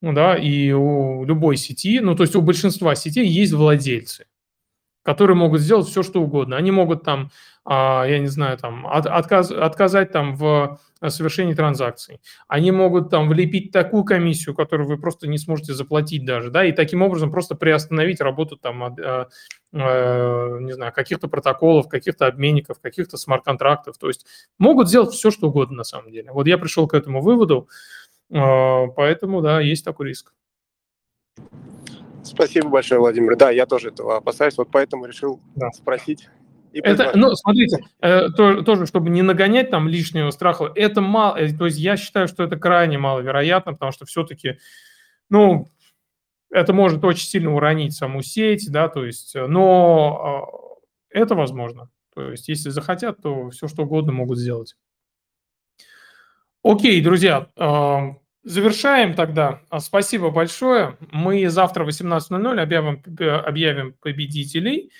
да, 0.00 0.36
и 0.36 0.72
у 0.72 1.24
любой 1.24 1.56
сети, 1.56 2.00
ну, 2.00 2.16
то 2.16 2.24
есть 2.24 2.34
у 2.34 2.42
большинства 2.42 2.96
сетей 2.96 3.26
есть 3.28 3.52
владельцы 3.52 4.26
которые 5.06 5.36
могут 5.36 5.60
сделать 5.60 5.86
все, 5.86 6.02
что 6.02 6.20
угодно. 6.20 6.56
Они 6.56 6.72
могут 6.72 7.04
там, 7.04 7.30
а, 7.64 8.04
я 8.08 8.18
не 8.18 8.26
знаю, 8.26 8.58
там, 8.58 8.88
отказ, 8.88 9.52
отказать 9.52 10.10
там 10.10 10.34
в 10.34 10.80
совершении 11.06 11.54
транзакций. 11.54 12.20
Они 12.48 12.72
могут 12.72 13.08
там 13.08 13.28
влепить 13.28 13.70
такую 13.70 14.02
комиссию, 14.02 14.56
которую 14.56 14.88
вы 14.88 14.98
просто 14.98 15.28
не 15.28 15.38
сможете 15.38 15.74
заплатить 15.74 16.24
даже, 16.24 16.50
да, 16.50 16.64
и 16.64 16.72
таким 16.72 17.02
образом 17.02 17.30
просто 17.30 17.54
приостановить 17.54 18.20
работу 18.20 18.56
там, 18.56 18.82
а, 18.82 19.28
а, 19.72 20.58
не 20.58 20.72
знаю, 20.72 20.92
каких-то 20.92 21.28
протоколов, 21.28 21.88
каких-то 21.88 22.26
обменников, 22.26 22.80
каких-то 22.80 23.16
смарт-контрактов. 23.16 23.98
То 23.98 24.08
есть 24.08 24.26
могут 24.58 24.88
сделать 24.88 25.12
все, 25.12 25.30
что 25.30 25.46
угодно 25.50 25.76
на 25.76 25.84
самом 25.84 26.10
деле. 26.10 26.32
Вот 26.32 26.48
я 26.48 26.58
пришел 26.58 26.88
к 26.88 26.94
этому 26.94 27.22
выводу, 27.22 27.68
поэтому, 28.28 29.40
да, 29.40 29.60
есть 29.60 29.84
такой 29.84 30.08
риск. 30.08 30.32
Спасибо 32.26 32.68
большое, 32.68 33.00
Владимир. 33.00 33.36
Да, 33.36 33.50
я 33.50 33.66
тоже 33.66 33.88
этого 33.88 34.16
опасаюсь, 34.16 34.56
вот 34.58 34.68
поэтому 34.70 35.06
решил 35.06 35.40
да. 35.54 35.70
спросить. 35.70 36.28
это, 36.72 37.12
ну, 37.14 37.34
смотрите, 37.34 37.78
э, 38.00 38.28
то, 38.30 38.62
тоже, 38.62 38.86
чтобы 38.86 39.10
не 39.10 39.22
нагонять 39.22 39.70
там 39.70 39.88
лишнего 39.88 40.30
страха, 40.30 40.70
это 40.74 41.00
мало, 41.00 41.36
э, 41.36 41.56
то 41.56 41.66
есть 41.66 41.78
я 41.78 41.96
считаю, 41.96 42.28
что 42.28 42.42
это 42.42 42.56
крайне 42.56 42.98
маловероятно, 42.98 43.72
потому 43.72 43.92
что 43.92 44.04
все-таки, 44.04 44.58
ну, 45.30 45.68
это 46.50 46.72
может 46.72 47.04
очень 47.04 47.26
сильно 47.26 47.54
уронить 47.54 47.94
саму 47.94 48.22
сеть, 48.22 48.70
да, 48.70 48.88
то 48.88 49.04
есть, 49.04 49.34
э, 49.36 49.46
но 49.46 50.80
э, 51.12 51.20
это 51.20 51.34
возможно. 51.34 51.90
То 52.14 52.30
есть, 52.30 52.48
если 52.48 52.70
захотят, 52.70 53.20
то 53.22 53.50
все 53.50 53.68
что 53.68 53.82
угодно 53.82 54.12
могут 54.12 54.38
сделать. 54.38 54.74
Окей, 56.62 57.00
друзья, 57.00 57.48
э, 57.56 58.00
Завершаем 58.46 59.14
тогда. 59.14 59.60
А, 59.70 59.80
спасибо 59.80 60.30
большое. 60.30 60.96
Мы 61.10 61.48
завтра 61.50 61.82
в 61.82 61.88
18.00 61.88 62.60
объявим, 62.60 63.02
объявим 63.44 63.96
победителей. 64.00 64.92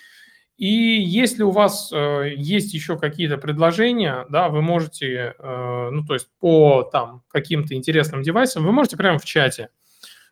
И 0.57 0.67
если 0.67 1.45
у 1.45 1.53
вас 1.53 1.93
э, 1.93 2.33
есть 2.35 2.75
еще 2.75 2.99
какие-то 2.99 3.39
предложения, 3.39 4.27
да, 4.31 4.49
вы 4.49 4.63
можете, 4.63 5.37
э, 5.39 5.91
ну, 5.93 6.05
то 6.05 6.15
есть 6.15 6.29
по 6.41 6.83
там 6.91 7.23
каким-то 7.29 7.75
интересным 7.75 8.23
девайсам, 8.23 8.65
вы 8.65 8.73
можете 8.73 8.97
прямо 8.97 9.21
в 9.21 9.25
чате 9.25 9.69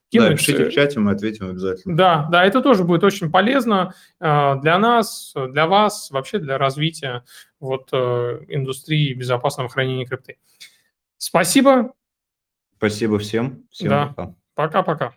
кинуть. 0.08 0.30
Да, 0.30 0.36
пишите 0.36 0.64
в 0.64 0.72
чате, 0.72 0.98
мы 0.98 1.12
ответим 1.12 1.50
обязательно. 1.50 1.96
Да, 1.96 2.28
да, 2.32 2.44
это 2.44 2.62
тоже 2.62 2.82
будет 2.82 3.04
очень 3.04 3.30
полезно 3.30 3.94
э, 4.18 4.54
для 4.60 4.76
нас, 4.76 5.34
для 5.50 5.68
вас, 5.68 6.10
вообще 6.10 6.40
для 6.40 6.58
развития 6.58 7.22
вот 7.60 7.90
э, 7.92 8.40
индустрии 8.48 9.14
безопасного 9.14 9.68
хранения 9.68 10.04
крипты. 10.04 10.38
Спасибо. 11.16 11.92
Спасибо 12.84 13.18
всем. 13.18 13.66
Всем 13.70 13.88
да. 13.88 14.34
Пока-пока. 14.54 15.14